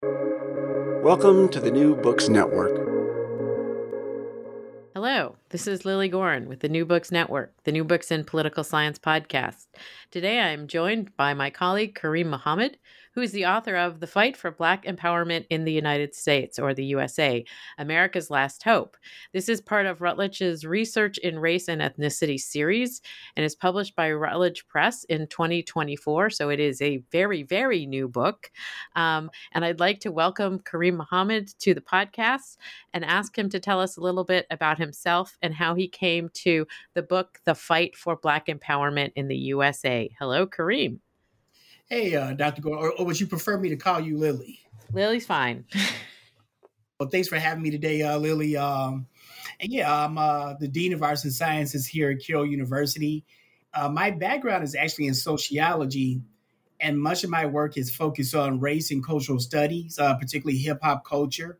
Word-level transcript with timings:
Welcome 0.00 1.48
to 1.48 1.58
the 1.58 1.72
New 1.72 1.96
Books 1.96 2.28
Network. 2.28 2.76
Hello, 4.94 5.34
this 5.48 5.66
is 5.66 5.84
Lilly 5.84 6.08
Goren 6.08 6.48
with 6.48 6.60
the 6.60 6.68
New 6.68 6.86
Books 6.86 7.10
Network, 7.10 7.52
the 7.64 7.72
New 7.72 7.82
Books 7.82 8.12
in 8.12 8.22
Political 8.22 8.62
Science 8.62 9.00
podcast. 9.00 9.66
Today 10.12 10.38
I 10.38 10.50
am 10.50 10.68
joined 10.68 11.16
by 11.16 11.34
my 11.34 11.50
colleague 11.50 11.96
Kareem 11.96 12.26
Muhammad, 12.26 12.78
who 13.18 13.22
is 13.22 13.32
the 13.32 13.46
author 13.46 13.74
of 13.74 13.98
The 13.98 14.06
Fight 14.06 14.36
for 14.36 14.52
Black 14.52 14.84
Empowerment 14.84 15.44
in 15.50 15.64
the 15.64 15.72
United 15.72 16.14
States, 16.14 16.56
or 16.56 16.72
the 16.72 16.84
USA, 16.84 17.44
America's 17.76 18.30
Last 18.30 18.62
Hope. 18.62 18.96
This 19.32 19.48
is 19.48 19.60
part 19.60 19.86
of 19.86 20.00
Routledge's 20.00 20.64
Research 20.64 21.18
in 21.18 21.40
Race 21.40 21.66
and 21.66 21.82
Ethnicity 21.82 22.38
series 22.38 23.02
and 23.34 23.44
is 23.44 23.56
published 23.56 23.96
by 23.96 24.12
Rutledge 24.12 24.68
Press 24.68 25.02
in 25.02 25.26
2024. 25.26 26.30
So 26.30 26.48
it 26.48 26.60
is 26.60 26.80
a 26.80 26.98
very, 27.10 27.42
very 27.42 27.86
new 27.86 28.06
book. 28.06 28.52
Um, 28.94 29.32
and 29.50 29.64
I'd 29.64 29.80
like 29.80 29.98
to 30.02 30.12
welcome 30.12 30.60
Kareem 30.60 30.96
Muhammad 30.98 31.48
to 31.58 31.74
the 31.74 31.80
podcast 31.80 32.56
and 32.94 33.04
ask 33.04 33.36
him 33.36 33.48
to 33.48 33.58
tell 33.58 33.80
us 33.80 33.96
a 33.96 34.00
little 34.00 34.22
bit 34.22 34.46
about 34.52 34.78
himself 34.78 35.36
and 35.42 35.52
how 35.52 35.74
he 35.74 35.88
came 35.88 36.28
to 36.34 36.68
the 36.94 37.02
book, 37.02 37.40
The 37.46 37.56
Fight 37.56 37.96
for 37.96 38.14
Black 38.14 38.46
Empowerment 38.46 39.10
in 39.16 39.26
the 39.26 39.36
USA. 39.38 40.08
Hello, 40.20 40.46
Kareem. 40.46 41.00
Hey, 41.90 42.14
uh, 42.14 42.34
Dr. 42.34 42.60
Gore, 42.60 42.76
or, 42.76 42.92
or, 42.92 43.06
would 43.06 43.18
you 43.18 43.26
prefer 43.26 43.56
me 43.56 43.70
to 43.70 43.76
call 43.76 43.98
you 43.98 44.18
Lily? 44.18 44.60
Lily's 44.92 45.24
fine. 45.24 45.64
well, 47.00 47.08
thanks 47.08 47.28
for 47.28 47.38
having 47.38 47.62
me 47.62 47.70
today, 47.70 48.02
uh, 48.02 48.18
Lilly. 48.18 48.58
Um, 48.58 49.06
and 49.58 49.72
yeah, 49.72 50.04
I'm 50.04 50.18
uh, 50.18 50.52
the 50.60 50.68
Dean 50.68 50.92
of 50.92 51.02
Arts 51.02 51.24
and 51.24 51.32
Sciences 51.32 51.86
here 51.86 52.10
at 52.10 52.18
Carroll 52.22 52.44
University. 52.44 53.24
Uh, 53.72 53.88
my 53.88 54.10
background 54.10 54.64
is 54.64 54.74
actually 54.74 55.06
in 55.06 55.14
sociology, 55.14 56.20
and 56.78 57.00
much 57.00 57.24
of 57.24 57.30
my 57.30 57.46
work 57.46 57.78
is 57.78 57.90
focused 57.94 58.34
on 58.34 58.60
race 58.60 58.90
and 58.90 59.02
cultural 59.02 59.40
studies, 59.40 59.98
uh, 59.98 60.14
particularly 60.16 60.58
hip 60.58 60.80
hop 60.82 61.06
culture. 61.06 61.58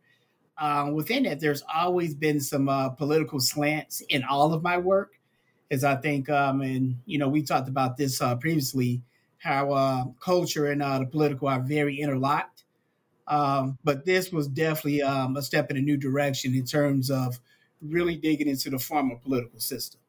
Uh, 0.59 0.91
within 0.93 1.23
that, 1.23 1.39
there's 1.39 1.63
always 1.73 2.13
been 2.13 2.39
some 2.39 2.67
political 2.97 3.39
slants 3.39 4.01
in 4.09 4.23
all 4.23 4.53
of 4.53 4.61
my 4.61 4.77
work, 4.77 5.13
as 5.71 5.83
I 5.83 5.95
think, 5.95 6.29
um, 6.29 6.61
and 6.61 6.99
you 7.07 7.17
know, 7.17 7.29
we 7.29 7.41
talked 7.41 7.67
about 7.67 7.97
this 7.97 8.21
previously 8.39 9.01
how 9.39 9.71
uh, 9.71 10.03
culture 10.19 10.67
and 10.67 10.81
uh, 10.81 10.99
the 10.99 11.05
political 11.05 11.47
are 11.47 11.61
very 11.61 11.99
interlocked. 11.99 12.63
Um, 13.27 13.77
but 13.83 14.05
this 14.05 14.31
was 14.31 14.47
definitely 14.47 15.01
um, 15.01 15.37
a 15.37 15.41
step 15.41 15.69
in 15.71 15.77
a 15.77 15.81
new 15.81 15.97
direction 15.97 16.55
in 16.55 16.65
terms 16.65 17.09
of 17.11 17.39
really 17.81 18.15
digging 18.15 18.47
into 18.47 18.69
the 18.69 18.79
former 18.79 19.15
political 19.15 19.59
system. 19.59 20.01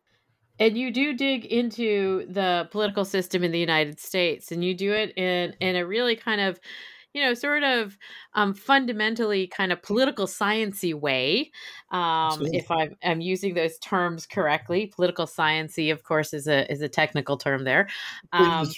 And 0.59 0.77
you 0.77 0.91
do 0.91 1.15
dig 1.15 1.47
into 1.47 2.27
the 2.29 2.69
political 2.71 3.05
system 3.05 3.43
in 3.45 3.53
the 3.53 3.59
United 3.59 3.99
States, 4.01 4.53
and 4.53 4.63
you 4.65 4.75
do 4.75 4.93
it 4.93 5.17
in 5.17 5.55
in 5.61 5.77
a 5.77 5.87
really 5.87 6.17
kind 6.17 6.41
of 6.41 6.61
you 7.13 7.23
know, 7.23 7.35
sort 7.35 7.65
of 7.65 7.99
um, 8.35 8.55
fundamentally 8.55 9.47
kind 9.49 9.73
of 9.73 9.83
political 9.83 10.27
sciency 10.27 10.95
way. 10.95 11.51
Um, 11.91 12.47
if 12.53 12.71
I'm, 12.71 12.97
I'm, 13.03 13.21
using 13.21 13.55
those 13.55 13.79
terms 13.79 14.27
correctly, 14.27 14.87
political 14.95 15.27
sciency, 15.27 15.93
of 15.93 16.05
course, 16.05 16.33
is 16.33 16.47
a 16.47 16.71
is 16.71 16.83
a 16.83 16.89
technical 16.89 17.37
term 17.37 17.65
there. 17.65 17.89
Um, 18.33 18.71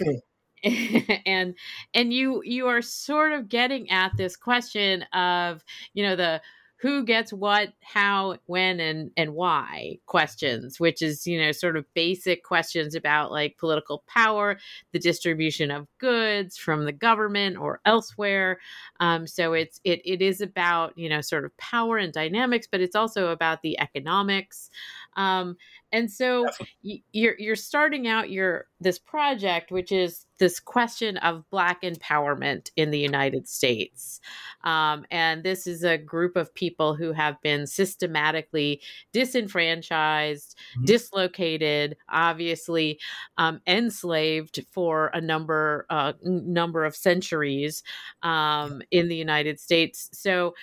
and 1.27 1.55
and 1.95 2.13
you 2.13 2.43
you 2.45 2.67
are 2.69 2.83
sort 2.83 3.33
of 3.33 3.49
getting 3.49 3.91
at 3.91 4.17
this 4.17 4.37
question 4.37 5.03
of 5.13 5.65
you 5.95 6.05
know 6.05 6.17
the 6.17 6.41
who 6.83 7.05
gets 7.05 7.33
what 7.33 7.73
how 7.81 8.37
when 8.47 8.81
and 8.81 9.13
and 9.17 9.35
why 9.35 9.97
questions 10.07 10.81
which 10.81 11.01
is 11.01 11.29
you 11.29 11.41
know 11.41 11.53
sort 11.53 11.77
of 11.77 11.85
basic 11.95 12.43
questions 12.43 12.97
about 12.97 13.31
like 13.31 13.57
political 13.57 14.03
power 14.09 14.59
the 14.93 14.99
distribution 14.99 15.71
of 15.71 15.87
goods 15.99 16.59
from 16.59 16.85
the 16.85 16.93
government 16.93 17.57
or 17.57 17.81
elsewhere. 17.85 18.59
Um, 18.99 19.29
so 19.29 19.53
it's 19.53 19.81
it, 19.85 20.03
it 20.05 20.21
is 20.21 20.41
about 20.41 20.99
you 20.99 21.09
know 21.09 21.21
sort 21.21 21.45
of 21.45 21.57
power 21.57 21.99
and 21.99 22.13
dynamics 22.13 22.67
but 22.71 22.81
it's 22.81 22.97
also 22.97 23.29
about 23.29 23.63
the 23.63 23.79
economics 23.79 24.69
um, 25.17 25.57
and 25.93 26.11
so 26.11 26.47
you're 26.83 27.35
you're 27.39 27.57
starting 27.57 28.09
out 28.09 28.31
your 28.31 28.67
this 28.81 28.99
project, 28.99 29.71
which 29.71 29.93
is 29.93 30.27
this 30.39 30.59
question 30.59 31.19
of 31.19 31.45
Black 31.51 31.83
empowerment 31.83 32.71
in 32.77 32.91
the 32.91 32.99
United 32.99 33.47
States, 33.47 34.21
um, 34.65 35.05
and 35.11 35.45
this 35.45 35.67
is 35.67 35.85
a 35.85 35.99
group 35.99 36.37
of 36.37 36.55
people 36.55 36.95
who 36.95 37.13
have 37.13 37.41
been 37.43 37.67
systematically 37.67 38.81
disenfranchised, 39.13 40.57
mm-hmm. 40.77 40.85
dislocated, 40.87 41.97
obviously 42.09 42.99
um, 43.37 43.61
enslaved 43.67 44.65
for 44.71 45.11
a 45.13 45.21
number 45.21 45.87
uh, 45.91 46.15
number 46.23 46.85
of 46.85 46.97
centuries 46.97 47.83
um, 48.23 48.81
in 48.91 49.09
the 49.09 49.17
United 49.17 49.61
States. 49.61 50.09
So 50.13 50.55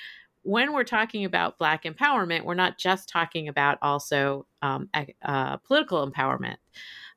when 0.44 0.74
we're 0.74 0.84
talking 0.84 1.26
about 1.26 1.58
Black 1.58 1.84
empowerment, 1.84 2.46
we're 2.46 2.54
not 2.54 2.78
just 2.78 3.10
talking 3.10 3.48
about 3.48 3.78
also 3.82 4.46
um, 4.62 4.90
uh, 5.24 5.58
political 5.58 6.10
empowerment. 6.10 6.56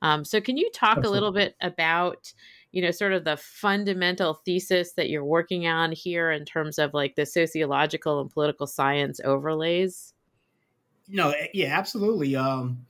Um, 0.01 0.25
so, 0.25 0.41
can 0.41 0.57
you 0.57 0.71
talk 0.75 0.99
Absolutely. 0.99 1.09
a 1.09 1.13
little 1.13 1.33
bit 1.33 1.57
about, 1.61 2.33
you 2.73 2.83
know, 2.83 2.91
sort 2.91 3.13
of 3.13 3.25
the 3.25 3.37
fundamental 3.37 4.35
thesis 4.45 4.95
that 4.95 5.09
you're 5.09 5.25
working 5.25 5.67
on 5.67 5.93
here 5.93 6.31
in 6.33 6.45
terms 6.45 6.79
of 6.79 6.93
like 6.95 7.15
the 7.15 7.27
sociological 7.27 8.21
and 8.21 8.31
political 8.31 8.67
science 8.67 9.21
overlays? 9.25 10.15
No, 11.09 11.31
eh, 11.31 11.47
yeah, 11.55 11.79
absolutely. 11.79 12.35
Um, 12.35 12.87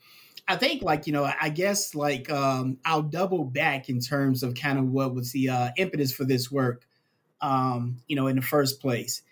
I 0.48 0.56
think, 0.56 0.82
like 0.82 1.06
you 1.06 1.12
know, 1.12 1.30
I 1.40 1.50
guess 1.50 1.94
like 1.94 2.30
um, 2.30 2.78
I'll 2.86 3.02
double 3.02 3.44
back 3.44 3.90
in 3.90 4.00
terms 4.00 4.42
of 4.42 4.54
kind 4.54 4.78
of 4.78 4.86
what 4.86 5.14
was 5.14 5.32
the 5.32 5.50
uh, 5.50 5.70
impetus 5.76 6.12
for 6.12 6.24
this 6.24 6.50
work. 6.50 6.86
Um, 7.42 7.98
you 8.06 8.16
know, 8.16 8.28
in 8.28 8.36
the 8.36 8.42
first 8.42 8.80
place 8.80 9.22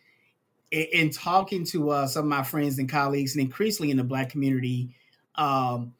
in 0.71 1.11
talking 1.11 1.65
to 1.67 1.91
uh, 1.91 2.07
some 2.07 2.25
of 2.25 2.29
my 2.29 2.43
friends 2.43 2.79
and 2.79 2.89
colleagues, 2.89 3.35
and 3.35 3.43
increasingly 3.43 3.91
in 3.91 3.97
the 3.97 4.05
Black 4.05 4.31
community, 4.31 4.95
um, 5.35 5.95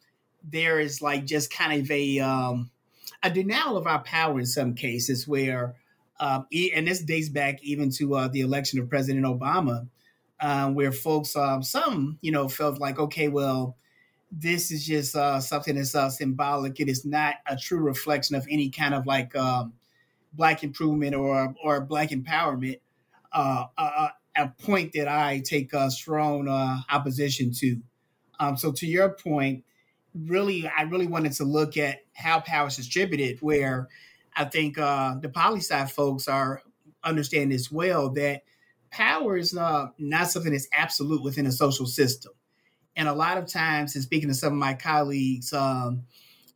there 0.45 0.81
is 0.81 1.03
like 1.03 1.27
just 1.27 1.53
kind 1.53 1.83
of 1.83 1.91
a 1.91 2.21
um, 2.21 2.71
a 3.23 3.31
denial 3.31 3.77
of 3.77 3.87
our 3.87 4.03
power 4.03 4.39
in 4.39 4.47
some 4.47 4.75
cases, 4.75 5.27
where 5.27 5.75
um, 6.21 6.47
and 6.53 6.87
this 6.87 7.01
dates 7.01 7.29
back 7.29 7.63
even 7.63 7.91
to 7.91 8.15
uh, 8.15 8.29
the 8.29 8.41
election 8.41 8.79
of 8.79 8.89
President 8.89 9.25
Obama, 9.25 9.89
uh, 10.41 10.71
where 10.71 10.93
folks, 10.93 11.35
um, 11.35 11.63
some 11.63 12.19
you 12.21 12.31
know, 12.31 12.49
felt 12.49 12.79
like, 12.79 12.99
okay, 12.99 13.29
well, 13.29 13.77
this 14.31 14.71
is 14.71 14.87
just 14.87 15.17
uh, 15.17 15.41
something 15.41 15.75
that's 15.75 15.95
uh, 15.95 16.09
symbolic. 16.09 16.79
It 16.79 16.89
is 16.89 17.05
not 17.05 17.37
a 17.47 17.57
true 17.57 17.81
reflection 17.81 18.37
of 18.37 18.47
any 18.49 18.71
kind 18.71 18.95
of 18.95 19.07
like 19.07 19.33
black 20.33 20.63
improvement 20.63 21.15
or 21.17 21.55
or 21.63 21.81
black 21.81 22.11
empowerment. 22.11 22.79
Uh, 23.33 23.67
uh, 23.77 24.09
a 24.41 24.55
point 24.63 24.93
that 24.95 25.09
I 25.09 25.43
take 25.45 25.73
a 25.73 25.91
strong 25.91 26.49
uh, 26.49 26.81
opposition 26.91 27.53
to. 27.55 27.81
Um, 28.39 28.57
so 28.57 28.73
to 28.73 28.87
your 28.87 29.11
point, 29.11 29.65
really, 30.15 30.67
I 30.67 30.83
really 30.83 31.07
wanted 31.07 31.33
to 31.35 31.45
look 31.45 31.77
at 31.77 31.99
how 32.15 32.41
power 32.41 32.69
is 32.69 32.77
distributed, 32.77 33.39
where 33.41 33.89
I 34.35 34.45
think 34.45 34.79
uh, 34.79 35.17
the 35.21 35.29
poli 35.29 35.61
sci 35.61 35.85
folks 35.87 36.29
are 36.29 36.63
understand 37.03 37.53
as 37.53 37.71
well 37.71 38.11
that 38.11 38.43
power 38.91 39.37
is 39.37 39.57
uh, 39.57 39.87
not 39.99 40.31
something 40.31 40.53
that's 40.53 40.69
absolute 40.73 41.23
within 41.23 41.47
a 41.47 41.53
social 41.53 41.87
system. 41.87 42.33
And 42.97 43.09
a 43.09 43.15
lot 43.15 43.39
of 43.39 43.47
times, 43.47 43.95
in 43.95 44.03
speaking 44.03 44.29
to 44.29 44.35
some 44.35 44.53
of 44.53 44.59
my 44.59 44.75
colleagues, 44.75 45.53
um, 45.53 46.03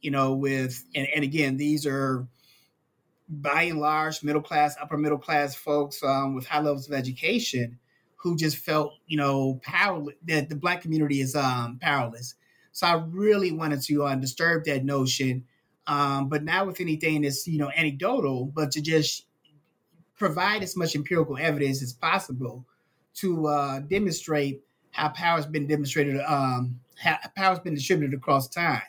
you 0.01 0.11
know, 0.11 0.35
with, 0.35 0.85
and, 0.95 1.07
and 1.15 1.25
again, 1.25 1.57
these 1.57 1.87
are 1.87 2.27
by 3.29 3.63
and 3.63 3.81
large 3.81 4.23
middle 4.23 4.43
class, 4.43 4.77
upper 4.81 4.97
middle 4.97 5.19
class 5.19 5.55
folks 5.55 6.03
um, 6.03 6.35
with 6.35 6.47
high 6.47 6.61
levels 6.61 6.89
of 6.89 6.95
education 6.95 7.79
who 8.17 8.37
just 8.37 8.57
felt, 8.57 8.95
you 9.07 9.17
know, 9.17 9.61
powerless, 9.63 10.15
that 10.27 10.49
the 10.49 10.57
black 10.57 10.81
community 10.83 11.21
is 11.21 11.35
um, 11.37 11.79
powerless. 11.81 12.35
So 12.73 12.87
I 12.87 12.95
really 12.95 13.53
wanted 13.53 13.83
to 13.83 14.05
uh, 14.05 14.15
disturb 14.15 14.65
that 14.65 14.85
notion, 14.85 15.45
um, 15.87 16.29
but 16.29 16.43
not 16.43 16.67
with 16.67 16.81
anything 16.81 17.23
that's, 17.23 17.47
you 17.47 17.59
know, 17.59 17.71
anecdotal, 17.77 18.47
but 18.47 18.71
to 18.73 18.81
just 18.81 19.27
provide 20.17 20.63
as 20.63 20.77
much 20.77 20.95
empirical 20.95 21.37
evidence 21.37 21.83
as 21.83 21.93
possible 21.93 22.65
to 23.15 23.47
uh, 23.47 23.81
demonstrate 23.81 24.63
how 24.91 25.09
power 25.09 25.37
has 25.37 25.47
been 25.47 25.67
demonstrated, 25.67 26.21
um, 26.27 26.81
how 26.97 27.19
power 27.37 27.51
has 27.51 27.61
been 27.61 27.75
distributed 27.75 28.17
across 28.17 28.49
time. 28.49 28.83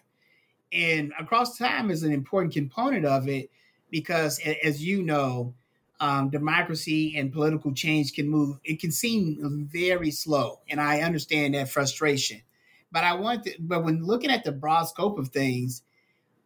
And 0.72 1.14
across 1.20 1.58
time 1.58 1.92
is 1.92 2.04
an 2.04 2.12
important 2.12 2.54
component 2.54 3.06
of 3.06 3.28
it 3.28 3.50
because, 3.90 4.40
as 4.64 4.84
you 4.84 5.04
know, 5.04 5.54
um, 6.00 6.30
democracy 6.30 7.16
and 7.18 7.32
political 7.32 7.74
change 7.74 8.14
can 8.14 8.28
move, 8.30 8.58
it 8.64 8.80
can 8.80 8.92
seem 8.92 9.68
very 9.72 10.12
slow. 10.12 10.60
And 10.70 10.82
I 10.82 11.02
understand 11.02 11.54
that 11.54 11.70
frustration. 11.70 12.42
But 12.92 13.04
I 13.04 13.14
want 13.14 13.44
to, 13.44 13.54
but 13.60 13.84
when 13.84 14.06
looking 14.06 14.32
at 14.32 14.44
the 14.44 14.52
broad 14.52 14.86
scope 14.86 15.18
of 15.18 15.30
things, 15.30 15.84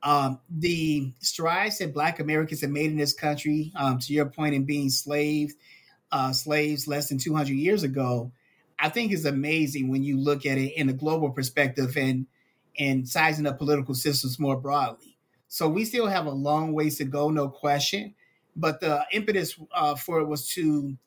um, 0.02 0.40
the 0.50 1.12
strides 1.20 1.80
that 1.80 1.94
Black 1.94 2.20
Americans 2.20 2.62
have 2.62 2.70
made 2.70 2.92
in 2.92 2.98
this 2.98 3.14
country, 3.14 3.72
um, 3.76 4.00
to 4.00 4.14
your 4.14 4.26
point 4.26 4.56
in 4.56 4.64
being 4.64 4.90
slaves, 4.90 5.56
uh, 6.12 6.32
slaves 6.32 6.88
less 6.88 7.10
than 7.10 7.18
200 7.18 7.54
years 7.54 7.84
ago, 7.84 8.32
I 8.80 8.90
think 8.90 9.12
is 9.12 9.26
amazing 9.26 9.90
when 9.90 10.04
you 10.04 10.18
look 10.18 10.46
at 10.46 10.58
it 10.58 10.74
in 10.78 10.90
a 10.90 10.94
global 10.94 11.32
perspective 11.32 11.98
and 11.98 12.28
and 12.78 13.08
sizing 13.08 13.46
up 13.46 13.58
political 13.58 13.94
systems 13.94 14.40
more 14.40 14.56
broadly. 14.56 15.09
So 15.50 15.68
we 15.68 15.84
still 15.84 16.08
have 16.08 16.28
a 16.28 16.32
long 16.32 16.74
ways 16.74 16.98
to 17.00 17.06
go, 17.06 17.30
no 17.30 17.50
question. 17.50 18.14
But 18.56 18.80
the 18.80 19.06
impetus 19.12 19.60
uh, 19.74 19.96
for 19.96 20.20
it 20.20 20.28
was 20.28 20.48
to 20.50 20.98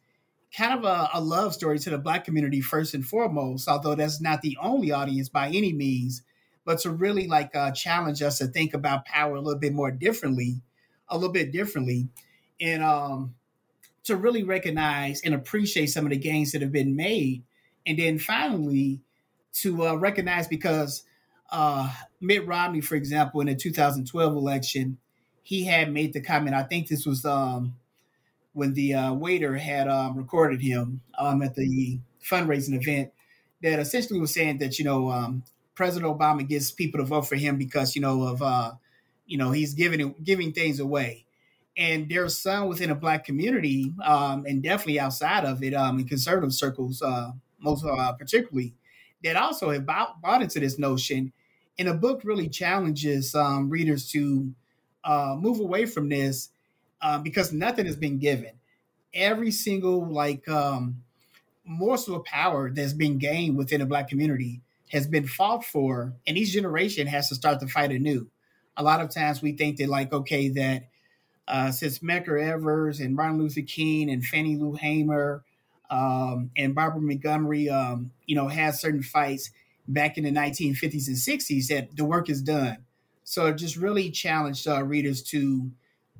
kind 0.56 0.78
of 0.78 0.84
a, 0.84 1.10
a, 1.14 1.20
love 1.20 1.54
story 1.54 1.78
to 1.78 1.90
the 1.90 1.98
Black 1.98 2.24
community 2.24 2.60
first 2.60 2.92
and 2.92 3.06
foremost, 3.06 3.68
although 3.68 3.94
that's 3.94 4.20
not 4.20 4.42
the 4.42 4.58
only 4.60 4.92
audience 4.92 5.28
by 5.28 5.48
any 5.48 5.72
means, 5.72 6.22
but 6.64 6.78
to 6.80 6.90
really 6.90 7.26
like 7.26 7.54
uh, 7.54 7.70
challenge 7.70 8.20
us 8.20 8.38
to 8.38 8.46
think 8.46 8.74
about 8.74 9.04
power 9.06 9.36
a 9.36 9.40
little 9.40 9.58
bit 9.58 9.72
more 9.72 9.90
differently, 9.90 10.60
a 11.08 11.16
little 11.16 11.32
bit 11.32 11.52
differently, 11.52 12.08
and 12.60 12.82
um, 12.82 13.34
to 14.04 14.16
really 14.16 14.42
recognize 14.42 15.22
and 15.22 15.34
appreciate 15.34 15.86
some 15.86 16.04
of 16.04 16.10
the 16.10 16.16
gains 16.16 16.52
that 16.52 16.62
have 16.62 16.72
been 16.72 16.96
made, 16.96 17.42
and 17.86 17.98
then 17.98 18.18
finally 18.18 19.00
to 19.52 19.86
uh, 19.86 19.94
recognize 19.94 20.48
because 20.48 21.04
uh, 21.52 21.92
Mitt 22.20 22.46
Romney, 22.46 22.80
for 22.80 22.96
example, 22.96 23.40
in 23.42 23.46
the 23.46 23.54
2012 23.54 24.34
election, 24.34 24.96
he 25.42 25.64
had 25.64 25.92
made 25.92 26.14
the 26.14 26.20
comment. 26.20 26.56
I 26.56 26.62
think 26.62 26.88
this 26.88 27.04
was 27.04 27.24
um, 27.24 27.76
when 28.54 28.72
the 28.72 28.94
uh, 28.94 29.12
waiter 29.12 29.56
had 29.56 29.86
um, 29.86 30.16
recorded 30.16 30.62
him 30.62 31.02
um, 31.18 31.42
at 31.42 31.54
the 31.54 31.98
fundraising 32.24 32.80
event 32.80 33.12
that 33.62 33.78
essentially 33.78 34.18
was 34.18 34.32
saying 34.32 34.58
that 34.58 34.78
you 34.78 34.84
know 34.84 35.10
um, 35.10 35.44
President 35.74 36.10
Obama 36.10 36.46
gets 36.46 36.70
people 36.70 37.00
to 37.00 37.06
vote 37.06 37.22
for 37.22 37.36
him 37.36 37.58
because 37.58 37.94
you 37.94 38.00
know 38.00 38.22
of 38.22 38.40
uh, 38.40 38.72
you 39.26 39.36
know 39.36 39.50
he's 39.50 39.74
giving 39.74 40.14
giving 40.24 40.52
things 40.52 40.80
away, 40.80 41.26
and 41.76 42.08
there's 42.08 42.38
some 42.38 42.66
within 42.66 42.90
a 42.90 42.94
black 42.94 43.24
community 43.24 43.92
um, 44.04 44.46
and 44.46 44.62
definitely 44.62 45.00
outside 45.00 45.44
of 45.44 45.62
it 45.62 45.74
um, 45.74 45.98
in 45.98 46.08
conservative 46.08 46.54
circles, 46.54 47.02
uh, 47.02 47.32
most 47.58 47.84
uh, 47.84 48.12
particularly, 48.12 48.74
that 49.22 49.36
also 49.36 49.70
have 49.70 49.84
bought, 49.84 50.20
bought 50.22 50.42
into 50.42 50.58
this 50.58 50.78
notion 50.78 51.32
and 51.78 51.88
the 51.88 51.94
book 51.94 52.22
really 52.24 52.48
challenges 52.48 53.34
um, 53.34 53.70
readers 53.70 54.08
to 54.10 54.52
uh, 55.04 55.36
move 55.38 55.58
away 55.60 55.86
from 55.86 56.08
this 56.08 56.50
uh, 57.00 57.18
because 57.18 57.52
nothing 57.52 57.86
has 57.86 57.96
been 57.96 58.18
given. 58.18 58.52
Every 59.14 59.50
single 59.50 60.06
like 60.06 60.48
um, 60.48 61.02
morsel 61.64 62.16
of 62.16 62.24
power 62.24 62.70
that's 62.70 62.92
been 62.92 63.18
gained 63.18 63.56
within 63.56 63.80
the 63.80 63.86
Black 63.86 64.08
community 64.08 64.60
has 64.90 65.06
been 65.06 65.26
fought 65.26 65.64
for, 65.64 66.14
and 66.26 66.36
each 66.36 66.52
generation 66.52 67.06
has 67.06 67.28
to 67.28 67.34
start 67.34 67.60
to 67.60 67.66
fight 67.66 67.90
anew. 67.90 68.28
A 68.76 68.82
lot 68.82 69.00
of 69.00 69.10
times 69.10 69.42
we 69.42 69.52
think 69.52 69.78
that 69.78 69.88
like 69.88 70.12
okay 70.12 70.48
that 70.50 70.84
uh, 71.48 71.70
since 71.70 71.98
Medgar 71.98 72.42
Evers 72.42 73.00
and 73.00 73.14
Martin 73.14 73.38
Luther 73.38 73.62
King 73.62 74.10
and 74.10 74.24
Fannie 74.24 74.56
Lou 74.56 74.74
Hamer 74.74 75.42
um, 75.90 76.50
and 76.56 76.74
Barbara 76.74 77.00
Montgomery, 77.00 77.68
um, 77.68 78.12
you 78.26 78.34
know, 78.34 78.48
had 78.48 78.74
certain 78.74 79.02
fights 79.02 79.50
back 79.88 80.16
in 80.18 80.24
the 80.24 80.30
1950s 80.30 81.08
and 81.08 81.16
60s 81.16 81.66
that 81.68 81.96
the 81.96 82.04
work 82.04 82.28
is 82.28 82.42
done. 82.42 82.78
So 83.24 83.46
it 83.46 83.56
just 83.56 83.76
really 83.76 84.10
challenged 84.10 84.66
our 84.68 84.84
readers 84.84 85.22
to 85.24 85.70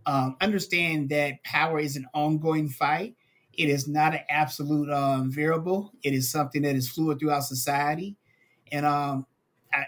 um, 0.06 0.36
understand 0.40 1.10
that 1.10 1.42
power 1.44 1.78
is 1.78 1.96
an 1.96 2.06
ongoing 2.14 2.68
fight. 2.68 3.16
It 3.52 3.68
is 3.68 3.86
not 3.86 4.14
an 4.14 4.22
absolute 4.28 4.90
um, 4.90 5.30
variable. 5.30 5.92
It 6.02 6.14
is 6.14 6.30
something 6.30 6.62
that 6.62 6.74
is 6.74 6.88
fluid 6.88 7.20
throughout 7.20 7.44
society, 7.44 8.16
and 8.70 8.86
um, 8.86 9.26
I, 9.72 9.86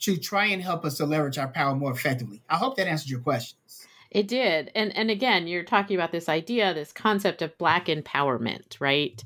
to 0.00 0.18
try 0.18 0.46
and 0.46 0.62
help 0.62 0.84
us 0.84 0.98
to 0.98 1.06
leverage 1.06 1.38
our 1.38 1.48
power 1.48 1.74
more 1.74 1.92
effectively. 1.92 2.42
I 2.48 2.56
hope 2.56 2.76
that 2.76 2.86
answered 2.86 3.08
your 3.08 3.20
questions. 3.20 3.86
It 4.10 4.28
did, 4.28 4.70
and 4.74 4.94
and 4.94 5.10
again, 5.10 5.46
you're 5.46 5.64
talking 5.64 5.96
about 5.96 6.12
this 6.12 6.28
idea, 6.28 6.74
this 6.74 6.92
concept 6.92 7.40
of 7.40 7.56
black 7.58 7.86
empowerment, 7.86 8.80
right? 8.80 9.22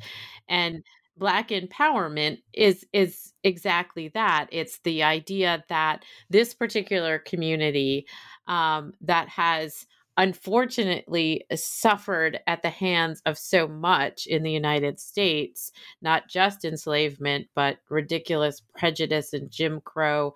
And 0.48 0.84
black 1.16 1.50
empowerment 1.50 2.38
is 2.52 2.86
is 2.92 3.32
exactly 3.44 4.08
that. 4.08 4.48
It's 4.50 4.80
the 4.80 5.02
idea 5.02 5.64
that 5.68 6.04
this 6.28 6.54
particular 6.54 7.18
community 7.18 8.06
um, 8.46 8.92
that 9.02 9.28
has 9.28 9.86
unfortunately 10.16 11.44
suffered 11.54 12.40
at 12.46 12.62
the 12.62 12.70
hands 12.70 13.22
of 13.26 13.38
so 13.38 13.66
much 13.68 14.26
in 14.26 14.42
the 14.42 14.50
united 14.50 14.98
states 14.98 15.72
not 16.02 16.28
just 16.28 16.64
enslavement 16.64 17.46
but 17.54 17.78
ridiculous 17.88 18.60
prejudice 18.76 19.32
and 19.32 19.50
jim 19.50 19.80
crow 19.80 20.34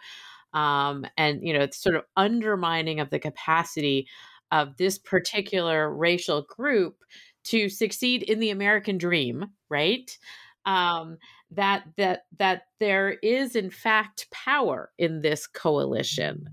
um, 0.54 1.04
and 1.18 1.40
you 1.42 1.52
know 1.52 1.66
sort 1.70 1.96
of 1.96 2.04
undermining 2.16 3.00
of 3.00 3.10
the 3.10 3.18
capacity 3.18 4.06
of 4.52 4.76
this 4.76 4.96
particular 4.96 5.92
racial 5.92 6.42
group 6.42 6.96
to 7.42 7.68
succeed 7.68 8.22
in 8.22 8.38
the 8.38 8.50
american 8.50 8.96
dream 8.96 9.44
right 9.68 10.16
um, 10.66 11.18
that 11.50 11.84
that 11.96 12.24
that 12.38 12.62
there 12.80 13.10
is 13.22 13.56
in 13.56 13.70
fact 13.70 14.28
power 14.30 14.90
in 14.98 15.20
this 15.20 15.46
coalition, 15.46 16.50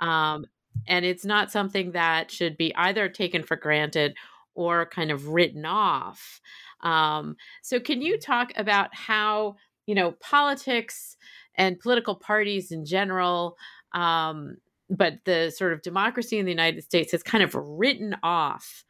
um, 0.00 0.44
and 0.86 1.04
it's 1.04 1.24
not 1.24 1.50
something 1.50 1.92
that 1.92 2.30
should 2.30 2.56
be 2.56 2.74
either 2.76 3.08
taken 3.08 3.42
for 3.42 3.56
granted 3.56 4.14
or 4.54 4.86
kind 4.86 5.10
of 5.10 5.28
written 5.28 5.64
off. 5.64 6.40
Um, 6.80 7.36
so, 7.62 7.80
can 7.80 8.02
you 8.02 8.18
talk 8.18 8.52
about 8.56 8.94
how 8.94 9.56
you 9.86 9.94
know 9.94 10.12
politics 10.12 11.16
and 11.56 11.78
political 11.78 12.14
parties 12.14 12.70
in 12.70 12.84
general? 12.84 13.56
Um, 13.92 14.56
but 14.90 15.14
the 15.24 15.50
sort 15.50 15.72
of 15.72 15.82
democracy 15.82 16.38
in 16.38 16.44
the 16.44 16.52
United 16.52 16.84
States 16.84 17.12
has 17.12 17.22
kind 17.22 17.42
of 17.42 17.54
written 17.54 18.16
off 18.22 18.84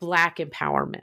black 0.00 0.38
empowerment 0.38 1.02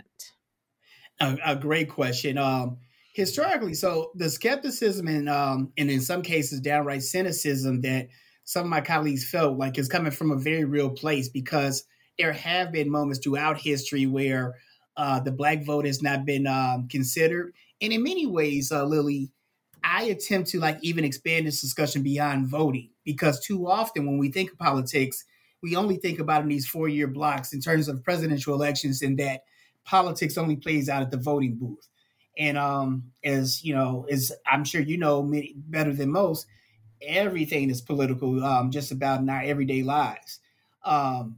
a, 1.21 1.37
a 1.45 1.55
great 1.55 1.89
question. 1.89 2.37
Um, 2.37 2.77
historically, 3.13 3.73
so 3.73 4.11
the 4.15 4.29
skepticism 4.29 5.07
and 5.07 5.29
um, 5.29 5.71
and 5.77 5.89
in 5.89 6.01
some 6.01 6.21
cases 6.21 6.59
downright 6.59 7.03
cynicism 7.03 7.81
that 7.81 8.07
some 8.43 8.63
of 8.63 8.69
my 8.69 8.81
colleagues 8.81 9.29
felt 9.29 9.57
like 9.57 9.77
is 9.77 9.87
coming 9.87 10.11
from 10.11 10.31
a 10.31 10.37
very 10.37 10.65
real 10.65 10.89
place 10.89 11.29
because 11.29 11.83
there 12.17 12.33
have 12.33 12.71
been 12.71 12.89
moments 12.89 13.19
throughout 13.19 13.57
history 13.57 14.05
where 14.05 14.55
uh, 14.97 15.19
the 15.19 15.31
black 15.31 15.63
vote 15.63 15.85
has 15.85 16.01
not 16.01 16.25
been 16.25 16.47
um, 16.47 16.87
considered, 16.89 17.53
and 17.81 17.93
in 17.93 18.03
many 18.03 18.25
ways, 18.25 18.71
uh, 18.71 18.83
Lily, 18.83 19.31
I 19.83 20.03
attempt 20.03 20.49
to 20.49 20.59
like 20.59 20.79
even 20.81 21.05
expand 21.05 21.47
this 21.47 21.61
discussion 21.61 22.03
beyond 22.03 22.47
voting 22.47 22.89
because 23.05 23.39
too 23.39 23.67
often 23.67 24.05
when 24.05 24.17
we 24.17 24.31
think 24.31 24.51
of 24.51 24.57
politics, 24.57 25.23
we 25.63 25.75
only 25.75 25.97
think 25.97 26.19
about 26.19 26.41
in 26.41 26.49
these 26.49 26.67
four 26.67 26.87
year 26.87 27.07
blocks 27.07 27.53
in 27.53 27.61
terms 27.61 27.87
of 27.87 28.03
presidential 28.03 28.53
elections 28.53 29.01
and 29.01 29.17
that 29.19 29.41
politics 29.83 30.37
only 30.37 30.55
plays 30.55 30.89
out 30.89 31.01
at 31.01 31.11
the 31.11 31.17
voting 31.17 31.55
booth. 31.55 31.87
And 32.37 32.57
um, 32.57 33.11
as 33.23 33.63
you 33.63 33.75
know, 33.75 34.05
as 34.09 34.31
I'm 34.49 34.63
sure 34.63 34.81
you 34.81 34.97
know 34.97 35.21
many, 35.21 35.53
better 35.55 35.93
than 35.93 36.11
most, 36.11 36.47
everything 37.01 37.69
is 37.69 37.81
political, 37.81 38.43
um, 38.43 38.71
just 38.71 38.91
about 38.91 39.19
in 39.19 39.29
our 39.29 39.41
everyday 39.41 39.83
lives. 39.83 40.39
Um, 40.83 41.37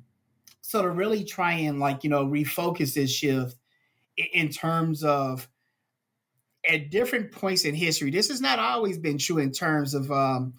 so 0.61 0.81
to 0.81 0.89
really 0.89 1.23
try 1.23 1.53
and 1.53 1.79
like 1.79 2.03
you 2.03 2.09
know 2.09 2.25
refocus 2.25 2.93
this 2.93 3.11
shift 3.11 3.57
in 4.17 4.49
terms 4.49 5.03
of 5.03 5.47
at 6.67 6.89
different 6.89 7.31
points 7.31 7.65
in 7.65 7.75
history, 7.75 8.11
this 8.11 8.29
has 8.29 8.39
not 8.39 8.59
always 8.59 8.97
been 8.97 9.17
true 9.17 9.39
in 9.39 9.51
terms 9.51 9.93
of 9.93 10.11
um, 10.11 10.53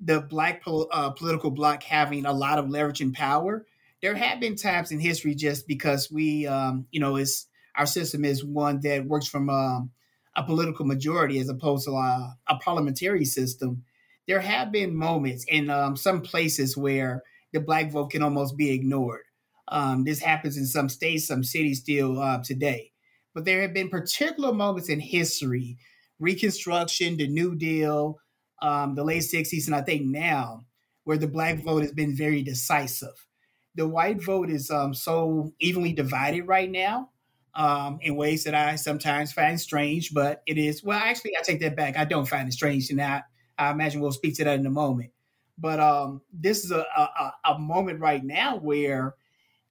the 0.00 0.20
black 0.20 0.62
pol- 0.62 0.88
uh, 0.90 1.10
political 1.10 1.50
bloc 1.50 1.82
having 1.82 2.24
a 2.24 2.32
lot 2.32 2.58
of 2.58 2.70
leverage 2.70 3.00
and 3.00 3.12
power 3.12 3.66
there 4.02 4.16
have 4.16 4.40
been 4.40 4.56
times 4.56 4.90
in 4.90 4.98
history 4.98 5.34
just 5.34 5.66
because 5.68 6.10
we, 6.10 6.46
um, 6.46 6.86
you 6.90 7.00
know, 7.00 7.16
is 7.16 7.46
our 7.76 7.86
system 7.86 8.24
is 8.24 8.44
one 8.44 8.80
that 8.80 9.06
works 9.06 9.28
from 9.28 9.48
um, 9.48 9.90
a 10.36 10.42
political 10.42 10.84
majority 10.84 11.38
as 11.38 11.48
opposed 11.48 11.86
to 11.86 11.92
a, 11.92 12.36
a, 12.48 12.56
parliamentary 12.56 13.24
system. 13.24 13.84
There 14.26 14.40
have 14.40 14.72
been 14.72 14.94
moments 14.94 15.44
in 15.48 15.70
um, 15.70 15.96
some 15.96 16.20
places 16.20 16.76
where 16.76 17.22
the 17.52 17.60
black 17.60 17.92
vote 17.92 18.10
can 18.10 18.22
almost 18.22 18.56
be 18.56 18.72
ignored. 18.72 19.22
Um, 19.68 20.04
this 20.04 20.20
happens 20.20 20.56
in 20.56 20.66
some 20.66 20.88
states, 20.88 21.26
some 21.26 21.44
cities 21.44 21.80
still 21.80 22.20
uh, 22.20 22.42
today. 22.44 22.90
But 23.34 23.44
there 23.44 23.62
have 23.62 23.72
been 23.72 23.88
particular 23.88 24.52
moments 24.52 24.90
in 24.90 25.00
history, 25.00 25.78
Reconstruction, 26.18 27.16
the 27.16 27.28
New 27.28 27.54
Deal, 27.54 28.18
the 28.60 29.04
late 29.04 29.22
60s, 29.22 29.66
and 29.66 29.74
I 29.74 29.80
think 29.80 30.02
now, 30.04 30.66
where 31.04 31.16
the 31.16 31.26
black 31.26 31.62
vote 31.62 31.82
has 31.82 31.92
been 31.92 32.14
very 32.14 32.42
decisive 32.42 33.26
the 33.74 33.88
white 33.88 34.22
vote 34.22 34.50
is 34.50 34.70
um, 34.70 34.94
so 34.94 35.52
evenly 35.60 35.92
divided 35.92 36.46
right 36.46 36.70
now 36.70 37.10
um, 37.54 37.98
in 38.02 38.16
ways 38.16 38.44
that 38.44 38.54
I 38.54 38.76
sometimes 38.76 39.32
find 39.32 39.60
strange, 39.60 40.12
but 40.12 40.42
it 40.46 40.58
is. 40.58 40.82
Well, 40.82 40.98
actually, 40.98 41.36
I 41.36 41.42
take 41.42 41.60
that 41.60 41.76
back. 41.76 41.96
I 41.96 42.04
don't 42.04 42.28
find 42.28 42.48
it 42.48 42.52
strange, 42.52 42.90
and 42.90 43.00
I, 43.00 43.22
I 43.58 43.70
imagine 43.70 44.00
we'll 44.00 44.12
speak 44.12 44.36
to 44.36 44.44
that 44.44 44.58
in 44.58 44.66
a 44.66 44.70
moment. 44.70 45.10
But 45.58 45.80
um, 45.80 46.22
this 46.32 46.64
is 46.64 46.70
a, 46.70 46.80
a, 46.96 47.32
a 47.44 47.58
moment 47.58 48.00
right 48.00 48.24
now 48.24 48.56
where 48.56 49.14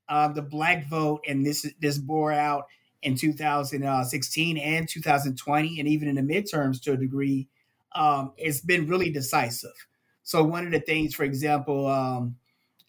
uh, 0.08 0.28
the 0.30 0.42
black 0.42 0.88
vote, 0.88 1.22
and 1.28 1.46
this 1.46 1.66
this 1.80 1.98
bore 1.98 2.32
out 2.32 2.66
in 3.02 3.16
2016 3.16 4.58
and 4.58 4.88
2020, 4.88 5.80
and 5.80 5.90
even 5.90 6.08
in 6.08 6.16
the 6.16 6.22
midterms 6.22 6.82
to 6.84 6.94
a 6.94 6.98
degree, 6.98 7.48
um, 7.94 8.34
it's 8.38 8.62
been 8.62 8.88
really 8.88 9.12
decisive. 9.12 9.88
So 10.24 10.44
one 10.44 10.66
of 10.66 10.72
the 10.72 10.80
things, 10.80 11.16
for 11.16 11.24
example, 11.24 11.88
um, 11.88 12.36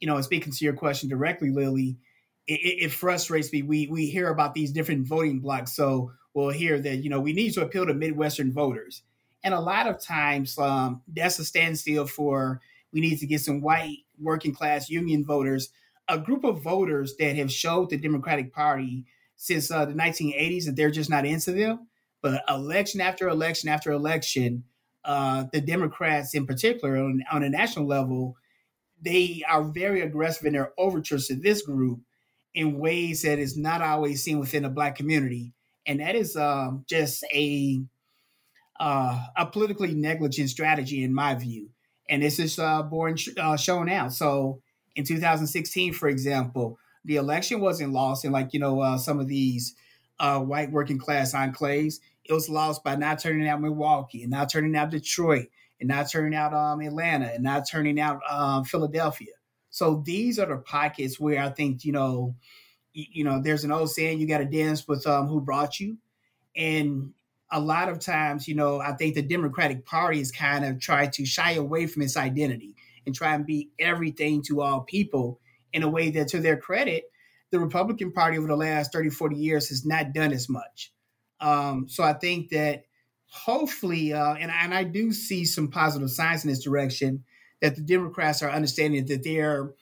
you 0.03 0.09
know, 0.09 0.21
speaking 0.21 0.53
to 0.53 0.65
your 0.65 0.75
question 0.75 1.09
directly, 1.09 1.51
Lily, 1.51 1.97
it, 2.49 2.87
it, 2.87 2.93
frustrates 2.93 3.53
me. 3.53 3.63
We 3.63 3.87
we 3.87 4.07
hear 4.07 4.29
about 4.31 4.53
these 4.53 4.73
different 4.73 5.07
voting 5.07 5.39
blocks, 5.39 5.77
so 5.77 6.11
we'll 6.35 6.51
hear 6.51 6.81
that 6.81 6.97
you 6.97 7.09
know 7.09 7.21
we 7.21 7.33
need 7.33 7.53
to 7.53 7.63
appeal 7.63 7.87
to 7.87 7.95
Midwestern 7.95 8.53
voters, 8.53 9.03
and 9.45 9.55
a 9.55 9.61
lot 9.61 9.87
of 9.87 10.03
times 10.03 10.59
um, 10.59 11.03
that's 11.07 11.39
a 11.39 11.45
standstill 11.45 12.09
for 12.09 12.61
we 12.93 13.01
need 13.01 13.21
to 13.21 13.29
get 13.29 13.43
some 13.43 13.61
white 13.61 13.99
working 14.19 14.53
class 14.53 14.91
union 14.91 15.25
voters, 15.25 15.69
a 16.09 16.19
group 16.19 16.43
of 16.43 16.65
voters 16.65 17.15
that 17.21 17.37
have 17.37 17.53
showed 17.53 17.91
the 17.91 17.97
Democratic 17.97 18.53
Party 18.53 19.05
since 19.37 19.71
uh, 19.71 19.85
the 19.85 19.95
1980s 19.95 20.65
that 20.65 20.75
they're 20.75 20.91
just 20.91 21.11
not 21.11 21.25
into 21.25 21.53
them. 21.53 21.87
But 22.23 22.43
election 22.49 23.01
after 23.01 23.29
election 23.29 23.69
after 23.69 23.93
election, 23.93 24.65
uh, 25.05 25.45
the 25.53 25.61
Democrats 25.61 26.35
in 26.35 26.45
particular 26.45 26.97
on, 26.97 27.23
on 27.31 27.45
a 27.45 27.49
national 27.49 27.87
level, 27.87 28.37
they 29.03 29.43
are 29.49 29.65
very 29.65 30.01
aggressive 30.01 30.47
in 30.47 30.53
their 30.53 30.73
overtures 30.79 31.27
to 31.27 31.35
this 31.35 31.63
group 31.63 32.01
in 32.55 32.79
ways 32.79 33.23
that 33.23 33.39
is 33.39 33.57
not 33.57 33.83
always 33.83 34.23
seen 34.23 34.39
within 34.39 34.63
the 34.63 34.69
black 34.69 34.97
community. 34.97 35.53
And 35.87 36.01
that 36.01 36.15
is 36.15 36.37
um, 36.37 36.85
just 36.89 37.25
a 37.35 37.83
uh, 38.79 39.27
a 39.37 39.47
politically 39.47 39.95
negligent 39.95 40.51
strategy 40.51 41.05
in 41.05 41.15
my 41.15 41.35
view. 41.35 41.71
And 42.09 42.23
this 42.23 42.39
is 42.39 42.59
uh, 42.59 42.83
born 42.83 43.17
uh, 43.39 43.57
shown 43.57 43.89
out. 43.89 44.13
So 44.13 44.61
in 44.97 45.05
2016, 45.05 45.93
for 45.93 46.09
example, 46.09 46.79
the 47.05 47.17
election 47.17 47.61
wasn't 47.61 47.93
lost 47.93 48.25
in 48.25 48.33
like 48.33 48.53
you 48.53 48.61
know 48.61 48.81
uh, 48.81 48.99
some 48.99 49.19
of 49.19 49.29
these 49.29 49.75
uh, 50.21 50.41
white 50.41 50.71
working 50.71 50.99
class 50.99 51.35
enclaves. 51.35 51.97
It 52.25 52.33
was 52.33 52.49
lost 52.49 52.85
by 52.85 52.95
not 52.95 53.19
turning 53.19 53.49
out 53.49 53.61
Milwaukee 53.61 54.23
and 54.23 54.31
not 54.31 54.51
turning 54.51 54.77
out 54.77 54.91
Detroit 54.91 55.47
and 55.83 55.89
not 55.89 56.09
turning 56.09 56.35
out 56.35 56.55
um, 56.55 56.81
Atlanta 56.81 57.27
and 57.27 57.43
not 57.43 57.69
turning 57.69 57.99
out 57.99 58.21
um, 58.31 58.63
Philadelphia. 58.63 59.33
So 59.71 60.01
these 60.07 60.39
are 60.39 60.47
the 60.47 60.59
pockets 60.59 61.19
where 61.19 61.43
I 61.43 61.51
think 61.51 61.85
you 61.85 61.91
know, 61.91 62.37
you, 62.93 63.05
you 63.13 63.25
know, 63.25 63.43
there's 63.43 63.65
an 63.65 63.73
old 63.73 63.91
saying: 63.91 64.21
you 64.21 64.29
got 64.29 64.39
to 64.39 64.45
dance 64.45 64.87
with 64.87 65.05
um, 65.09 65.27
who 65.27 65.41
brought 65.41 65.81
you, 65.81 65.99
and 66.57 67.13
a 67.51 67.61
lot 67.61 67.89
of 67.89 67.99
times, 67.99 68.47
you 68.47 68.55
know, 68.55 68.81
I 68.81 68.93
think 68.93 69.17
the 69.17 69.23
Democratic 69.23 69.85
Party 69.85 70.19
has 70.19 70.31
kind 70.31 70.65
of 70.65 70.79
tried 70.79 71.13
to 71.15 71.27
shy 71.27 71.53
away 71.53 71.87
from 71.87 72.03
its 72.03 72.17
identity 72.17 72.77
and 73.05 73.15
try 73.15 73.35
and 73.35 73.45
be 73.45 73.71
everything 73.79 74.43
to 74.47 74.63
all 74.63 74.83
people 74.83 75.41
in 75.73 75.83
a 75.83 75.89
way 75.89 76.11
that, 76.11 76.29
to 76.29 76.41
their 76.41 76.57
credit, 76.57 77.05
the 77.51 77.59
Republican 77.59 78.13
Party 78.13 78.39
over 78.39 78.47
the 78.47 78.57
last 78.57 78.93
30, 78.93 79.11
40 79.11 79.37
years 79.37 79.69
has 79.69 79.85
not 79.85 80.15
done 80.15 80.33
as 80.33 80.49
much. 80.49 80.93
Um, 81.41 81.89
so 81.89 82.05
I 82.05 82.13
think 82.13 82.51
that 82.51 82.85
hopefully, 83.33 84.13
uh, 84.13 84.35
and, 84.35 84.51
and 84.51 84.75
I 84.75 84.85
do 84.85 85.11
see 85.11 85.45
some 85.47 85.69
positive 85.69 86.11
signs 86.11 86.45
in 86.45 86.51
this 86.51 86.63
direction, 86.63 87.25
that 87.63 87.77
the 87.77 87.83
Democrats 87.83 88.43
are 88.43 88.51
understanding 88.51 89.07
that 89.07 89.25
their 89.25 89.73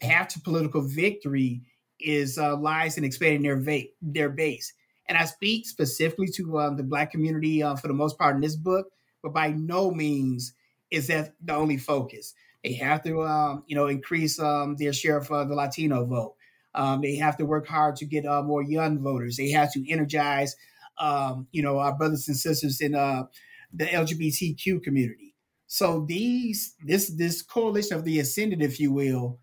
path 0.00 0.28
to 0.28 0.40
political 0.40 0.80
victory 0.80 1.62
is 2.00 2.38
uh, 2.38 2.56
lies 2.56 2.96
in 2.96 3.04
expanding 3.04 3.42
their, 3.42 3.60
va- 3.60 3.90
their 4.00 4.30
base. 4.30 4.72
And 5.08 5.18
I 5.18 5.24
speak 5.26 5.66
specifically 5.66 6.28
to 6.36 6.58
um, 6.60 6.76
the 6.76 6.82
Black 6.82 7.10
community 7.10 7.62
uh, 7.62 7.76
for 7.76 7.88
the 7.88 7.94
most 7.94 8.18
part 8.18 8.36
in 8.36 8.40
this 8.40 8.56
book, 8.56 8.86
but 9.22 9.34
by 9.34 9.50
no 9.50 9.90
means 9.90 10.54
is 10.90 11.08
that 11.08 11.34
the 11.44 11.54
only 11.54 11.76
focus. 11.76 12.34
They 12.64 12.72
have 12.74 13.02
to, 13.04 13.22
um, 13.22 13.64
you 13.66 13.76
know, 13.76 13.86
increase 13.86 14.38
um, 14.38 14.76
their 14.76 14.92
share 14.92 15.18
of 15.18 15.30
uh, 15.30 15.44
the 15.44 15.54
Latino 15.54 16.04
vote. 16.04 16.36
Um, 16.74 17.00
they 17.00 17.16
have 17.16 17.36
to 17.38 17.44
work 17.44 17.66
hard 17.66 17.96
to 17.96 18.06
get 18.06 18.26
uh, 18.26 18.42
more 18.42 18.62
young 18.62 18.98
voters. 18.98 19.36
They 19.36 19.50
have 19.50 19.72
to 19.72 19.90
energize, 19.90 20.54
um, 20.98 21.46
you 21.52 21.62
know, 21.62 21.78
our 21.78 21.96
brothers 21.96 22.28
and 22.28 22.36
sisters 22.36 22.80
in 22.80 22.94
uh, 22.94 23.24
the 23.72 23.86
LGBTQ 23.86 24.82
community. 24.82 25.34
So 25.66 26.04
these, 26.06 26.74
this, 26.84 27.08
this 27.08 27.42
coalition 27.42 27.96
of 27.96 28.04
the 28.04 28.20
ascended, 28.20 28.62
if 28.62 28.80
you 28.80 28.92
will, 28.92 29.38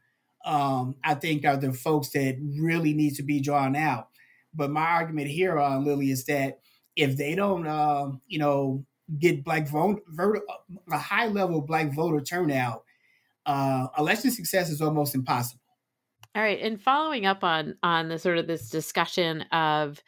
um, 0.45 0.95
I 1.03 1.15
think 1.15 1.45
are 1.45 1.57
the 1.57 1.74
folks 1.74 2.09
that 2.12 2.38
really 2.59 2.93
need 2.93 3.15
to 3.15 3.24
be 3.24 3.39
drawn 3.39 3.75
out. 3.75 4.09
But 4.53 4.71
my 4.71 4.85
argument 4.85 5.27
here, 5.27 5.59
uh, 5.59 5.77
Lily, 5.77 6.12
is 6.12 6.25
that 6.25 6.59
if 6.95 7.17
they 7.17 7.35
don't, 7.35 7.67
uh, 7.67 8.12
you 8.27 8.39
know, 8.39 8.85
get 9.19 9.43
black 9.43 9.67
vote, 9.67 10.01
vote, 10.07 10.39
a 10.91 10.97
high 10.97 11.27
level 11.27 11.62
black 11.62 11.93
voter 11.93 12.21
turnout, 12.21 12.83
uh, 13.45 13.88
election 13.97 14.31
success 14.31 14.69
is 14.69 14.81
almost 14.81 15.13
impossible. 15.13 15.62
All 16.35 16.41
right, 16.41 16.59
and 16.59 16.81
following 16.81 17.25
up 17.25 17.43
on 17.43 17.77
on 17.81 18.09
the 18.09 18.19
sort 18.19 18.38
of 18.38 18.47
this 18.47 18.69
discussion 18.69 19.43
of 19.53 20.03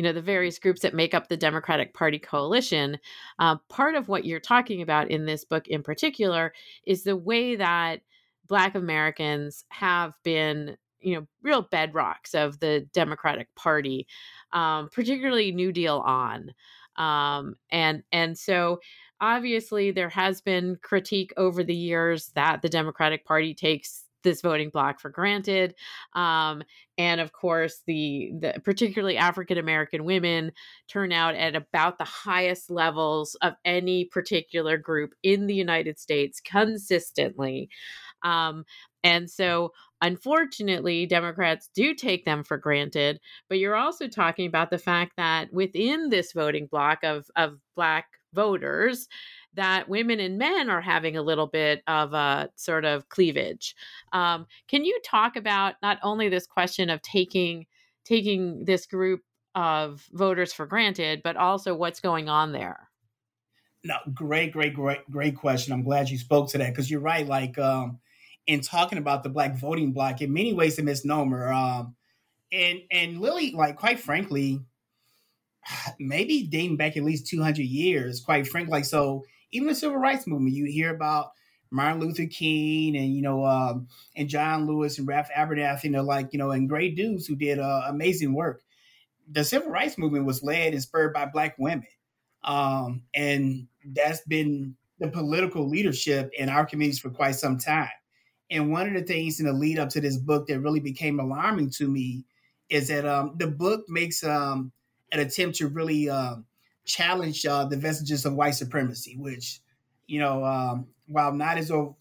you 0.00 0.04
know 0.04 0.14
the 0.14 0.22
various 0.22 0.58
groups 0.58 0.80
that 0.80 0.94
make 0.94 1.12
up 1.12 1.28
the 1.28 1.36
Democratic 1.36 1.92
Party 1.92 2.18
coalition, 2.18 2.98
uh, 3.38 3.56
part 3.68 3.94
of 3.94 4.08
what 4.08 4.24
you're 4.24 4.40
talking 4.40 4.80
about 4.80 5.10
in 5.10 5.26
this 5.26 5.44
book 5.44 5.68
in 5.68 5.82
particular 5.82 6.54
is 6.86 7.02
the 7.02 7.18
way 7.18 7.54
that 7.56 8.00
Black 8.46 8.74
Americans 8.74 9.66
have 9.68 10.14
been 10.22 10.78
you 11.02 11.16
know 11.16 11.26
real 11.42 11.62
bedrocks 11.62 12.34
of 12.34 12.60
the 12.60 12.88
Democratic 12.94 13.54
Party, 13.56 14.06
um, 14.54 14.88
particularly 14.90 15.52
New 15.52 15.70
Deal 15.70 15.98
on, 15.98 16.54
um, 16.96 17.56
and 17.70 18.02
and 18.10 18.38
so 18.38 18.80
obviously 19.20 19.90
there 19.90 20.08
has 20.08 20.40
been 20.40 20.78
critique 20.80 21.34
over 21.36 21.62
the 21.62 21.76
years 21.76 22.28
that 22.28 22.62
the 22.62 22.70
Democratic 22.70 23.26
Party 23.26 23.52
takes 23.52 24.04
this 24.22 24.40
voting 24.40 24.70
bloc 24.70 25.00
for 25.00 25.10
granted 25.10 25.74
um, 26.14 26.62
and 26.98 27.20
of 27.20 27.32
course 27.32 27.82
the, 27.86 28.32
the 28.40 28.60
particularly 28.64 29.16
african 29.16 29.58
american 29.58 30.04
women 30.04 30.52
turn 30.88 31.12
out 31.12 31.34
at 31.34 31.56
about 31.56 31.98
the 31.98 32.04
highest 32.04 32.70
levels 32.70 33.36
of 33.42 33.54
any 33.64 34.04
particular 34.06 34.76
group 34.76 35.14
in 35.22 35.46
the 35.46 35.54
united 35.54 35.98
states 35.98 36.40
consistently 36.40 37.68
um, 38.22 38.64
and 39.02 39.30
so 39.30 39.72
unfortunately 40.02 41.06
democrats 41.06 41.68
do 41.74 41.94
take 41.94 42.24
them 42.24 42.42
for 42.42 42.56
granted 42.56 43.20
but 43.48 43.58
you're 43.58 43.76
also 43.76 44.08
talking 44.08 44.46
about 44.46 44.70
the 44.70 44.78
fact 44.78 45.12
that 45.16 45.52
within 45.52 46.08
this 46.08 46.32
voting 46.32 46.66
bloc 46.70 46.98
of 47.02 47.26
of 47.36 47.58
black 47.74 48.06
voters 48.32 49.08
that 49.54 49.88
women 49.88 50.20
and 50.20 50.38
men 50.38 50.70
are 50.70 50.80
having 50.80 51.16
a 51.16 51.22
little 51.22 51.46
bit 51.46 51.82
of 51.86 52.12
a 52.12 52.50
sort 52.56 52.84
of 52.84 53.08
cleavage. 53.08 53.74
Um, 54.12 54.46
can 54.68 54.84
you 54.84 54.98
talk 55.04 55.36
about 55.36 55.74
not 55.82 55.98
only 56.02 56.28
this 56.28 56.46
question 56.46 56.90
of 56.90 57.02
taking 57.02 57.66
taking 58.04 58.64
this 58.64 58.86
group 58.86 59.22
of 59.54 60.06
voters 60.12 60.52
for 60.52 60.66
granted, 60.66 61.22
but 61.22 61.36
also 61.36 61.74
what's 61.74 62.00
going 62.00 62.28
on 62.28 62.52
there? 62.52 62.88
No, 63.82 63.96
great, 64.12 64.52
great, 64.52 64.74
great, 64.74 64.98
great 65.10 65.36
question. 65.36 65.72
I'm 65.72 65.82
glad 65.82 66.10
you 66.10 66.18
spoke 66.18 66.50
to 66.50 66.58
that 66.58 66.70
because 66.70 66.90
you're 66.90 67.00
right. 67.00 67.26
Like 67.26 67.58
um, 67.58 67.98
in 68.46 68.60
talking 68.60 68.98
about 68.98 69.22
the 69.22 69.28
black 69.28 69.56
voting 69.56 69.92
bloc, 69.92 70.20
in 70.20 70.32
many 70.32 70.52
ways, 70.52 70.78
a 70.78 70.82
misnomer. 70.82 71.52
Um, 71.52 71.94
and 72.52 72.80
and 72.90 73.20
Lily, 73.20 73.52
like 73.52 73.76
quite 73.76 74.00
frankly, 74.00 74.60
maybe 75.98 76.42
dating 76.42 76.76
back 76.76 76.96
at 76.96 77.04
least 77.04 77.26
200 77.26 77.62
years, 77.62 78.20
quite 78.20 78.46
frankly. 78.46 78.72
Like, 78.72 78.84
so 78.84 79.24
even 79.52 79.68
the 79.68 79.74
civil 79.74 79.98
rights 79.98 80.26
movement, 80.26 80.54
you 80.54 80.64
hear 80.64 80.94
about 80.94 81.32
Martin 81.70 82.00
Luther 82.00 82.26
King 82.26 82.96
and, 82.96 83.14
you 83.14 83.22
know, 83.22 83.44
um, 83.44 83.88
and 84.16 84.28
John 84.28 84.66
Lewis 84.66 84.98
and 84.98 85.06
Ralph 85.06 85.28
Abernathy, 85.36 85.92
they're 85.92 86.02
like, 86.02 86.32
you 86.32 86.38
know, 86.38 86.50
and 86.50 86.68
great 86.68 86.96
dudes 86.96 87.26
who 87.26 87.36
did 87.36 87.58
uh, 87.58 87.82
amazing 87.86 88.32
work. 88.32 88.62
The 89.30 89.44
civil 89.44 89.70
rights 89.70 89.96
movement 89.96 90.26
was 90.26 90.42
led 90.42 90.72
and 90.72 90.82
spurred 90.82 91.14
by 91.14 91.26
black 91.26 91.54
women. 91.58 91.86
Um, 92.42 93.02
and 93.14 93.68
that's 93.84 94.22
been 94.22 94.74
the 94.98 95.08
political 95.08 95.68
leadership 95.68 96.30
in 96.36 96.48
our 96.48 96.66
communities 96.66 96.98
for 96.98 97.10
quite 97.10 97.36
some 97.36 97.58
time. 97.58 97.88
And 98.50 98.72
one 98.72 98.88
of 98.88 98.94
the 98.94 99.02
things 99.02 99.38
in 99.38 99.46
the 99.46 99.52
lead 99.52 99.78
up 99.78 99.88
to 99.90 100.00
this 100.00 100.16
book 100.16 100.48
that 100.48 100.60
really 100.60 100.80
became 100.80 101.20
alarming 101.20 101.70
to 101.70 101.88
me 101.88 102.24
is 102.68 102.88
that 102.88 103.06
um, 103.06 103.34
the 103.38 103.46
book 103.46 103.82
makes 103.88 104.24
um, 104.24 104.72
an 105.12 105.20
attempt 105.20 105.56
to 105.58 105.68
really 105.68 106.10
um, 106.10 106.44
challenge 106.84 107.46
uh, 107.46 107.64
the 107.64 107.76
vestiges 107.76 108.24
of 108.24 108.34
white 108.34 108.54
supremacy, 108.54 109.16
which, 109.16 109.60
you 110.06 110.18
know, 110.18 110.44
um, 110.44 110.86
while 111.06 111.32
not 111.32 111.58
as 111.58 111.70
over, 111.70 111.94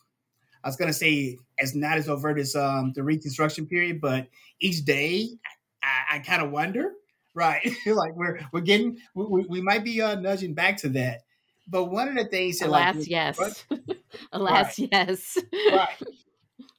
I 0.63 0.67
was 0.67 0.75
going 0.75 0.89
to 0.89 0.93
say 0.93 1.37
as 1.59 1.75
not 1.75 1.97
as 1.97 2.09
overt 2.09 2.39
as 2.39 2.55
um, 2.55 2.91
the 2.93 3.03
Reconstruction 3.03 3.65
period, 3.67 4.01
but 4.01 4.27
each 4.59 4.83
day 4.83 5.29
I, 5.83 6.17
I 6.17 6.19
kind 6.19 6.41
of 6.41 6.51
wonder, 6.51 6.91
right? 7.33 7.63
like 7.85 8.15
we're 8.15 8.39
we're 8.51 8.61
getting 8.61 8.97
we, 9.13 9.45
we 9.47 9.61
might 9.61 9.83
be 9.83 10.01
uh, 10.01 10.15
nudging 10.15 10.53
back 10.53 10.77
to 10.77 10.89
that. 10.89 11.21
But 11.67 11.85
one 11.85 12.07
of 12.07 12.15
the 12.15 12.25
things, 12.25 12.59
that, 12.59 12.69
alas, 12.69 12.95
like, 12.95 13.09
yes, 13.09 13.65
alas, 14.31 14.79
right. 14.79 14.89
yes, 14.91 15.37
right. 15.71 15.89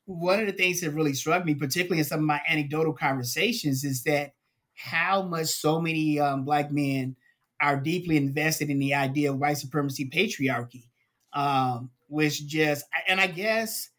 One 0.07 0.41
of 0.41 0.47
the 0.47 0.53
things 0.53 0.81
that 0.81 0.91
really 0.91 1.13
struck 1.13 1.45
me, 1.45 1.55
particularly 1.55 2.01
in 2.01 2.05
some 2.05 2.19
of 2.19 2.27
my 2.27 2.41
anecdotal 2.49 2.93
conversations, 2.93 3.85
is 3.85 4.03
that 4.03 4.33
how 4.75 5.23
much 5.23 5.47
so 5.47 5.81
many 5.81 6.19
um, 6.19 6.45
black 6.45 6.73
men 6.73 7.15
are 7.61 7.77
deeply 7.77 8.17
invested 8.17 8.71
in 8.71 8.79
the 8.79 8.95
idea 8.95 9.31
of 9.31 9.39
white 9.39 9.59
supremacy 9.59 10.09
patriarchy, 10.09 10.85
um, 11.33 11.91
which 12.09 12.47
just, 12.47 12.85
and 13.07 13.21
I 13.21 13.27
guess 13.27 13.91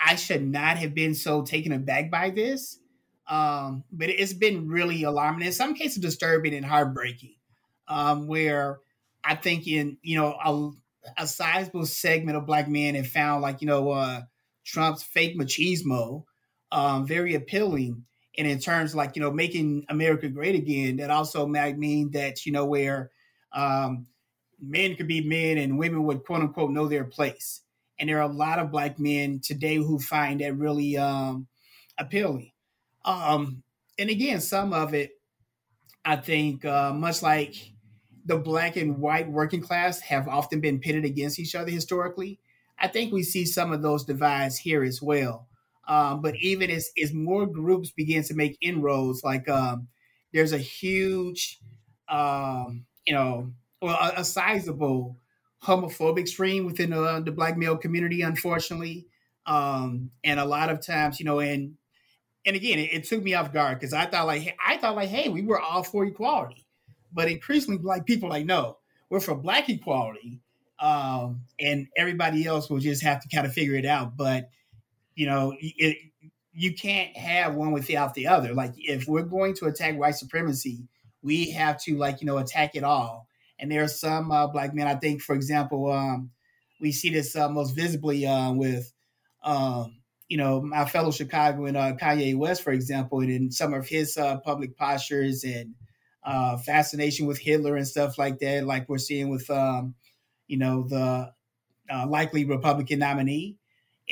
I 0.00 0.16
should 0.16 0.42
not 0.42 0.78
have 0.78 0.94
been 0.94 1.14
so 1.14 1.42
taken 1.42 1.72
aback 1.72 2.10
by 2.10 2.30
this. 2.30 2.78
Um, 3.28 3.84
but 3.92 4.10
it's 4.10 4.32
been 4.32 4.68
really 4.68 5.04
alarming, 5.04 5.46
in 5.46 5.52
some 5.52 5.74
cases 5.74 5.98
disturbing 5.98 6.54
and 6.54 6.66
heartbreaking. 6.66 7.36
Um, 7.88 8.26
where 8.26 8.78
I 9.24 9.34
think 9.34 9.66
in 9.66 9.98
you 10.02 10.18
know 10.18 10.34
a, 10.44 11.22
a 11.22 11.26
sizable 11.26 11.86
segment 11.86 12.36
of 12.36 12.46
black 12.46 12.68
men 12.68 12.94
have 12.94 13.06
found 13.06 13.42
like 13.42 13.60
you 13.60 13.66
know 13.68 13.90
uh, 13.90 14.22
Trump's 14.64 15.02
fake 15.02 15.38
machismo 15.38 16.24
um, 16.72 17.06
very 17.06 17.34
appealing, 17.34 18.04
and 18.38 18.46
in 18.46 18.58
terms 18.58 18.94
like 18.94 19.16
you 19.16 19.22
know 19.22 19.30
making 19.30 19.84
America 19.88 20.28
great 20.28 20.54
again, 20.54 20.96
that 20.96 21.10
also 21.10 21.46
might 21.46 21.78
mean 21.78 22.10
that 22.12 22.46
you 22.46 22.52
know 22.52 22.64
where 22.64 23.10
um, 23.52 24.06
men 24.60 24.94
could 24.94 25.08
be 25.08 25.20
men 25.20 25.58
and 25.58 25.78
women 25.78 26.04
would 26.04 26.24
quote 26.24 26.40
unquote 26.40 26.70
know 26.70 26.86
their 26.86 27.04
place. 27.04 27.60
And 27.98 28.08
there 28.08 28.18
are 28.18 28.30
a 28.30 28.32
lot 28.32 28.58
of 28.58 28.70
black 28.70 28.98
men 28.98 29.40
today 29.40 29.76
who 29.76 29.98
find 29.98 30.40
that 30.40 30.56
really 30.56 30.96
um, 30.96 31.46
appealing. 31.98 32.52
Um, 33.04 33.62
and 33.98 34.10
again, 34.10 34.40
some 34.40 34.72
of 34.72 34.94
it, 34.94 35.12
I 36.04 36.16
think, 36.16 36.64
uh, 36.64 36.92
much 36.92 37.22
like 37.22 37.54
the 38.24 38.38
black 38.38 38.76
and 38.76 38.98
white 38.98 39.30
working 39.30 39.60
class 39.60 40.00
have 40.00 40.28
often 40.28 40.60
been 40.60 40.80
pitted 40.80 41.04
against 41.04 41.38
each 41.38 41.54
other 41.54 41.70
historically, 41.70 42.40
I 42.78 42.88
think 42.88 43.12
we 43.12 43.22
see 43.22 43.44
some 43.44 43.72
of 43.72 43.82
those 43.82 44.04
divides 44.04 44.58
here 44.58 44.82
as 44.82 45.02
well. 45.02 45.48
Um, 45.88 46.22
but 46.22 46.36
even 46.36 46.70
as, 46.70 46.90
as 47.02 47.12
more 47.12 47.46
groups 47.46 47.90
begin 47.90 48.22
to 48.24 48.34
make 48.34 48.56
inroads, 48.60 49.22
like 49.24 49.48
um, 49.48 49.88
there's 50.32 50.52
a 50.52 50.58
huge, 50.58 51.58
um, 52.08 52.84
you 53.06 53.14
know, 53.14 53.52
well, 53.80 53.98
a, 54.00 54.20
a 54.20 54.24
sizable 54.24 55.16
homophobic 55.64 56.28
stream 56.28 56.66
within 56.66 56.92
uh, 56.92 57.20
the 57.20 57.32
black 57.32 57.56
male 57.56 57.76
community, 57.76 58.22
unfortunately. 58.22 59.06
Um, 59.46 60.10
and 60.22 60.38
a 60.38 60.44
lot 60.44 60.70
of 60.70 60.84
times, 60.84 61.18
you 61.18 61.26
know, 61.26 61.40
and 61.40 61.74
and 62.44 62.56
again, 62.56 62.78
it, 62.78 62.92
it 62.92 63.04
took 63.04 63.22
me 63.22 63.34
off 63.34 63.52
guard 63.52 63.78
because 63.78 63.92
I 63.92 64.06
thought 64.06 64.26
like 64.26 64.56
I 64.64 64.76
thought 64.76 64.96
like, 64.96 65.08
hey, 65.08 65.28
we 65.28 65.42
were 65.42 65.60
all 65.60 65.82
for 65.82 66.04
equality, 66.04 66.64
but 67.12 67.28
increasingly, 67.28 67.78
black 67.78 68.06
people 68.06 68.28
like, 68.28 68.46
no, 68.46 68.78
we're 69.10 69.20
for 69.20 69.34
black 69.34 69.68
equality, 69.68 70.40
um, 70.80 71.42
and 71.58 71.88
everybody 71.96 72.46
else 72.46 72.70
will 72.70 72.78
just 72.78 73.02
have 73.02 73.20
to 73.22 73.28
kind 73.28 73.46
of 73.46 73.52
figure 73.52 73.74
it 73.74 73.86
out. 73.86 74.16
But 74.16 74.48
you 75.14 75.26
know, 75.26 75.54
it, 75.58 75.96
you 76.52 76.74
can't 76.74 77.16
have 77.16 77.54
one 77.54 77.72
without 77.72 78.14
the 78.14 78.26
other. 78.26 78.54
Like 78.54 78.74
if 78.76 79.06
we're 79.06 79.22
going 79.22 79.54
to 79.56 79.66
attack 79.66 79.96
white 79.96 80.16
supremacy, 80.16 80.86
we 81.22 81.50
have 81.50 81.80
to 81.84 81.96
like 81.96 82.20
you 82.20 82.26
know 82.26 82.38
attack 82.38 82.74
it 82.74 82.84
all 82.84 83.28
and 83.62 83.70
there 83.70 83.84
are 83.84 83.88
some 83.88 84.32
uh, 84.32 84.48
black 84.48 84.74
men. 84.74 84.88
I 84.88 84.96
think, 84.96 85.22
for 85.22 85.36
example, 85.36 85.90
um, 85.90 86.30
we 86.80 86.90
see 86.90 87.10
this 87.10 87.36
uh, 87.36 87.48
most 87.48 87.70
visibly 87.70 88.26
uh, 88.26 88.52
with, 88.52 88.92
um, 89.44 90.00
you 90.28 90.36
know, 90.36 90.60
my 90.60 90.84
fellow 90.84 91.12
Chicagoan 91.12 91.76
uh, 91.76 91.92
Kanye 91.92 92.36
West, 92.36 92.64
for 92.64 92.72
example, 92.72 93.20
and 93.20 93.30
in 93.30 93.52
some 93.52 93.72
of 93.72 93.86
his 93.86 94.18
uh, 94.18 94.38
public 94.38 94.76
postures 94.76 95.44
and 95.44 95.74
uh, 96.24 96.56
fascination 96.56 97.26
with 97.26 97.38
Hitler 97.38 97.76
and 97.76 97.86
stuff 97.86 98.18
like 98.18 98.40
that, 98.40 98.66
like 98.66 98.88
we're 98.88 98.98
seeing 98.98 99.30
with, 99.30 99.48
um, 99.48 99.94
you 100.48 100.58
know, 100.58 100.82
the 100.82 101.32
likely 102.08 102.44
Republican 102.44 102.98
nominee. 102.98 103.56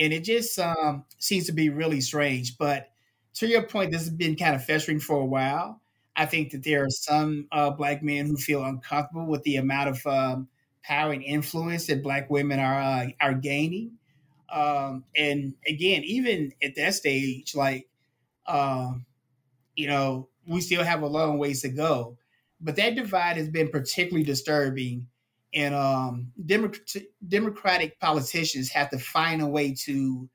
And 0.01 0.13
it 0.15 0.25
just 0.25 0.59
um, 0.59 1.05
seems 1.19 1.47
to 1.47 1.53
be 1.53 1.71
really 1.71 2.03
strange. 2.03 2.59
But 2.59 2.91
to 3.35 3.47
your 3.47 3.63
point, 3.65 3.93
this 3.93 4.03
has 4.03 4.11
been 4.11 4.37
kind 4.37 4.57
of 4.57 4.65
festering 4.65 5.01
for 5.01 5.21
a 5.21 5.27
while. 5.27 5.81
I 6.17 6.27
think 6.27 6.53
that 6.53 6.65
there 6.65 6.85
are 6.85 6.91
some 6.91 7.49
uh, 7.53 7.71
black 7.71 8.03
men 8.03 8.27
who 8.27 8.37
feel 8.37 8.65
uncomfortable 8.65 9.27
with 9.27 9.45
the 9.45 9.57
amount 9.57 9.91
of 9.91 10.07
um, 10.07 10.49
power 10.83 11.13
and 11.13 11.23
influence 11.23 11.87
that 11.87 12.03
black 12.03 12.31
women 12.31 12.61
are 12.61 12.81
uh, 12.81 13.07
are 13.21 13.35
gaining. 13.35 13.93
Um, 14.53 15.05
and 15.17 15.55
again, 15.67 16.03
even 16.05 16.53
at 16.63 16.75
that 16.77 16.95
stage, 16.95 17.55
like 17.55 17.89
um, 18.47 19.07
you 19.77 19.89
know, 19.89 20.29
we 20.47 20.61
still 20.61 20.85
have 20.85 21.03
a 21.03 21.07
long 21.07 21.39
ways 21.39 21.63
to 21.63 21.69
go. 21.69 22.19
But 22.61 22.77
that 22.77 22.97
divide 22.97 23.37
has 23.37 23.49
been 23.49 23.71
particularly 23.71 24.25
disturbing, 24.25 25.07
and 25.55 25.75
um, 25.75 26.33
Democrat- 26.45 27.05
Democratic 27.27 27.99
politicians 28.01 28.71
have 28.71 28.91
to 28.91 28.99
find 28.99 29.43
a 29.43 29.47
way 29.47 29.75
to 29.85 30.29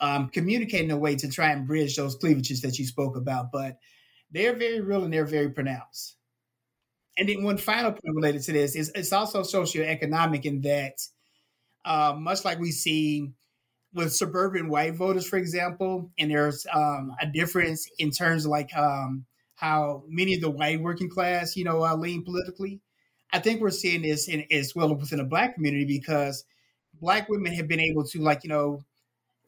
um, 0.00 0.28
communicate 0.28 0.84
in 0.84 0.90
a 0.90 0.96
way 0.96 1.16
to 1.16 1.28
try 1.28 1.50
and 1.50 1.66
bridge 1.66 1.96
those 1.96 2.16
cleavages 2.16 2.62
that 2.62 2.78
you 2.78 2.86
spoke 2.86 3.16
about. 3.16 3.52
But 3.52 3.78
they're 4.30 4.56
very 4.56 4.80
real 4.80 5.04
and 5.04 5.12
they're 5.12 5.24
very 5.24 5.50
pronounced. 5.50 6.16
And 7.16 7.28
then 7.28 7.44
one 7.44 7.56
final 7.56 7.92
point 7.92 8.14
related 8.14 8.42
to 8.42 8.52
this 8.52 8.76
is 8.76 8.92
it's 8.94 9.12
also 9.12 9.42
socioeconomic 9.42 10.44
in 10.44 10.60
that, 10.62 10.94
uh, 11.84 12.14
much 12.18 12.44
like 12.44 12.58
we 12.58 12.72
see 12.72 13.32
with 13.94 14.14
suburban 14.14 14.68
white 14.68 14.94
voters, 14.94 15.26
for 15.26 15.38
example, 15.38 16.10
and 16.18 16.30
there's 16.30 16.66
um, 16.72 17.14
a 17.20 17.26
difference 17.26 17.88
in 17.98 18.10
terms 18.10 18.44
of 18.44 18.50
like 18.50 18.76
um, 18.76 19.24
how 19.54 20.04
many 20.06 20.34
of 20.34 20.42
the 20.42 20.50
white 20.50 20.82
working 20.82 21.08
class, 21.08 21.56
you 21.56 21.64
know, 21.64 21.82
uh, 21.82 21.96
lean 21.96 22.22
politically. 22.22 22.80
I 23.32 23.38
think 23.40 23.60
we're 23.60 23.70
seeing 23.70 24.02
this 24.02 24.28
in, 24.28 24.44
as 24.50 24.74
well 24.74 24.94
within 24.94 25.18
the 25.18 25.24
black 25.24 25.54
community 25.54 25.84
because 25.84 26.44
black 27.00 27.28
women 27.28 27.52
have 27.54 27.68
been 27.68 27.80
able 27.80 28.04
to 28.04 28.20
like, 28.20 28.44
you 28.44 28.48
know, 28.48 28.82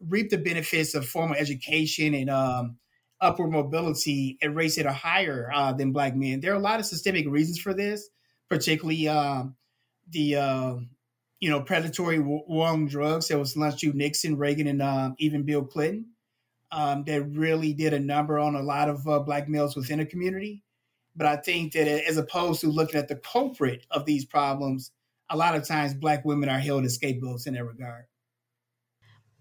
reap 0.01 0.31
the 0.31 0.39
benefits 0.39 0.95
of 0.95 1.07
formal 1.07 1.37
education 1.37 2.15
and 2.15 2.31
um, 2.31 2.77
upward 3.21 3.51
mobility 3.51 4.39
at 4.43 4.55
rates 4.55 4.77
that 4.77 4.87
are 4.87 4.93
higher 4.93 5.51
uh, 5.55 5.73
than 5.73 5.93
black 5.93 6.15
men. 6.15 6.41
There 6.41 6.53
are 6.53 6.57
a 6.57 6.61
lot 6.61 6.81
of 6.81 6.87
systemic 6.87 7.29
reasons 7.29 7.59
for 7.59 7.75
this, 7.75 8.09
particularly 8.49 9.09
um, 9.09 9.57
the 10.11 10.37
uh, 10.37 10.75
you 11.41 11.51
know 11.51 11.61
predatory 11.63 12.19
war 12.19 12.69
on 12.69 12.87
drugs 12.87 13.29
that 13.29 13.39
was 13.39 13.57
launched 13.57 13.81
through 13.81 13.95
Nixon, 13.95 14.37
Reagan, 14.37 14.67
and 14.67 14.83
um, 14.83 15.15
even 15.19 15.45
Bill 15.45 15.65
Clinton. 15.65 16.07
That 16.71 17.31
really 17.33 17.73
did 17.73 17.95
a 17.95 18.01
number 18.01 18.39
on 18.39 18.55
a 18.55 18.63
lot 18.63 18.89
of 18.89 19.07
uh, 19.09 19.21
black 19.21 19.49
males 19.49 19.75
within 19.75 20.01
a 20.01 20.07
community. 20.07 20.63
But 21.19 21.27
I 21.27 21.37
think 21.37 21.73
that 21.73 21.89
as 21.89 22.17
opposed 22.17 22.61
to 22.61 22.69
looking 22.69 22.99
at 22.99 23.09
the 23.09 23.17
culprit 23.17 23.85
of 23.91 24.05
these 24.05 24.25
problems, 24.25 24.93
a 25.29 25.37
lot 25.37 25.57
of 25.57 25.67
times 25.67 25.93
black 25.93 26.25
women 26.25 26.49
are 26.49 26.61
held 26.61 26.85
as 26.85 26.95
scapegoats 26.95 27.47
in 27.47 27.55
that 27.55 27.65
regard. 27.65 28.05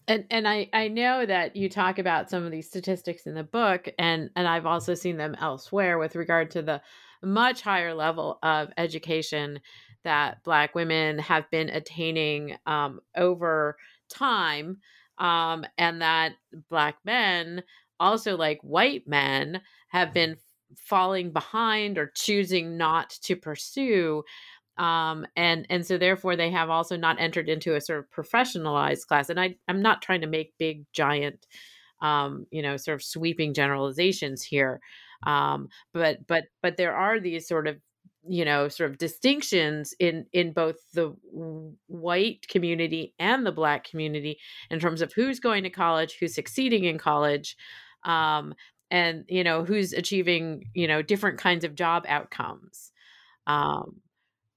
And 0.07 0.25
and 0.31 0.47
I 0.47 0.69
I 0.73 0.87
know 0.87 1.25
that 1.25 1.55
you 1.55 1.69
talk 1.69 1.99
about 1.99 2.31
some 2.31 2.43
of 2.43 2.51
these 2.51 2.67
statistics 2.67 3.27
in 3.27 3.35
the 3.35 3.43
book 3.43 3.87
and 3.99 4.31
and 4.35 4.47
I've 4.47 4.65
also 4.65 4.95
seen 4.95 5.17
them 5.17 5.35
elsewhere 5.39 5.99
with 5.99 6.15
regard 6.15 6.49
to 6.51 6.63
the 6.63 6.81
much 7.21 7.61
higher 7.61 7.93
level 7.93 8.39
of 8.41 8.69
education 8.77 9.59
that 10.03 10.43
black 10.43 10.73
women 10.73 11.19
have 11.19 11.49
been 11.51 11.69
attaining 11.69 12.57
um, 12.65 13.01
over 13.15 13.75
time 14.09 14.77
um, 15.17 15.65
and 15.77 16.01
that 16.01 16.33
black 16.69 16.95
men 17.03 17.63
also 17.99 18.37
like 18.37 18.59
white 18.61 19.07
men 19.07 19.61
have 19.89 20.13
been 20.13 20.37
falling 20.75 21.31
behind 21.31 21.97
or 21.97 22.11
choosing 22.15 22.77
not 22.77 23.11
to 23.21 23.35
pursue 23.35 24.23
um, 24.77 25.25
and 25.35 25.65
and 25.69 25.85
so 25.85 25.97
therefore 25.97 26.35
they 26.35 26.51
have 26.51 26.69
also 26.69 26.95
not 26.95 27.19
entered 27.19 27.49
into 27.49 27.75
a 27.75 27.81
sort 27.81 27.99
of 27.99 28.11
professionalized 28.11 29.07
class 29.07 29.29
and 29.29 29.39
I, 29.39 29.55
i'm 29.67 29.81
not 29.81 30.01
trying 30.01 30.21
to 30.21 30.27
make 30.27 30.57
big 30.57 30.85
giant 30.93 31.47
um, 32.01 32.45
you 32.51 32.61
know 32.61 32.77
sort 32.77 32.95
of 32.95 33.03
sweeping 33.03 33.53
generalizations 33.53 34.43
here 34.43 34.79
um, 35.25 35.69
but 35.93 36.25
but 36.27 36.45
but 36.61 36.77
there 36.77 36.95
are 36.95 37.19
these 37.19 37.47
sort 37.47 37.67
of 37.67 37.77
you 38.27 38.45
know 38.45 38.67
sort 38.67 38.91
of 38.91 38.97
distinctions 38.97 39.93
in 39.99 40.25
in 40.33 40.51
both 40.51 40.75
the 40.93 41.15
white 41.87 42.47
community 42.49 43.13
and 43.19 43.45
the 43.45 43.51
black 43.51 43.83
community 43.83 44.37
in 44.69 44.79
terms 44.79 45.01
of 45.01 45.13
who's 45.13 45.39
going 45.39 45.63
to 45.63 45.69
college 45.69 46.17
who's 46.19 46.35
succeeding 46.35 46.83
in 46.83 46.97
college 46.97 47.55
um, 48.03 48.53
and 48.89 49.25
you 49.27 49.43
know 49.43 49.63
who's 49.63 49.93
achieving 49.93 50.63
you 50.73 50.87
know 50.87 51.01
different 51.01 51.37
kinds 51.37 51.63
of 51.63 51.75
job 51.75 52.05
outcomes 52.07 52.91
um, 53.47 54.01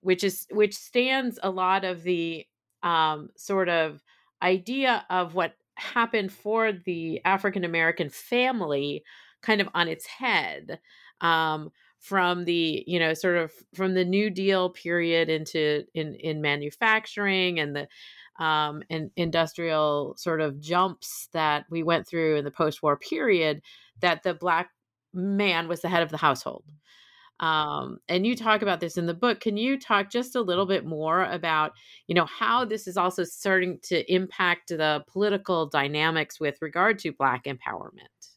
which 0.00 0.24
is 0.24 0.46
which 0.50 0.74
stands 0.74 1.38
a 1.42 1.50
lot 1.50 1.84
of 1.84 2.02
the 2.02 2.44
um, 2.82 3.30
sort 3.36 3.68
of 3.68 4.02
idea 4.42 5.04
of 5.10 5.34
what 5.34 5.54
happened 5.74 6.32
for 6.32 6.72
the 6.72 7.20
African 7.24 7.64
American 7.64 8.10
family 8.10 9.02
kind 9.42 9.60
of 9.60 9.68
on 9.74 9.88
its 9.88 10.06
head 10.06 10.78
um, 11.20 11.70
from 11.98 12.44
the 12.44 12.84
you 12.86 12.98
know 12.98 13.14
sort 13.14 13.36
of 13.36 13.52
from 13.74 13.94
the 13.94 14.04
New 14.04 14.30
Deal 14.30 14.70
period 14.70 15.28
into 15.28 15.84
in 15.94 16.14
in 16.14 16.40
manufacturing 16.40 17.60
and 17.60 17.76
the 17.76 17.88
um, 18.42 18.82
and 18.88 19.10
industrial 19.16 20.14
sort 20.16 20.40
of 20.40 20.60
jumps 20.60 21.28
that 21.32 21.66
we 21.70 21.82
went 21.82 22.08
through 22.08 22.36
in 22.36 22.44
the 22.44 22.50
post-war 22.50 22.96
period 22.96 23.60
that 24.00 24.22
the 24.22 24.34
black 24.34 24.70
man 25.12 25.68
was 25.68 25.80
the 25.80 25.88
head 25.88 26.02
of 26.02 26.10
the 26.10 26.16
household. 26.16 26.64
Um, 27.40 28.00
and 28.06 28.26
you 28.26 28.36
talk 28.36 28.60
about 28.60 28.80
this 28.80 28.98
in 28.98 29.06
the 29.06 29.14
book. 29.14 29.40
Can 29.40 29.56
you 29.56 29.78
talk 29.80 30.10
just 30.10 30.36
a 30.36 30.42
little 30.42 30.66
bit 30.66 30.84
more 30.84 31.24
about 31.24 31.72
you 32.06 32.14
know 32.14 32.26
how 32.26 32.66
this 32.66 32.86
is 32.86 32.98
also 32.98 33.24
starting 33.24 33.78
to 33.84 34.12
impact 34.12 34.68
the 34.68 35.02
political 35.08 35.66
dynamics 35.66 36.38
with 36.38 36.58
regard 36.60 36.98
to 37.00 37.12
black 37.12 37.44
empowerment? 37.44 38.36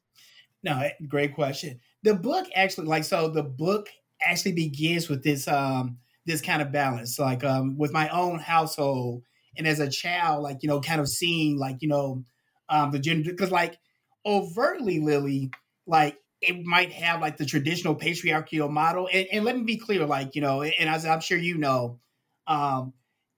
No 0.63 0.79
eh, 0.79 0.91
great 1.09 1.35
question. 1.35 1.81
The 2.03 2.15
book 2.15 2.47
actually 2.55 2.87
like 2.87 3.03
so 3.03 3.27
the 3.27 3.43
book 3.43 3.89
actually 4.25 4.53
begins 4.53 5.09
with 5.09 5.21
this 5.21 5.49
um 5.49 5.97
this 6.25 6.39
kind 6.39 6.61
of 6.61 6.71
balance 6.71 7.19
like 7.19 7.43
um 7.43 7.77
with 7.77 7.91
my 7.91 8.07
own 8.07 8.39
household. 8.39 9.23
And 9.57 9.67
as 9.67 9.81
a 9.81 9.89
child 9.89 10.43
like 10.43 10.63
you 10.63 10.69
know 10.69 10.79
kind 10.79 11.01
of 11.01 11.09
seeing 11.09 11.59
like 11.59 11.81
you 11.81 11.89
know 11.89 12.23
um 12.69 12.91
the 12.91 12.99
gender 12.99 13.31
because 13.31 13.51
like 13.51 13.79
overtly 14.25 14.99
lily 14.99 15.51
like 15.85 16.17
it 16.43 16.63
might 16.65 16.91
have 16.91 17.21
like 17.21 17.37
the 17.37 17.45
traditional 17.45 17.95
patriarchal 17.95 18.69
model. 18.69 19.07
And, 19.11 19.27
and 19.31 19.45
let 19.45 19.55
me 19.55 19.63
be 19.63 19.77
clear, 19.77 20.05
like, 20.05 20.35
you 20.35 20.41
know, 20.41 20.61
and 20.61 20.89
as 20.89 21.05
I'm 21.05 21.21
sure 21.21 21.37
you 21.37 21.57
know, 21.57 21.99
um, 22.47 22.93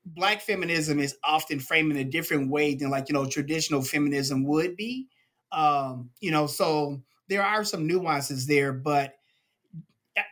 black 0.06 0.42
feminism 0.42 1.00
is 1.00 1.16
often 1.24 1.60
framed 1.60 1.92
in 1.92 1.98
a 1.98 2.04
different 2.04 2.50
way 2.50 2.74
than 2.76 2.90
like, 2.90 3.08
you 3.08 3.14
know, 3.14 3.28
traditional 3.28 3.84
feminism 3.84 4.44
would 4.46 4.76
be. 4.76 5.08
Um, 5.52 6.10
you 6.20 6.32
know, 6.32 6.48
so 6.48 7.02
there 7.30 7.44
are 7.44 7.64
some 7.64 7.86
nuances 7.86 8.48
there, 8.48 8.74
but 8.74 9.14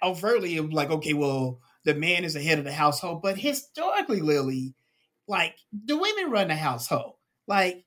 overtly 0.02 0.60
like, 0.60 0.90
okay, 0.90 1.14
well, 1.14 1.60
the 1.86 1.94
man 1.94 2.24
is 2.24 2.34
the 2.34 2.42
head 2.42 2.58
of 2.58 2.66
the 2.66 2.74
household. 2.74 3.22
But 3.22 3.38
historically, 3.38 4.22
Lily, 4.22 4.74
like 5.28 5.56
the 5.86 5.98
women 5.98 6.32
run 6.32 6.48
the 6.48 6.56
household. 6.56 7.16
Like, 7.48 7.86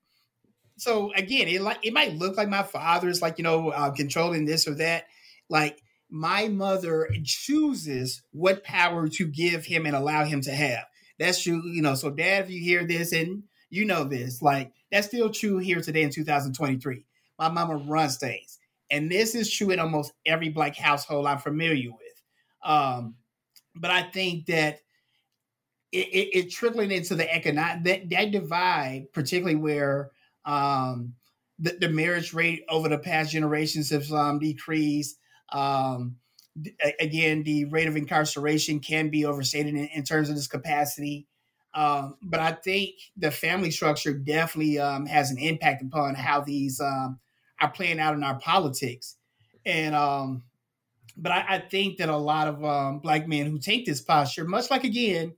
so 0.79 1.13
again, 1.15 1.49
it 1.49 1.63
like 1.63 1.79
it 1.83 1.93
might 1.93 2.15
look 2.15 2.37
like 2.37 2.49
my 2.49 2.63
father 2.63 3.09
is 3.09 3.23
like 3.23 3.39
you 3.39 3.45
know 3.45 3.71
uh, 3.71 3.91
controlling 3.91 4.45
this 4.45 4.69
or 4.69 4.75
that. 4.77 5.05
Like 5.49 5.83
my 6.11 6.49
mother 6.49 7.09
chooses 7.25 8.23
what 8.33 8.65
power 8.65 9.09
to 9.09 9.27
give 9.27 9.65
him 9.65 9.87
and 9.87 9.97
allow 9.97 10.25
him 10.25 10.41
to 10.43 10.53
have. 10.53 10.85
That's 11.19 11.43
true, 11.43 11.63
you 11.67 11.83
know. 11.83 11.95
So, 11.95 12.11
Dad, 12.11 12.45
if 12.45 12.51
you 12.51 12.61
hear 12.61 12.85
this 12.85 13.13
and 13.13 13.45
you 13.71 13.85
know 13.85 14.05
this, 14.05 14.43
like 14.43 14.73
that's 14.93 15.07
still 15.07 15.31
true 15.31 15.59
here 15.59 15.81
today 15.81 16.03
in 16.03 16.11
2023. 16.11 17.05
My 17.39 17.49
mama 17.49 17.77
runs 17.77 18.19
things, 18.19 18.59
and 18.91 19.11
this 19.11 19.35
is 19.35 19.51
true 19.51 19.71
in 19.71 19.81
almost 19.81 20.13
every 20.27 20.51
black 20.51 20.77
household 20.77 21.27
I'm 21.27 21.39
familiar 21.39 21.91
with. 21.91 22.23
Um, 22.63 23.15
but 23.75 23.91
I 23.91 24.03
think 24.03 24.47
that 24.47 24.81
it, 25.93 26.09
it, 26.09 26.39
it 26.39 26.51
trickling 26.51 26.91
into 26.91 27.15
the 27.15 27.33
economic 27.33 27.85
that, 27.85 28.11
that 28.11 28.31
divide, 28.31 29.07
particularly 29.13 29.57
where 29.57 30.11
um, 30.47 31.15
the, 31.59 31.77
the, 31.81 31.89
marriage 31.89 32.33
rate 32.33 32.65
over 32.69 32.89
the 32.89 32.99
past 32.99 33.33
generations 33.33 33.91
has 33.91 34.13
um, 34.13 34.39
decreased. 34.39 35.19
Um, 35.53 36.17
again, 37.01 37.43
the 37.43 37.65
rate 37.67 37.89
of 37.89 37.97
incarceration 37.97 38.81
can 38.81 39.11
be 39.11 39.25
overstated 39.25 39.75
in, 39.75 39.87
in 39.89 40.05
terms 40.05 40.29
of 40.29 40.37
this 40.37 40.47
capacity. 40.47 41.27
Um, 41.75 42.17
but 42.23 42.41
I 42.41 42.53
think 42.53 42.95
the 43.17 43.31
family 43.31 43.71
structure 43.71 44.15
definitely 44.15 44.79
um, 44.79 45.05
has 45.07 45.31
an 45.31 45.39
impact 45.39 45.83
upon 45.83 46.15
how 46.15 46.41
these 46.41 46.81
um, 46.81 47.19
are 47.61 47.71
playing 47.71 48.01
out 48.01 48.15
in 48.15 48.23
our 48.23 48.39
politics. 48.39 49.17
And 49.67 49.95
um, 49.95 50.45
but 51.17 51.33
I, 51.33 51.45
I, 51.49 51.59
think 51.59 51.99
that 51.99 52.09
a 52.09 52.17
lot 52.17 52.49
of 52.49 53.03
black 53.03 53.27
men 53.27 53.47
who 53.47 53.59
take 53.59 53.85
this 53.85 54.01
posture, 54.01 54.45
much 54.45 54.71
like 54.71 54.85
again 54.85 55.35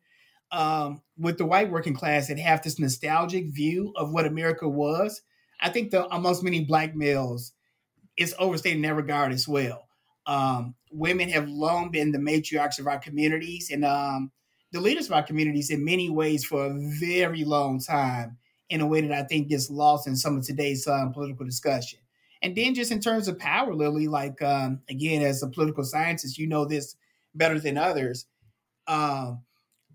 um, 0.50 1.02
with 1.16 1.38
the 1.38 1.46
white 1.46 1.70
working 1.70 1.94
class, 1.94 2.28
that 2.28 2.38
have 2.38 2.62
this 2.62 2.78
nostalgic 2.78 3.46
view 3.48 3.92
of 3.96 4.12
what 4.12 4.26
America 4.26 4.68
was. 4.68 5.22
I 5.60 5.70
think 5.70 5.90
the 5.90 6.06
amongst 6.14 6.42
many 6.42 6.64
black 6.64 6.94
males, 6.94 7.52
it's 8.16 8.34
overstated 8.38 8.76
in 8.76 8.82
that 8.82 8.94
regard 8.94 9.32
as 9.32 9.48
well. 9.48 9.88
Um, 10.26 10.74
women 10.92 11.28
have 11.30 11.48
long 11.48 11.90
been 11.90 12.12
the 12.12 12.18
matriarchs 12.18 12.78
of 12.78 12.86
our 12.86 12.98
communities 12.98 13.70
and 13.70 13.84
um, 13.84 14.30
the 14.72 14.80
leaders 14.80 15.06
of 15.06 15.12
our 15.12 15.22
communities 15.22 15.70
in 15.70 15.84
many 15.84 16.10
ways 16.10 16.44
for 16.44 16.66
a 16.66 16.78
very 17.00 17.44
long 17.44 17.80
time 17.80 18.36
in 18.68 18.80
a 18.80 18.86
way 18.86 19.00
that 19.00 19.12
I 19.12 19.22
think 19.22 19.48
gets 19.48 19.70
lost 19.70 20.06
in 20.06 20.14
some 20.14 20.36
of 20.36 20.44
today's 20.44 20.86
um, 20.86 21.12
political 21.12 21.46
discussion. 21.46 22.00
And 22.42 22.54
then 22.54 22.74
just 22.74 22.92
in 22.92 23.00
terms 23.00 23.26
of 23.26 23.38
power, 23.38 23.74
Lily, 23.74 24.06
like 24.06 24.40
um, 24.42 24.80
again, 24.88 25.22
as 25.22 25.42
a 25.42 25.48
political 25.48 25.84
scientist, 25.84 26.38
you 26.38 26.46
know 26.46 26.64
this 26.64 26.94
better 27.34 27.58
than 27.58 27.78
others. 27.78 28.26
Um, 28.86 29.42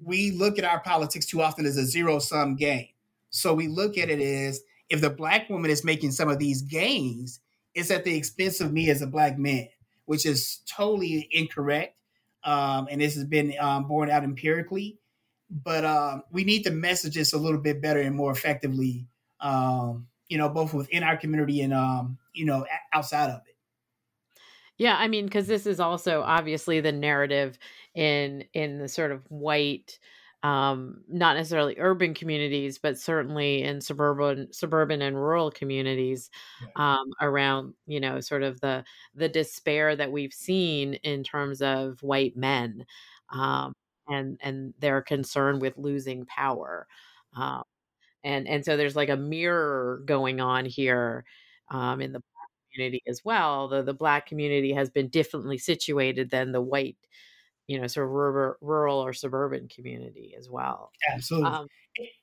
we 0.06 0.32
look 0.32 0.58
at 0.58 0.66
our 0.66 0.80
politics 0.80 1.26
too 1.26 1.42
often 1.42 1.66
as 1.66 1.78
a 1.78 1.86
zero 1.86 2.20
sum 2.20 2.56
game. 2.56 2.88
So 3.30 3.54
we 3.54 3.68
look 3.68 3.98
at 3.98 4.10
it 4.10 4.22
as 4.22 4.62
if 4.90 5.02
the 5.02 5.10
black 5.10 5.50
woman 5.50 5.72
is 5.72 5.84
making 5.84 6.12
some 6.12 6.30
of 6.30 6.40
these 6.40 6.62
gains, 6.62 7.40
it's 7.74 7.90
at 7.90 8.04
the 8.04 8.16
expense 8.16 8.62
of 8.62 8.72
me 8.72 8.90
as 8.90 9.02
a 9.02 9.08
black 9.08 9.38
man, 9.38 9.68
which 10.06 10.26
is 10.26 10.60
totally 10.68 11.28
incorrect. 11.32 11.98
Um, 12.44 12.88
and 12.92 13.02
this 13.02 13.16
has 13.16 13.24
been 13.24 13.56
um, 13.60 13.88
borne 13.88 14.10
out 14.10 14.24
empirically. 14.24 15.00
But 15.50 15.86
um, 15.86 16.24
we 16.32 16.44
need 16.44 16.64
to 16.64 16.72
message 16.72 17.16
this 17.16 17.34
a 17.34 17.38
little 17.38 17.60
bit 17.60 17.82
better 17.82 18.00
and 18.00 18.16
more 18.16 18.32
effectively 18.32 19.08
um, 19.44 20.08
you 20.30 20.38
know, 20.38 20.50
both 20.50 20.74
within 20.74 21.04
our 21.04 21.18
community 21.18 21.62
and, 21.62 21.74
um, 21.74 22.18
you 22.34 22.46
know, 22.46 22.66
outside 22.94 23.30
of 23.30 23.42
it. 23.46 23.53
Yeah, 24.84 24.98
I 24.98 25.08
mean, 25.08 25.26
because 25.26 25.48
this 25.48 25.66
is 25.66 25.80
also 25.80 26.22
obviously 26.24 26.80
the 26.82 26.92
narrative 26.92 27.58
in 27.96 28.44
in 28.54 28.80
the 28.80 28.90
sort 28.90 29.12
of 29.12 29.24
white, 29.32 29.98
um, 30.44 31.04
not 31.08 31.38
necessarily 31.38 31.76
urban 31.80 32.14
communities, 32.14 32.80
but 32.80 32.98
certainly 32.98 33.64
in 33.64 33.80
suburban 33.82 34.52
suburban 34.52 35.02
and 35.02 35.16
rural 35.16 35.52
communities, 35.52 36.30
um, 36.76 37.14
around 37.22 37.74
you 37.88 38.00
know 38.00 38.20
sort 38.20 38.44
of 38.44 38.60
the 38.62 38.84
the 39.16 39.30
despair 39.30 39.96
that 39.96 40.12
we've 40.12 40.34
seen 40.34 40.96
in 40.96 41.24
terms 41.24 41.62
of 41.62 42.02
white 42.04 42.36
men, 42.36 42.86
um, 43.32 43.74
and 44.10 44.38
and 44.42 44.74
their 44.80 45.02
concern 45.02 45.60
with 45.60 45.78
losing 45.78 46.26
power. 46.26 46.88
Um, 47.38 47.64
and 48.24 48.48
and 48.48 48.66
so 48.66 48.78
there's 48.78 48.96
like 48.96 49.10
a 49.10 49.18
mirror 49.18 50.02
going 50.06 50.40
on 50.42 50.66
here 50.66 51.26
um, 51.70 52.02
in 52.02 52.14
the 52.14 52.22
community 52.74 53.04
as 53.08 53.22
well 53.24 53.50
although 53.50 53.82
the 53.82 53.94
black 53.94 54.26
community 54.26 54.74
has 54.74 54.90
been 54.90 55.08
differently 55.08 55.58
situated 55.58 56.30
than 56.30 56.52
the 56.52 56.62
white 56.62 56.98
you 57.68 57.80
know 57.80 57.88
sort 57.88 58.08
of 58.08 58.12
rural, 58.12 58.56
rural 58.62 59.00
or 59.00 59.14
suburban 59.14 59.68
community 59.68 60.36
as 60.38 60.50
well. 60.50 60.92
Absolutely. 61.10 61.50
Um, 61.50 61.68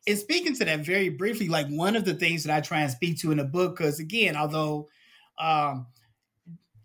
and 0.07 0.19
speaking 0.19 0.55
to 0.57 0.65
that 0.65 0.81
very 0.81 1.09
briefly 1.09 1.49
like 1.49 1.69
one 1.69 1.95
of 1.95 2.05
the 2.05 2.15
things 2.15 2.43
that 2.43 2.57
i 2.57 2.61
try 2.61 2.81
and 2.81 2.91
speak 2.91 3.21
to 3.21 3.31
in 3.31 3.39
the 3.39 3.45
book 3.45 3.77
because 3.77 4.01
again 4.01 4.35
although 4.35 4.89
um, 5.39 5.87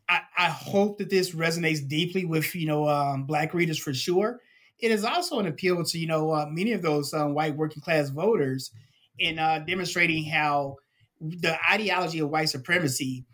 I, 0.08 0.22
I, 0.38 0.50
hope 0.50 1.00
that 1.00 1.10
this 1.10 1.32
resonates 1.32 1.86
deeply 1.86 2.26
with 2.26 2.54
you 2.54 2.68
know 2.68 2.88
um, 2.88 3.26
black 3.26 3.56
readers 3.56 3.80
for 3.80 3.92
sure 3.92 4.40
it 4.80 4.92
is 4.92 5.04
also 5.04 5.40
an 5.40 5.48
appeal 5.48 5.84
to 5.84 5.98
you 5.98 6.06
know 6.06 6.30
uh, 6.30 6.46
many 6.48 6.74
of 6.74 6.84
those 6.84 7.12
um, 7.12 7.34
white 7.34 7.56
working 7.56 7.82
class 7.82 8.10
voters 8.10 8.72
in 9.18 9.40
uh, 9.40 9.60
demonstrating 9.60 10.24
how 10.26 10.76
the 11.22 11.58
ideology 11.72 12.20
of 12.20 12.30
white 12.30 12.50
supremacy, 12.50 13.26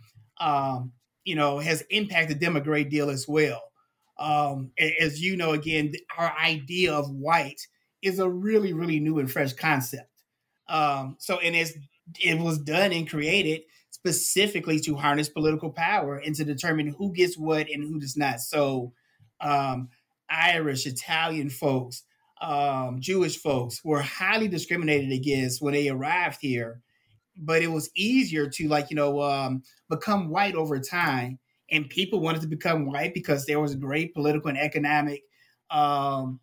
um, 0.41 0.91
you 1.23 1.35
know, 1.35 1.59
has 1.59 1.83
impacted 1.89 2.39
them 2.41 2.57
a 2.57 2.61
great 2.61 2.89
deal 2.89 3.09
as 3.09 3.27
well. 3.27 3.61
Um, 4.19 4.71
as 4.99 5.21
you 5.21 5.37
know, 5.37 5.51
again, 5.51 5.93
our 6.17 6.33
idea 6.37 6.93
of 6.93 7.09
white 7.09 7.61
is 8.01 8.19
a 8.19 8.29
really, 8.29 8.73
really 8.73 8.99
new 8.99 9.19
and 9.19 9.31
fresh 9.31 9.53
concept. 9.53 10.09
Um, 10.67 11.15
so, 11.19 11.39
and 11.39 11.55
it's, 11.55 11.73
it 12.19 12.39
was 12.39 12.59
done 12.59 12.91
and 12.91 13.09
created 13.09 13.61
specifically 13.91 14.79
to 14.79 14.95
harness 14.95 15.29
political 15.29 15.69
power 15.69 16.17
and 16.17 16.35
to 16.35 16.43
determine 16.43 16.87
who 16.97 17.13
gets 17.13 17.37
what 17.37 17.67
and 17.69 17.83
who 17.83 17.99
does 17.99 18.17
not. 18.17 18.39
So, 18.39 18.93
um, 19.39 19.89
Irish, 20.29 20.85
Italian 20.85 21.49
folks, 21.49 22.03
um, 22.41 22.99
Jewish 22.99 23.37
folks 23.37 23.83
were 23.83 24.01
highly 24.01 24.47
discriminated 24.47 25.11
against 25.11 25.61
when 25.61 25.73
they 25.73 25.89
arrived 25.89 26.37
here, 26.41 26.81
but 27.35 27.61
it 27.61 27.71
was 27.71 27.89
easier 27.95 28.47
to 28.47 28.67
like 28.67 28.89
you 28.89 28.95
know 28.95 29.21
um, 29.21 29.63
become 29.89 30.29
white 30.29 30.55
over 30.55 30.79
time, 30.79 31.39
and 31.69 31.89
people 31.89 32.19
wanted 32.19 32.41
to 32.41 32.47
become 32.47 32.85
white 32.85 33.13
because 33.13 33.45
there 33.45 33.59
was 33.59 33.75
great 33.75 34.13
political 34.13 34.49
and 34.49 34.57
economic 34.57 35.23
um, 35.69 36.39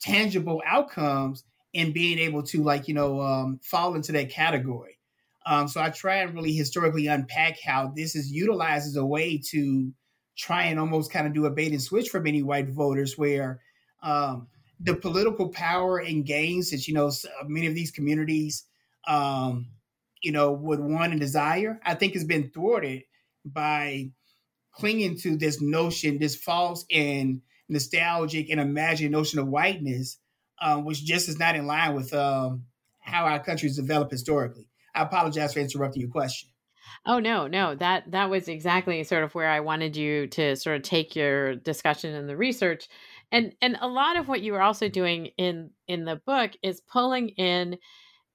tangible 0.00 0.62
outcomes 0.66 1.44
in 1.72 1.92
being 1.92 2.18
able 2.18 2.42
to 2.42 2.62
like 2.62 2.88
you 2.88 2.94
know 2.94 3.20
um, 3.20 3.60
fall 3.62 3.94
into 3.94 4.12
that 4.12 4.30
category. 4.30 4.98
Um, 5.44 5.66
so 5.66 5.80
I 5.80 5.90
try 5.90 6.16
and 6.16 6.34
really 6.34 6.52
historically 6.52 7.08
unpack 7.08 7.58
how 7.60 7.92
this 7.96 8.14
is 8.14 8.30
utilized 8.30 8.86
as 8.86 8.96
a 8.96 9.04
way 9.04 9.40
to 9.50 9.92
try 10.36 10.64
and 10.64 10.78
almost 10.78 11.12
kind 11.12 11.26
of 11.26 11.34
do 11.34 11.46
a 11.46 11.50
bait 11.50 11.72
and 11.72 11.82
switch 11.82 12.08
for 12.08 12.20
many 12.20 12.42
white 12.42 12.68
voters, 12.68 13.18
where 13.18 13.60
um, 14.02 14.48
the 14.80 14.94
political 14.94 15.48
power 15.48 15.98
and 15.98 16.24
gains 16.24 16.70
that 16.70 16.86
you 16.86 16.94
know 16.94 17.10
many 17.46 17.66
of 17.66 17.74
these 17.74 17.90
communities 17.90 18.64
um, 19.06 19.66
you 20.22 20.32
know 20.32 20.52
would 20.52 20.80
want 20.80 21.12
and 21.12 21.20
desire 21.20 21.80
i 21.84 21.94
think 21.94 22.14
has 22.14 22.24
been 22.24 22.50
thwarted 22.50 23.02
by 23.44 24.10
clinging 24.72 25.16
to 25.16 25.36
this 25.36 25.60
notion 25.60 26.18
this 26.18 26.36
false 26.36 26.84
and 26.90 27.40
nostalgic 27.68 28.50
and 28.50 28.60
imagined 28.60 29.12
notion 29.12 29.38
of 29.38 29.48
whiteness 29.48 30.18
um, 30.60 30.84
which 30.84 31.04
just 31.04 31.28
is 31.28 31.38
not 31.38 31.56
in 31.56 31.66
line 31.66 31.94
with 31.94 32.12
um, 32.14 32.64
how 33.00 33.24
our 33.24 33.42
countries 33.42 33.76
developed 33.76 34.12
historically 34.12 34.68
i 34.94 35.02
apologize 35.02 35.52
for 35.52 35.60
interrupting 35.60 36.02
your 36.02 36.10
question 36.10 36.48
Oh 37.06 37.18
no, 37.18 37.46
no. 37.46 37.74
That 37.74 38.10
that 38.10 38.28
was 38.28 38.48
exactly 38.48 39.02
sort 39.04 39.24
of 39.24 39.34
where 39.34 39.48
I 39.48 39.60
wanted 39.60 39.96
you 39.96 40.26
to 40.28 40.56
sort 40.56 40.76
of 40.76 40.82
take 40.82 41.16
your 41.16 41.56
discussion 41.56 42.14
and 42.14 42.28
the 42.28 42.36
research 42.36 42.88
and 43.32 43.54
and 43.60 43.76
a 43.80 43.88
lot 43.88 44.16
of 44.16 44.28
what 44.28 44.42
you 44.42 44.52
were 44.52 44.62
also 44.62 44.88
doing 44.88 45.26
in 45.38 45.70
in 45.88 46.04
the 46.04 46.16
book 46.16 46.52
is 46.62 46.80
pulling 46.80 47.30
in 47.30 47.78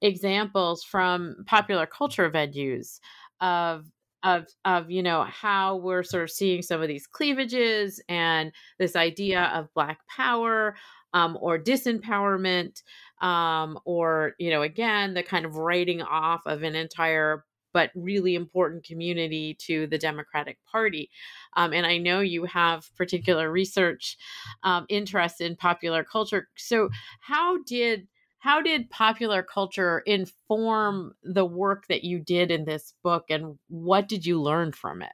examples 0.02 0.84
from 0.84 1.36
popular 1.46 1.86
culture 1.86 2.30
venues 2.30 3.00
of 3.40 3.86
of 4.24 4.46
of 4.64 4.90
you 4.90 5.02
know 5.02 5.24
how 5.24 5.76
we're 5.76 6.02
sort 6.02 6.24
of 6.24 6.30
seeing 6.30 6.62
some 6.62 6.82
of 6.82 6.88
these 6.88 7.06
cleavages 7.06 8.02
and 8.08 8.52
this 8.78 8.96
idea 8.96 9.50
of 9.54 9.72
black 9.74 9.98
power 10.08 10.76
um, 11.14 11.38
or 11.40 11.58
disempowerment 11.58 12.82
um, 13.22 13.78
or 13.84 14.34
you 14.38 14.50
know 14.50 14.62
again 14.62 15.14
the 15.14 15.22
kind 15.22 15.44
of 15.44 15.56
writing 15.56 16.02
off 16.02 16.42
of 16.46 16.62
an 16.62 16.74
entire 16.74 17.44
but 17.72 17.90
really 17.94 18.34
important 18.34 18.84
community 18.84 19.54
to 19.60 19.86
the 19.88 19.98
Democratic 19.98 20.58
Party. 20.70 21.10
Um, 21.54 21.72
and 21.72 21.86
I 21.86 21.98
know 21.98 22.20
you 22.20 22.44
have 22.44 22.88
particular 22.96 23.52
research 23.52 24.16
um, 24.62 24.86
interest 24.88 25.40
in 25.40 25.54
popular 25.54 26.02
culture. 26.02 26.48
So, 26.56 26.88
how 27.20 27.62
did 27.64 28.08
how 28.38 28.62
did 28.62 28.90
popular 28.90 29.42
culture 29.42 29.98
inform 30.00 31.14
the 31.22 31.44
work 31.44 31.86
that 31.88 32.04
you 32.04 32.20
did 32.20 32.50
in 32.50 32.64
this 32.64 32.94
book, 33.02 33.24
and 33.30 33.58
what 33.68 34.08
did 34.08 34.24
you 34.24 34.40
learn 34.40 34.72
from 34.72 35.02
it? 35.02 35.10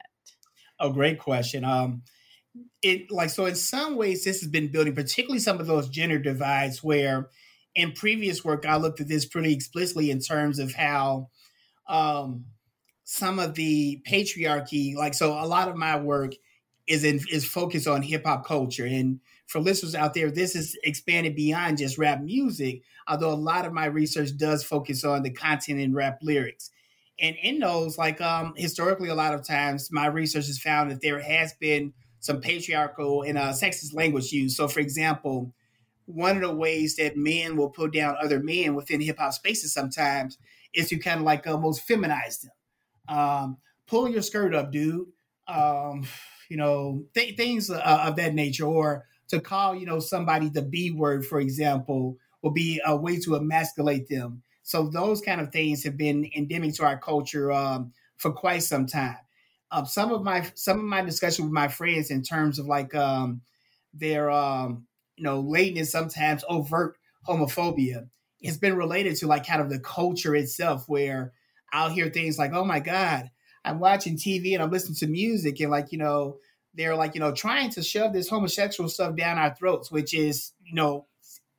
Oh, 0.79 0.91
great 0.91 1.19
question. 1.19 1.63
Um, 1.63 2.03
it 2.81 3.11
like 3.11 3.29
so 3.29 3.45
in 3.45 3.55
some 3.55 3.95
ways 3.95 4.23
this 4.23 4.41
has 4.41 4.49
been 4.49 4.71
building, 4.71 4.95
particularly 4.95 5.39
some 5.39 5.59
of 5.59 5.67
those 5.67 5.89
gender 5.89 6.19
divides 6.19 6.83
where 6.83 7.29
in 7.73 7.91
previous 7.91 8.45
work 8.45 8.65
I 8.65 8.77
looked 8.77 9.01
at 9.01 9.07
this 9.07 9.25
pretty 9.25 9.53
explicitly 9.53 10.11
in 10.11 10.19
terms 10.19 10.59
of 10.59 10.73
how 10.73 11.29
um, 11.87 12.45
some 13.03 13.39
of 13.39 13.55
the 13.55 14.01
patriarchy, 14.07 14.95
like 14.95 15.13
so 15.13 15.33
a 15.33 15.45
lot 15.45 15.67
of 15.67 15.75
my 15.75 15.99
work 15.99 16.33
is 16.87 17.03
in 17.03 17.19
is 17.31 17.45
focused 17.45 17.87
on 17.87 18.01
hip 18.01 18.25
hop 18.25 18.45
culture 18.45 18.85
and 18.85 19.19
for 19.47 19.59
listeners 19.59 19.95
out 19.95 20.13
there, 20.13 20.31
this 20.31 20.55
is 20.55 20.77
expanded 20.83 21.35
beyond 21.35 21.77
just 21.77 21.97
rap 21.97 22.21
music, 22.21 22.81
although 23.07 23.31
a 23.31 23.35
lot 23.35 23.65
of 23.65 23.73
my 23.73 23.85
research 23.85 24.35
does 24.37 24.63
focus 24.63 25.03
on 25.03 25.23
the 25.23 25.29
content 25.29 25.79
in 25.79 25.93
rap 25.93 26.19
lyrics. 26.21 26.71
And 27.19 27.35
in 27.41 27.59
those, 27.59 27.97
like 27.97 28.19
um, 28.19 28.53
historically, 28.57 29.09
a 29.09 29.15
lot 29.15 29.33
of 29.33 29.45
times 29.45 29.89
my 29.91 30.07
research 30.07 30.47
has 30.47 30.59
found 30.59 30.91
that 30.91 31.01
there 31.01 31.21
has 31.21 31.53
been 31.53 31.93
some 32.19 32.41
patriarchal 32.41 33.21
and 33.21 33.37
uh, 33.37 33.53
sexist 33.53 33.93
language 33.93 34.31
used. 34.31 34.57
So, 34.57 34.67
for 34.67 34.79
example, 34.79 35.53
one 36.05 36.35
of 36.35 36.41
the 36.41 36.53
ways 36.53 36.95
that 36.97 37.15
men 37.15 37.55
will 37.55 37.69
put 37.69 37.93
down 37.93 38.17
other 38.21 38.39
men 38.39 38.75
within 38.75 38.99
hip 38.99 39.19
hop 39.19 39.33
spaces 39.33 39.73
sometimes 39.73 40.37
is 40.73 40.89
to 40.89 40.97
kind 40.97 41.19
of 41.19 41.25
like 41.25 41.47
almost 41.47 41.87
feminize 41.87 42.41
them. 42.41 43.17
Um, 43.17 43.57
pull 43.87 44.09
your 44.09 44.21
skirt 44.21 44.53
up, 44.53 44.71
dude. 44.71 45.07
Um, 45.47 46.05
you 46.49 46.57
know, 46.57 47.05
th- 47.13 47.37
things 47.37 47.69
uh, 47.69 47.79
of 47.79 48.15
that 48.17 48.33
nature, 48.33 48.65
or 48.65 49.05
to 49.29 49.39
call, 49.39 49.75
you 49.75 49.85
know, 49.85 49.99
somebody 49.99 50.49
the 50.49 50.61
B 50.61 50.91
word, 50.91 51.25
for 51.25 51.39
example, 51.39 52.17
will 52.41 52.51
be 52.51 52.79
a 52.85 52.95
way 52.95 53.19
to 53.21 53.35
emasculate 53.35 54.07
them. 54.07 54.43
So 54.63 54.87
those 54.87 55.21
kind 55.21 55.41
of 55.41 55.51
things 55.51 55.83
have 55.83 55.97
been 55.97 56.29
endemic 56.35 56.73
to 56.75 56.85
our 56.85 56.97
culture 56.97 57.51
um, 57.51 57.93
for 58.17 58.31
quite 58.31 58.63
some 58.63 58.85
time. 58.85 59.17
Um, 59.71 59.85
some 59.85 60.11
of 60.11 60.23
my 60.23 60.49
some 60.55 60.79
of 60.79 60.85
my 60.85 61.01
discussion 61.01 61.45
with 61.45 61.53
my 61.53 61.67
friends 61.67 62.11
in 62.11 62.21
terms 62.21 62.59
of 62.59 62.65
like 62.67 62.93
um, 62.95 63.41
their 63.93 64.29
um, 64.29 64.85
you 65.17 65.23
know 65.23 65.39
latent 65.39 65.87
sometimes 65.87 66.43
overt 66.49 66.97
homophobia 67.27 68.07
has 68.43 68.57
been 68.57 68.75
related 68.75 69.15
to 69.17 69.27
like 69.27 69.45
kind 69.45 69.61
of 69.61 69.69
the 69.69 69.79
culture 69.79 70.35
itself, 70.35 70.85
where 70.87 71.33
I'll 71.73 71.89
hear 71.89 72.09
things 72.09 72.37
like, 72.37 72.53
"Oh 72.53 72.63
my 72.65 72.79
God, 72.79 73.29
I'm 73.63 73.79
watching 73.79 74.17
TV 74.17 74.53
and 74.53 74.63
I'm 74.63 74.71
listening 74.71 74.95
to 74.97 75.07
music," 75.07 75.59
and 75.59 75.71
like 75.71 75.91
you 75.91 75.97
know 75.97 76.37
they're 76.75 76.95
like 76.95 77.13
you 77.15 77.19
know 77.19 77.31
trying 77.31 77.69
to 77.71 77.83
shove 77.83 78.13
this 78.13 78.29
homosexual 78.29 78.89
stuff 78.89 79.15
down 79.15 79.37
our 79.37 79.55
throats, 79.55 79.91
which 79.91 80.13
is 80.13 80.51
you 80.63 80.75
know 80.75 81.05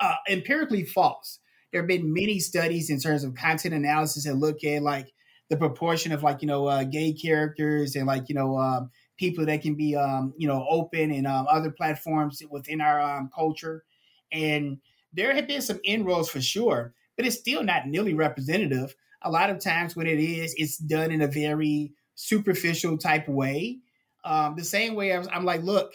uh, 0.00 0.14
empirically 0.28 0.84
false. 0.84 1.38
There 1.72 1.80
have 1.80 1.88
been 1.88 2.12
many 2.12 2.38
studies 2.38 2.90
in 2.90 3.00
terms 3.00 3.24
of 3.24 3.34
content 3.34 3.74
analysis 3.74 4.24
that 4.24 4.36
look 4.36 4.64
at 4.64 4.82
like 4.82 5.12
the 5.48 5.56
proportion 5.56 6.12
of 6.12 6.22
like 6.22 6.42
you 6.42 6.48
know 6.48 6.66
uh, 6.66 6.84
gay 6.84 7.12
characters 7.12 7.96
and 7.96 8.06
like 8.06 8.28
you 8.28 8.34
know 8.34 8.58
um, 8.58 8.90
people 9.16 9.46
that 9.46 9.62
can 9.62 9.74
be 9.74 9.96
um, 9.96 10.32
you 10.36 10.46
know 10.46 10.66
open 10.68 11.10
and 11.10 11.26
um, 11.26 11.46
other 11.50 11.70
platforms 11.70 12.42
within 12.50 12.80
our 12.80 13.00
um, 13.00 13.30
culture, 13.34 13.84
and 14.32 14.78
there 15.12 15.34
have 15.34 15.48
been 15.48 15.62
some 15.62 15.80
inroads 15.84 16.28
for 16.28 16.40
sure, 16.40 16.94
but 17.16 17.26
it's 17.26 17.38
still 17.38 17.62
not 17.62 17.86
nearly 17.86 18.14
representative. 18.14 18.94
A 19.22 19.30
lot 19.30 19.50
of 19.50 19.58
times 19.58 19.96
when 19.96 20.06
it 20.06 20.20
is, 20.20 20.54
it's 20.56 20.78
done 20.78 21.10
in 21.10 21.22
a 21.22 21.26
very 21.26 21.92
superficial 22.14 22.96
type 22.96 23.28
way 23.28 23.78
um, 24.26 24.56
the 24.56 24.64
same 24.64 24.94
way 24.94 25.14
I 25.14 25.24
I'm 25.32 25.44
like, 25.44 25.62
look, 25.62 25.94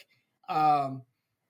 um, 0.50 1.04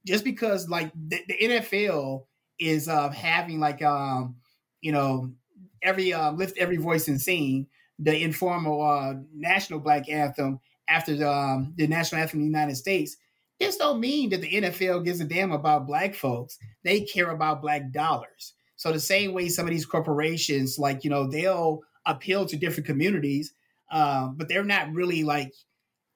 just 0.05 0.23
because 0.23 0.67
like 0.67 0.91
the, 0.93 1.19
the 1.27 1.37
NFL 1.37 2.25
is 2.59 2.87
uh, 2.87 3.09
having 3.09 3.59
like 3.59 3.81
um, 3.81 4.35
you 4.81 4.91
know 4.91 5.31
every 5.81 6.11
uh, 6.13 6.31
lift 6.31 6.57
every 6.57 6.77
voice 6.77 7.07
and 7.07 7.21
sing 7.21 7.67
the 7.99 8.23
informal 8.23 8.81
uh, 8.81 9.13
national 9.33 9.79
black 9.79 10.09
anthem 10.09 10.59
after 10.89 11.15
the, 11.15 11.31
um, 11.31 11.73
the 11.77 11.87
national 11.87 12.19
anthem 12.19 12.39
of 12.39 12.41
the 12.41 12.47
United 12.47 12.75
States. 12.75 13.17
This 13.59 13.77
don't 13.77 13.99
mean 13.99 14.31
that 14.31 14.41
the 14.41 14.51
NFL 14.51 15.05
gives 15.05 15.19
a 15.21 15.25
damn 15.25 15.51
about 15.51 15.85
black 15.85 16.15
folks. 16.15 16.57
They 16.83 17.01
care 17.01 17.29
about 17.29 17.61
black 17.61 17.91
dollars. 17.91 18.53
So 18.75 18.91
the 18.91 18.99
same 18.99 19.33
way 19.33 19.49
some 19.49 19.67
of 19.67 19.71
these 19.71 19.85
corporations, 19.85 20.79
like 20.79 21.03
you 21.03 21.11
know, 21.11 21.27
they'll 21.27 21.81
appeal 22.07 22.47
to 22.47 22.57
different 22.57 22.87
communities, 22.87 23.53
um, 23.91 24.33
but 24.35 24.49
they're 24.49 24.63
not 24.63 24.91
really 24.91 25.23
like 25.23 25.53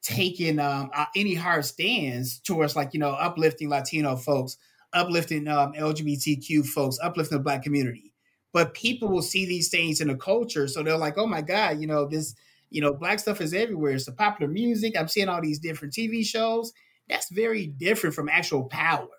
taking 0.06 0.60
um, 0.60 0.92
uh, 0.94 1.06
any 1.16 1.34
hard 1.34 1.66
stands 1.66 2.40
towards 2.40 2.76
like 2.76 2.94
you 2.94 3.00
know 3.00 3.12
uplifting 3.12 3.70
Latino 3.70 4.16
folks, 4.16 4.58
uplifting 4.94 5.48
um, 5.48 5.74
LGBTQ 5.74 6.66
folks, 6.68 7.00
uplifting 7.02 7.40
the 7.40 7.44
Black 7.44 7.64
community. 7.64 8.14
But 8.54 8.76
people 8.76 9.10
will 9.10 9.24
see 9.24 9.46
these 9.46 9.70
things 9.70 10.00
in 10.00 10.08
the 10.08 10.16
culture, 10.16 10.68
so 10.68 10.84
they're 10.84 10.98
like, 10.98 11.18
"Oh 11.18 11.26
my 11.26 11.42
God, 11.42 11.82
you 11.82 11.88
know 11.88 12.06
this, 12.06 12.36
you 12.70 12.82
know, 12.82 12.94
Black 12.94 13.20
stuff 13.20 13.42
is 13.42 13.54
everywhere. 13.54 13.94
It's 13.94 14.06
the 14.06 14.12
popular 14.12 14.52
music. 14.52 14.96
I'm 14.98 15.08
seeing 15.08 15.28
all 15.28 15.42
these 15.42 15.60
different 15.60 15.94
TV 15.94 16.24
shows. 16.24 16.72
That's 17.10 17.30
very 17.32 17.66
different 17.66 18.16
from 18.16 18.30
actual 18.30 18.66
power. 18.66 19.10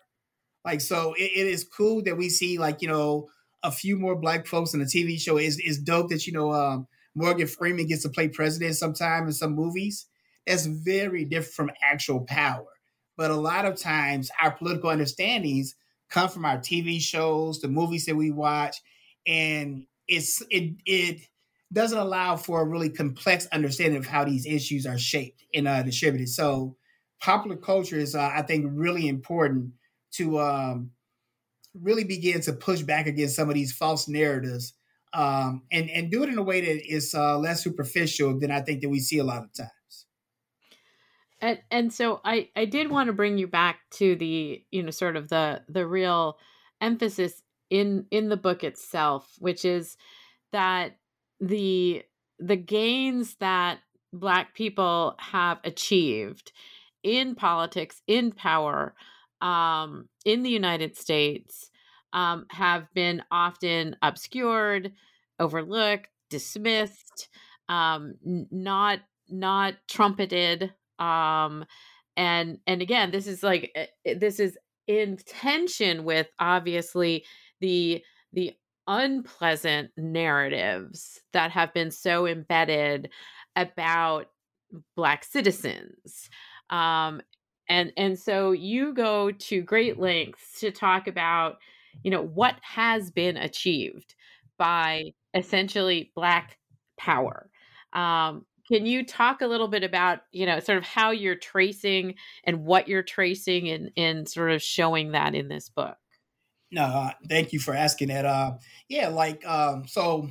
Like, 0.65 0.81
so 0.81 1.15
it, 1.15 1.31
it 1.35 1.47
is 1.47 1.65
cool 1.65 2.03
that 2.05 2.17
we 2.17 2.29
see 2.29 2.59
like 2.59 2.81
you 2.81 2.89
know 2.89 3.29
a 3.65 3.73
few 3.73 3.99
more 3.99 4.15
Black 4.15 4.47
folks 4.47 4.73
in 4.73 4.79
the 4.79 4.87
TV 4.87 5.21
show. 5.21 5.37
Is 5.37 5.59
is 5.59 5.81
dope 5.81 6.11
that 6.11 6.29
you 6.29 6.33
know 6.33 6.53
um, 6.53 6.87
Morgan 7.17 7.49
Freeman 7.49 7.87
gets 7.87 8.05
to 8.05 8.09
play 8.09 8.29
president 8.29 8.77
sometime 8.77 9.27
in 9.27 9.33
some 9.33 9.53
movies 9.53 10.07
that's 10.47 10.67
very 10.67 11.25
different 11.25 11.55
from 11.55 11.71
actual 11.83 12.21
power. 12.21 12.67
But 13.17 13.31
a 13.31 13.37
lot 13.37 13.65
of 13.65 13.81
times, 13.81 14.31
our 14.41 14.53
political 14.53 14.91
understandings 14.91 15.75
come 16.09 16.29
from 16.29 16.45
our 16.45 16.59
TV 16.59 17.01
shows, 17.01 17.61
the 17.61 17.69
movies 17.69 18.07
that 18.07 18.17
we 18.17 18.31
watch, 18.31 18.77
and 19.27 19.87
it's 20.07 20.43
it 20.51 20.75
it 20.85 21.21
doesn't 21.73 21.99
allow 21.99 22.37
for 22.37 22.61
a 22.61 22.65
really 22.65 22.91
complex 22.91 23.47
understanding 23.53 23.99
of 23.99 24.07
how 24.07 24.25
these 24.25 24.47
issues 24.47 24.87
are 24.87 24.99
shaped 24.99 25.43
and 25.55 25.67
uh, 25.67 25.83
distributed. 25.83 26.29
So, 26.29 26.77
popular 27.21 27.57
culture 27.57 27.99
is, 27.99 28.15
uh, 28.15 28.31
I 28.33 28.43
think, 28.43 28.67
really 28.69 29.09
important 29.09 29.73
to 30.13 30.39
um, 30.39 30.91
really 31.75 32.05
begin 32.05 32.41
to 32.43 32.53
push 32.53 32.83
back 32.83 33.07
against 33.07 33.37
some 33.37 33.49
of 33.49 33.55
these 33.55 33.73
false 33.73 34.09
narratives 34.09 34.75
um, 35.13 35.63
and 35.73 35.89
and 35.91 36.11
do 36.11 36.23
it 36.23 36.29
in 36.29 36.39
a 36.39 36.43
way 36.43 36.61
that 36.61 36.95
is 36.95 37.15
uh, 37.15 37.39
less 37.39 37.65
superficial 37.65 38.39
than 38.39 38.51
I 38.51 38.61
think 38.61 38.83
that 38.83 38.91
we 38.91 39.01
see 39.01 39.19
a 39.19 39.25
lot 39.25 39.43
of 39.45 39.53
times 39.55 39.71
and 41.41 41.61
and 41.71 41.93
so 41.93 42.21
i 42.25 42.49
i 42.57 42.65
did 42.65 42.91
want 42.91 43.07
to 43.09 43.13
bring 43.13 43.39
you 43.39 43.47
back 43.47 43.81
to 43.91 44.17
the 44.17 44.63
you 44.71 44.83
know 44.83 44.91
sort 44.91 45.17
of 45.17 45.29
the 45.29 45.63
the 45.69 45.87
real 45.87 46.39
emphasis 46.81 47.43
in 47.71 48.07
in 48.11 48.29
the 48.29 48.37
book 48.37 48.65
itself 48.65 49.33
which 49.39 49.65
is 49.65 49.97
that 50.53 50.97
the 51.41 52.03
the 52.39 52.57
gains 52.57 53.37
that 53.37 53.79
black 54.13 54.55
people 54.55 55.15
have 55.19 55.59
achieved 55.65 56.53
in 57.03 57.35
politics 57.35 58.03
in 58.07 58.33
power 58.33 58.95
um, 59.43 60.09
in 60.25 60.43
the 60.43 60.51
united 60.51 60.97
states 60.97 61.71
um, 62.13 62.47
have 62.51 62.93
been 62.95 63.23
often 63.31 63.97
obscured 64.03 64.93
overlooked 65.39 66.09
dismissed 66.31 67.29
um, 67.69 68.15
not 68.51 69.01
not 69.29 69.75
trumpeted 69.89 70.73
um 70.99 71.65
and 72.17 72.59
and 72.67 72.83
again 72.83 73.11
this 73.11 73.27
is 73.27 73.43
like 73.43 73.71
eh, 73.75 73.87
eh, 74.05 74.15
this 74.19 74.41
is 74.41 74.57
in 74.87 75.17
tension 75.27 76.05
with 76.05 76.29
obviously 76.39 77.25
the 77.61 78.03
the 78.33 78.53
unpleasant 78.89 79.91
narratives 79.97 81.21
that 81.33 81.51
have 81.51 81.73
been 81.75 81.91
so 81.91 82.27
embedded 82.27 83.11
about 83.57 84.27
black 84.97 85.25
citizens. 85.25 86.29
Um 86.71 87.21
and 87.69 87.93
and 87.97 88.19
so 88.19 88.53
you 88.53 88.95
go 88.95 89.31
to 89.33 89.63
great 89.63 89.99
lengths 89.99 90.61
to 90.61 90.71
talk 90.71 91.09
about 91.09 91.59
you 92.03 92.11
know 92.11 92.23
what 92.23 92.57
has 92.63 93.11
been 93.11 93.37
achieved 93.37 94.15
by 94.59 95.05
essentially 95.35 96.13
black 96.15 96.59
power. 96.99 97.51
Um 97.93 98.45
can 98.69 98.87
you 98.87 99.05
talk 99.05 99.41
a 99.41 99.47
little 99.47 99.69
bit 99.69 99.85
about, 99.85 100.21
you 100.33 100.47
know, 100.47 100.61
sort 100.61 100.79
of 100.79 100.85
how 100.85 101.11
you're 101.11 101.37
tracing 101.37 102.15
and 102.45 102.65
what 102.65 102.89
you're 102.89 103.03
tracing 103.03 103.69
and, 103.69 103.91
and 103.97 104.29
sort 104.29 104.51
of 104.51 104.63
showing 104.63 105.13
that 105.13 105.35
in 105.35 105.49
this 105.49 105.69
book? 105.69 105.97
No, 106.73 106.83
uh, 106.83 107.11
thank 107.29 107.53
you 107.53 107.61
for 107.61 107.75
asking 107.75 108.09
that. 108.09 108.25
Uh, 108.25 108.53
yeah, 108.89 109.09
like, 109.09 109.47
um, 109.47 109.87
so, 109.87 110.29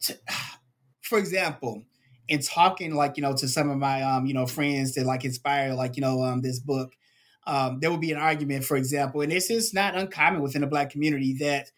t- 0.00 0.14
for 1.02 1.18
example, 1.18 1.82
in 2.28 2.40
talking 2.40 2.94
like, 2.94 3.16
you 3.16 3.22
know, 3.22 3.34
to 3.34 3.48
some 3.48 3.70
of 3.70 3.78
my, 3.78 4.02
um, 4.02 4.26
you 4.26 4.34
know, 4.34 4.46
friends 4.46 4.94
that 4.94 5.06
like 5.06 5.24
inspire, 5.24 5.74
like, 5.74 5.96
you 5.96 6.02
know, 6.02 6.22
um, 6.22 6.42
this 6.42 6.60
book, 6.60 6.92
um, 7.46 7.78
there 7.80 7.90
will 7.90 7.98
be 7.98 8.12
an 8.12 8.18
argument, 8.18 8.64
for 8.64 8.76
example, 8.76 9.22
and 9.22 9.32
this 9.32 9.50
is 9.50 9.72
not 9.72 9.96
uncommon 9.96 10.42
within 10.42 10.60
the 10.60 10.66
black 10.66 10.90
community 10.90 11.34
that 11.40 11.70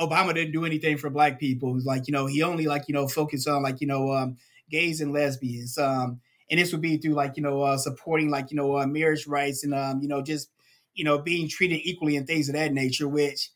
Obama 0.00 0.32
didn't 0.34 0.52
do 0.52 0.64
anything 0.64 0.96
for 0.96 1.10
black 1.10 1.38
people. 1.38 1.78
Like, 1.84 2.08
you 2.08 2.12
know, 2.12 2.26
he 2.26 2.42
only 2.42 2.66
like, 2.66 2.84
you 2.88 2.94
know, 2.94 3.06
focused 3.06 3.46
on 3.46 3.62
like, 3.62 3.80
you 3.80 3.86
know, 3.86 4.12
um, 4.12 4.36
gays 4.70 5.00
and 5.00 5.12
lesbians. 5.12 5.78
Um, 5.78 6.20
and 6.50 6.58
this 6.58 6.72
would 6.72 6.80
be 6.80 6.96
through 6.96 7.14
like 7.14 7.36
you 7.36 7.42
know 7.42 7.62
uh, 7.62 7.76
supporting 7.76 8.30
like 8.30 8.50
you 8.50 8.56
know 8.56 8.78
uh, 8.78 8.86
marriage 8.86 9.26
rights 9.26 9.64
and 9.64 9.74
um, 9.74 10.00
you 10.00 10.08
know 10.08 10.22
just 10.22 10.50
you 10.94 11.04
know 11.04 11.18
being 11.18 11.48
treated 11.48 11.80
equally 11.84 12.16
and 12.16 12.26
things 12.26 12.48
of 12.48 12.54
that 12.54 12.72
nature, 12.72 13.08
which 13.08 13.50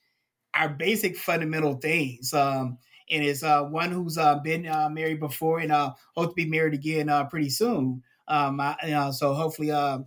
are 0.55 0.69
basic 0.69 1.17
fundamental 1.17 1.77
things. 1.77 2.33
Um, 2.35 2.79
and 3.11 3.25
it's 3.25 3.43
uh, 3.43 3.65
one 3.65 3.91
who's 3.91 4.17
uh, 4.17 4.39
been 4.39 4.67
uh, 4.67 4.89
married 4.89 5.21
before 5.21 5.59
and 5.59 5.73
uh, 5.73 5.93
hope 6.15 6.31
to 6.31 6.35
be 6.35 6.49
married 6.49 6.75
again 6.75 7.09
uh, 7.09 7.25
pretty 7.25 7.51
soon. 7.51 8.03
Um, 8.29 8.61
I, 8.61 9.11
so 9.13 9.35
hopefully, 9.35 9.71
uh, 9.71 9.99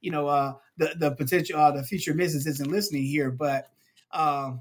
you 0.00 0.10
know, 0.10 0.28
uh, 0.28 0.54
the 0.76 0.94
the 0.96 1.10
potential, 1.12 1.58
uh, 1.58 1.72
the 1.72 1.82
future 1.82 2.14
missus 2.14 2.46
isn't 2.46 2.70
listening 2.70 3.04
here, 3.04 3.30
but 3.30 3.68
um, 4.12 4.60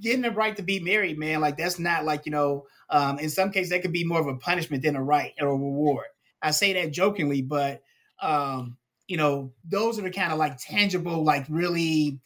getting 0.00 0.22
the 0.22 0.30
right 0.30 0.56
to 0.56 0.62
be 0.62 0.80
married, 0.80 1.18
man, 1.18 1.40
like 1.40 1.56
that's 1.56 1.78
not 1.78 2.04
like 2.04 2.26
you 2.26 2.32
know, 2.32 2.66
um, 2.90 3.18
in 3.18 3.30
some 3.30 3.50
cases 3.50 3.70
that 3.70 3.82
could 3.82 3.92
be 3.92 4.04
more 4.04 4.20
of 4.20 4.26
a 4.26 4.36
punishment 4.36 4.82
than 4.82 4.96
a 4.96 5.02
right 5.02 5.32
or 5.40 5.48
a 5.48 5.56
reward. 5.56 6.06
I 6.42 6.50
say 6.50 6.72
that 6.74 6.92
jokingly, 6.92 7.42
but 7.42 7.82
um, 8.20 8.76
you 9.06 9.16
know, 9.16 9.52
those 9.64 9.98
are 9.98 10.02
the 10.02 10.10
kind 10.10 10.32
of 10.32 10.38
like 10.38 10.58
tangible, 10.58 11.24
like 11.24 11.46
really 11.48 12.20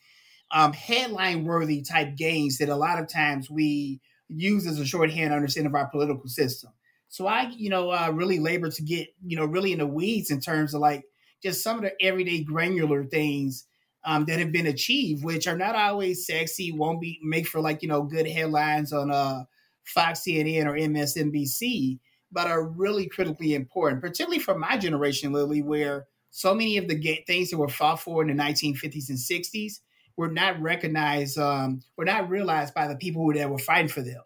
um, 0.51 0.73
headline 0.73 1.45
worthy 1.45 1.83
type 1.83 2.17
gains 2.17 2.59
that 2.59 2.69
a 2.69 2.77
lot 2.77 2.99
of 2.99 3.09
times 3.09 3.51
we 3.51 4.01
use 4.29 4.67
as 4.67 4.79
a 4.79 4.87
shorthand 4.87 5.33
understanding 5.33 5.71
of 5.71 5.75
our 5.75 5.89
political 5.89 6.29
system. 6.29 6.71
So 7.09 7.27
I, 7.27 7.53
you 7.57 7.71
know, 7.71 7.91
uh, 7.91 8.11
really 8.13 8.39
labor 8.39 8.71
to 8.71 8.83
get, 8.83 9.09
you 9.25 9.37
know, 9.37 9.45
really 9.45 9.73
in 9.73 9.79
the 9.79 9.87
weeds 9.87 10.31
in 10.31 10.41
terms 10.41 10.75
of 10.75 10.81
like 10.81 11.05
just 11.43 11.63
some 11.63 11.77
of 11.77 11.83
the 11.83 11.93
everyday 12.03 12.43
granular 12.43 13.05
things 13.05 13.67
um, 14.05 14.25
that 14.27 14.39
have 14.39 14.53
been 14.53 14.67
achieved, 14.67 15.25
which 15.25 15.47
are 15.47 15.57
not 15.57 15.75
always 15.75 16.27
sexy, 16.27 16.73
won't 16.73 17.01
be 17.01 17.19
make 17.23 17.47
for 17.47 17.61
like 17.61 17.83
you 17.83 17.89
know 17.89 18.03
good 18.03 18.27
headlines 18.27 18.93
on 18.93 19.11
uh, 19.11 19.45
Fox, 19.87 20.21
CNN, 20.21 20.67
or 20.67 20.73
MSNBC, 20.73 21.99
but 22.33 22.47
are 22.47 22.65
really 22.65 23.07
critically 23.07 23.55
important, 23.55 24.01
particularly 24.01 24.39
for 24.39 24.59
my 24.59 24.77
generation, 24.77 25.33
Lilly, 25.33 25.63
where 25.63 26.07
so 26.31 26.55
many 26.55 26.77
of 26.77 26.89
the 26.89 27.25
things 27.27 27.51
that 27.51 27.59
were 27.59 27.69
fought 27.69 28.01
for 28.01 28.23
in 28.23 28.29
the 28.29 28.43
1950s 28.43 29.09
and 29.09 29.19
60s 29.19 29.81
were 30.17 30.31
not 30.31 30.61
recognized, 30.61 31.39
um, 31.39 31.83
were 31.97 32.05
not 32.05 32.29
realized 32.29 32.75
by 32.75 32.89
the 32.89 32.97
people 32.97 33.33
that 33.33 33.51
were 33.51 33.59
fighting 33.59 33.89
for 33.89 34.03
them. 34.03 34.23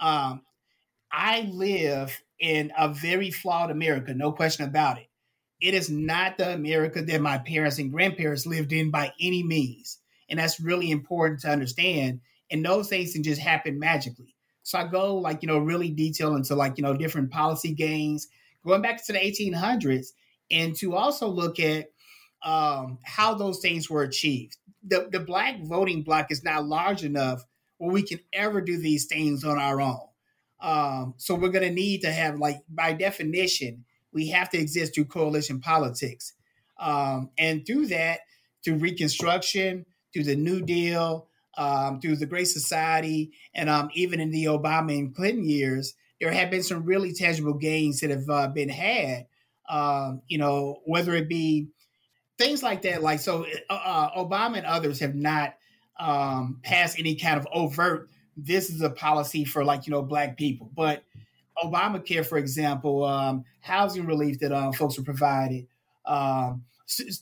Um, 0.00 0.42
I 1.10 1.48
live 1.52 2.20
in 2.38 2.72
a 2.78 2.88
very 2.88 3.30
flawed 3.30 3.70
America, 3.70 4.14
no 4.14 4.32
question 4.32 4.68
about 4.68 4.98
it. 4.98 5.06
It 5.60 5.74
is 5.74 5.90
not 5.90 6.38
the 6.38 6.52
America 6.52 7.02
that 7.02 7.20
my 7.20 7.38
parents 7.38 7.78
and 7.78 7.90
grandparents 7.90 8.46
lived 8.46 8.72
in 8.72 8.90
by 8.90 9.12
any 9.20 9.42
means. 9.42 9.98
And 10.28 10.38
that's 10.38 10.60
really 10.60 10.90
important 10.90 11.40
to 11.40 11.50
understand. 11.50 12.20
And 12.50 12.64
those 12.64 12.88
things 12.88 13.12
can 13.12 13.22
just 13.22 13.40
happen 13.40 13.78
magically. 13.78 14.36
So 14.68 14.78
I 14.78 14.86
go 14.86 15.16
like, 15.16 15.42
you 15.42 15.46
know, 15.46 15.56
really 15.56 15.88
detail 15.88 16.36
into 16.36 16.54
like, 16.54 16.76
you 16.76 16.82
know, 16.82 16.94
different 16.94 17.30
policy 17.30 17.72
gains, 17.72 18.28
going 18.66 18.82
back 18.82 19.02
to 19.06 19.14
the 19.14 19.18
1800s, 19.18 20.08
and 20.50 20.76
to 20.76 20.94
also 20.94 21.26
look 21.26 21.58
at 21.58 21.86
um, 22.44 22.98
how 23.02 23.32
those 23.32 23.60
things 23.60 23.88
were 23.88 24.02
achieved. 24.02 24.58
The, 24.86 25.08
the 25.10 25.20
black 25.20 25.62
voting 25.62 26.02
bloc 26.02 26.30
is 26.30 26.44
not 26.44 26.66
large 26.66 27.02
enough 27.02 27.46
where 27.78 27.90
we 27.90 28.02
can 28.02 28.20
ever 28.34 28.60
do 28.60 28.76
these 28.76 29.06
things 29.06 29.42
on 29.42 29.58
our 29.58 29.80
own. 29.80 30.06
Um, 30.60 31.14
so 31.16 31.34
we're 31.34 31.48
going 31.48 31.66
to 31.66 31.74
need 31.74 32.02
to 32.02 32.12
have, 32.12 32.38
like, 32.38 32.58
by 32.68 32.92
definition, 32.92 33.86
we 34.12 34.28
have 34.28 34.50
to 34.50 34.58
exist 34.58 34.94
through 34.94 35.06
coalition 35.06 35.60
politics. 35.60 36.34
Um, 36.78 37.30
and 37.38 37.66
through 37.66 37.86
that, 37.86 38.20
through 38.62 38.74
Reconstruction, 38.74 39.86
through 40.12 40.24
the 40.24 40.36
New 40.36 40.60
Deal, 40.60 41.27
um, 41.58 42.00
through 42.00 42.16
the 42.16 42.26
Great 42.26 42.48
Society, 42.48 43.32
and 43.54 43.68
um, 43.68 43.90
even 43.92 44.20
in 44.20 44.30
the 44.30 44.46
Obama 44.46 44.96
and 44.96 45.14
Clinton 45.14 45.44
years, 45.44 45.94
there 46.20 46.32
have 46.32 46.50
been 46.50 46.62
some 46.62 46.84
really 46.84 47.12
tangible 47.12 47.54
gains 47.54 48.00
that 48.00 48.10
have 48.10 48.30
uh, 48.30 48.48
been 48.48 48.68
had. 48.68 49.26
Um, 49.68 50.22
you 50.28 50.38
know, 50.38 50.80
whether 50.86 51.14
it 51.14 51.28
be 51.28 51.68
things 52.38 52.62
like 52.62 52.82
that. 52.82 53.02
Like 53.02 53.20
so, 53.20 53.44
uh, 53.68 53.74
uh, 53.74 54.24
Obama 54.24 54.56
and 54.56 54.66
others 54.66 55.00
have 55.00 55.14
not 55.14 55.56
um, 55.98 56.60
passed 56.62 56.98
any 56.98 57.16
kind 57.16 57.38
of 57.38 57.46
overt. 57.52 58.08
This 58.36 58.70
is 58.70 58.80
a 58.80 58.90
policy 58.90 59.44
for 59.44 59.64
like 59.64 59.86
you 59.86 59.90
know 59.90 60.02
black 60.02 60.36
people, 60.36 60.70
but 60.74 61.02
Obamacare, 61.62 62.24
for 62.24 62.38
example, 62.38 63.04
um, 63.04 63.44
housing 63.60 64.06
relief 64.06 64.38
that 64.38 64.52
um, 64.52 64.72
folks 64.72 64.98
are 64.98 65.02
provided, 65.02 65.66
um, 66.06 66.64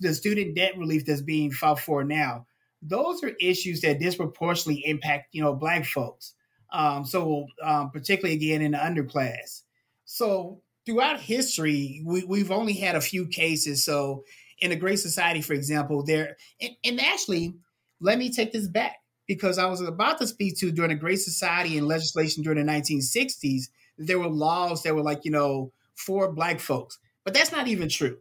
the 0.00 0.14
student 0.14 0.54
debt 0.54 0.76
relief 0.76 1.06
that's 1.06 1.22
being 1.22 1.50
fought 1.50 1.80
for 1.80 2.04
now. 2.04 2.46
Those 2.86 3.22
are 3.22 3.32
issues 3.40 3.80
that 3.80 3.98
disproportionately 3.98 4.82
impact 4.86 5.28
you 5.32 5.42
know 5.42 5.54
black 5.54 5.84
folks. 5.84 6.34
Um, 6.72 7.04
so 7.04 7.46
um, 7.62 7.90
particularly 7.90 8.36
again 8.36 8.62
in 8.62 8.72
the 8.72 8.78
underclass. 8.78 9.62
So 10.04 10.60
throughout 10.84 11.20
history, 11.20 12.02
we, 12.04 12.24
we've 12.24 12.50
only 12.50 12.74
had 12.74 12.96
a 12.96 13.00
few 13.00 13.26
cases. 13.26 13.84
So 13.84 14.24
in 14.60 14.70
the 14.70 14.76
Great 14.76 14.98
Society, 14.98 15.42
for 15.42 15.52
example, 15.52 16.04
there 16.04 16.36
and, 16.60 16.72
and 16.84 17.00
actually, 17.00 17.54
let 18.00 18.18
me 18.18 18.30
take 18.30 18.52
this 18.52 18.68
back 18.68 18.96
because 19.26 19.58
I 19.58 19.66
was 19.66 19.80
about 19.80 20.18
to 20.18 20.26
speak 20.26 20.56
to 20.58 20.70
during 20.70 20.90
the 20.90 20.96
Great 20.96 21.20
Society 21.20 21.76
and 21.78 21.86
legislation 21.86 22.42
during 22.42 22.64
the 22.64 22.72
1960s. 22.72 23.64
There 23.98 24.18
were 24.18 24.28
laws 24.28 24.82
that 24.82 24.94
were 24.94 25.02
like 25.02 25.24
you 25.24 25.30
know 25.30 25.72
for 25.94 26.32
Black 26.32 26.60
folks, 26.60 26.98
but 27.24 27.34
that's 27.34 27.52
not 27.52 27.68
even 27.68 27.88
true. 27.88 28.18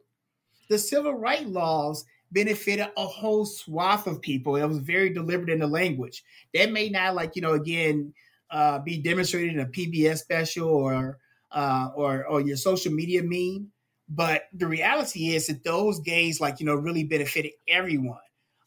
The 0.69 0.79
civil 0.79 1.13
rights 1.13 1.45
laws 1.45 2.05
benefited 2.35 2.87
a 2.95 3.07
whole 3.07 3.45
swath 3.45 4.05
of 4.05 4.21
people. 4.21 4.55
It 4.57 4.65
was 4.65 4.77
very 4.77 5.09
deliberate 5.09 5.49
in 5.49 5.59
the 5.59 5.67
language. 5.67 6.23
That 6.53 6.71
may 6.71 6.89
not 6.89 7.15
like 7.15 7.35
you 7.35 7.41
know 7.41 7.53
again 7.53 8.13
uh, 8.51 8.77
be 8.79 8.99
demonstrated 9.01 9.53
in 9.53 9.61
a 9.61 9.65
PBS 9.65 10.19
special 10.19 10.69
or 10.69 11.17
uh, 11.51 11.89
or 11.95 12.25
or 12.27 12.41
your 12.41 12.57
social 12.57 12.91
media 12.91 13.23
meme, 13.23 13.71
but 14.07 14.43
the 14.53 14.67
reality 14.67 15.35
is 15.35 15.47
that 15.47 15.63
those 15.63 15.99
gains, 15.99 16.39
like, 16.39 16.59
you 16.59 16.65
know, 16.65 16.75
really 16.75 17.03
benefited 17.03 17.53
everyone. 17.67 18.19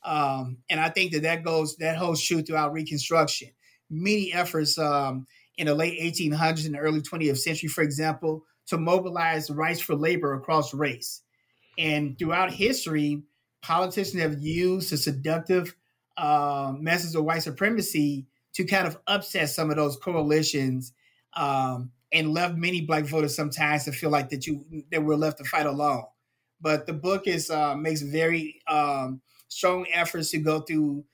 Um, 0.05 0.59
and 0.69 0.81
I 0.81 0.89
think 0.89 1.13
that 1.13 1.23
that 1.23 1.45
goes, 1.45 1.77
that 1.77 1.97
holds 1.97 2.23
true 2.23 2.43
throughout 2.43 2.73
Reconstruction. 2.73 3.51
Many 3.91 4.33
efforts 4.33 4.79
um, 4.79 5.27
in 5.57 5.67
the 5.67 5.75
late 5.75 6.01
1800s 6.01 6.67
and 6.67 6.77
early 6.77 7.01
20th 7.01 7.39
century, 7.39 7.69
for 7.69 7.83
example, 7.83 8.45
to 8.67 8.79
mobilize 8.79 9.51
rights 9.51 9.81
for 9.81 9.95
labor 9.95 10.35
across 10.35 10.75
race. 10.75 11.23
And 11.79 12.19
throughout 12.19 12.53
history, 12.53 13.23
politicians 13.63 14.23
have 14.23 14.41
used 14.41 14.91
the 14.91 14.97
seductive 14.97 15.75
uh, 16.17 16.73
message 16.79 17.15
of 17.15 17.25
white 17.25 17.43
supremacy 17.43 18.27
to 18.55 18.65
kind 18.65 18.87
of 18.87 18.99
upset 19.07 19.51
some 19.51 19.71
of 19.71 19.77
those 19.77 19.97
coalitions 19.97 20.93
um, 21.35 21.91
and 22.13 22.33
left 22.33 22.57
many 22.57 22.81
black 22.81 23.05
voters 23.05 23.35
sometimes 23.35 23.85
to 23.85 23.93
feel 23.93 24.11
like 24.11 24.31
that 24.31 24.47
you 24.47 24.65
that 24.91 25.03
we're 25.03 25.15
left 25.15 25.39
to 25.39 25.45
fight 25.45 25.67
alone. 25.67 26.05
But 26.61 26.87
the 26.87 26.93
book 26.93 27.27
is 27.27 27.51
uh, 27.51 27.77
makes 27.77 28.03
very 28.03 28.61
um, 28.67 29.21
strong 29.49 29.87
efforts 29.93 30.31
to 30.31 30.39
go 30.39 30.61
through 30.61 31.05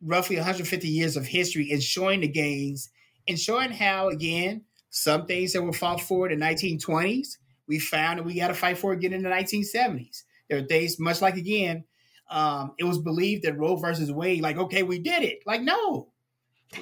roughly 0.00 0.36
150 0.36 0.86
years 0.86 1.16
of 1.16 1.26
history 1.26 1.72
and 1.72 1.82
showing 1.82 2.20
the 2.20 2.28
gains 2.28 2.90
and 3.26 3.38
showing 3.38 3.70
how 3.70 4.08
again 4.08 4.62
some 4.90 5.26
things 5.26 5.52
that 5.52 5.62
were 5.62 5.72
fought 5.72 6.00
for 6.00 6.28
in 6.28 6.38
the 6.38 6.46
1920s 6.46 7.38
we 7.66 7.78
found 7.78 8.18
that 8.18 8.24
we 8.24 8.34
got 8.34 8.48
to 8.48 8.54
fight 8.54 8.78
for 8.78 8.92
again 8.92 9.12
in 9.12 9.22
the 9.22 9.28
1970s. 9.28 10.22
There 10.48 10.58
are 10.58 10.62
days, 10.62 10.98
much 10.98 11.22
like 11.22 11.36
again. 11.36 11.84
Um, 12.30 12.72
it 12.78 12.84
was 12.84 12.98
believed 12.98 13.44
that 13.44 13.58
Roe 13.58 13.76
versus 13.76 14.10
Wade, 14.10 14.42
like, 14.42 14.56
okay, 14.56 14.82
we 14.82 14.98
did 14.98 15.22
it. 15.22 15.40
Like, 15.46 15.62
no, 15.62 16.08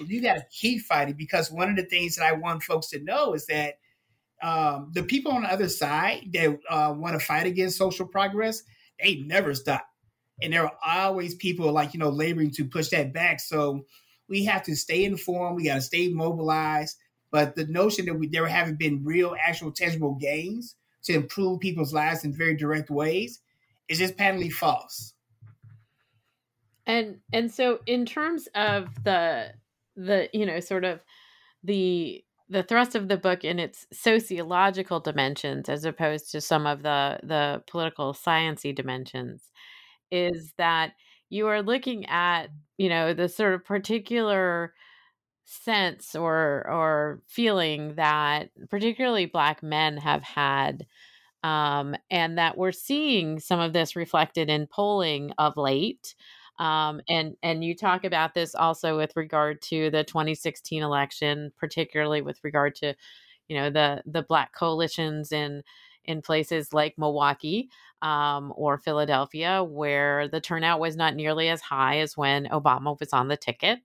you 0.06 0.22
got 0.22 0.34
to 0.34 0.46
keep 0.50 0.82
fighting 0.82 1.14
because 1.16 1.50
one 1.50 1.68
of 1.68 1.76
the 1.76 1.84
things 1.84 2.16
that 2.16 2.24
I 2.24 2.32
want 2.32 2.62
folks 2.62 2.88
to 2.90 3.02
know 3.02 3.34
is 3.34 3.46
that 3.46 3.74
um, 4.42 4.90
the 4.92 5.02
people 5.02 5.32
on 5.32 5.42
the 5.42 5.52
other 5.52 5.68
side 5.68 6.30
that 6.32 6.58
uh, 6.68 6.94
want 6.96 7.18
to 7.18 7.24
fight 7.24 7.46
against 7.46 7.76
social 7.76 8.06
progress, 8.06 8.62
they 9.00 9.16
never 9.16 9.54
stop. 9.54 9.86
And 10.42 10.52
there 10.52 10.64
are 10.64 10.76
always 10.84 11.34
people 11.34 11.70
like, 11.72 11.94
you 11.94 12.00
know, 12.00 12.08
laboring 12.08 12.50
to 12.52 12.64
push 12.64 12.88
that 12.88 13.12
back. 13.12 13.38
So 13.38 13.84
we 14.28 14.44
have 14.44 14.62
to 14.64 14.74
stay 14.74 15.04
informed. 15.04 15.56
We 15.56 15.66
got 15.66 15.76
to 15.76 15.80
stay 15.80 16.08
mobilized. 16.08 16.96
But 17.30 17.54
the 17.54 17.66
notion 17.66 18.06
that 18.06 18.14
we, 18.14 18.28
there 18.28 18.46
haven't 18.46 18.78
been 18.78 19.04
real, 19.04 19.36
actual, 19.40 19.70
tangible 19.70 20.14
gains 20.14 20.74
to 21.04 21.14
improve 21.14 21.60
people's 21.60 21.94
lives 21.94 22.24
in 22.24 22.32
very 22.32 22.56
direct 22.56 22.90
ways 22.90 23.40
is 23.88 23.98
just 23.98 24.16
patently 24.16 24.50
false. 24.50 25.14
And 26.86 27.20
and 27.32 27.50
so 27.50 27.80
in 27.86 28.06
terms 28.06 28.48
of 28.54 28.88
the 29.04 29.52
the 29.96 30.28
you 30.32 30.46
know 30.46 30.60
sort 30.60 30.84
of 30.84 31.00
the 31.62 32.24
the 32.48 32.62
thrust 32.62 32.94
of 32.94 33.08
the 33.08 33.16
book 33.16 33.44
in 33.44 33.58
its 33.58 33.86
sociological 33.92 35.00
dimensions 35.00 35.68
as 35.68 35.84
opposed 35.84 36.30
to 36.32 36.40
some 36.40 36.66
of 36.66 36.82
the 36.82 37.20
the 37.22 37.62
political 37.66 38.12
sciency 38.12 38.74
dimensions 38.74 39.50
is 40.10 40.52
that 40.58 40.92
you 41.30 41.46
are 41.46 41.62
looking 41.62 42.04
at 42.06 42.48
you 42.78 42.88
know 42.88 43.14
the 43.14 43.28
sort 43.28 43.54
of 43.54 43.64
particular 43.64 44.74
sense 45.44 46.14
or 46.14 46.66
or 46.68 47.22
feeling 47.26 47.94
that 47.94 48.50
particularly 48.70 49.26
black 49.26 49.62
men 49.62 49.96
have 49.96 50.22
had 50.22 50.86
um, 51.42 51.96
and 52.10 52.38
that 52.38 52.56
we're 52.56 52.72
seeing 52.72 53.40
some 53.40 53.60
of 53.60 53.72
this 53.72 53.96
reflected 53.96 54.48
in 54.48 54.66
polling 54.66 55.32
of 55.38 55.56
late 55.56 56.14
um, 56.58 57.00
and 57.08 57.36
and 57.42 57.64
you 57.64 57.74
talk 57.74 58.04
about 58.04 58.34
this 58.34 58.54
also 58.54 58.96
with 58.96 59.16
regard 59.16 59.60
to 59.62 59.90
the 59.90 60.04
2016 60.04 60.82
election, 60.82 61.52
particularly 61.58 62.22
with 62.22 62.38
regard 62.44 62.74
to, 62.76 62.94
you 63.48 63.56
know 63.56 63.70
the 63.70 64.02
the 64.06 64.22
black 64.22 64.54
coalitions 64.54 65.32
in 65.32 65.62
in 66.04 66.22
places 66.22 66.72
like 66.72 66.98
Milwaukee 66.98 67.68
um, 68.02 68.52
or 68.56 68.78
Philadelphia, 68.78 69.64
where 69.64 70.28
the 70.28 70.40
turnout 70.40 70.80
was 70.80 70.96
not 70.96 71.14
nearly 71.14 71.48
as 71.48 71.60
high 71.60 71.98
as 71.98 72.16
when 72.16 72.46
Obama 72.46 72.98
was 72.98 73.12
on 73.12 73.28
the 73.28 73.36
ticket 73.36 73.80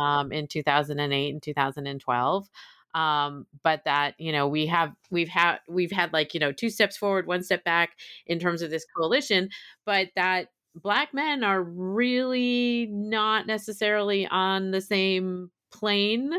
um, 0.00 0.32
in 0.32 0.46
2008 0.46 1.32
and 1.32 1.42
2012 1.42 2.48
um, 2.94 3.46
but 3.62 3.82
that 3.84 4.14
you 4.18 4.32
know 4.32 4.48
we 4.48 4.66
have 4.66 4.92
we've 5.10 5.28
had 5.28 5.58
we've 5.68 5.92
had 5.92 6.12
like 6.12 6.34
you 6.34 6.40
know 6.40 6.52
two 6.52 6.70
steps 6.70 6.96
forward 6.96 7.26
one 7.26 7.42
step 7.42 7.64
back 7.64 7.90
in 8.26 8.38
terms 8.38 8.62
of 8.62 8.70
this 8.70 8.86
coalition 8.96 9.48
but 9.84 10.08
that 10.16 10.48
black 10.74 11.12
men 11.12 11.42
are 11.44 11.62
really 11.62 12.86
not 12.90 13.46
necessarily 13.46 14.26
on 14.26 14.70
the 14.70 14.80
same 14.80 15.50
plane 15.70 16.32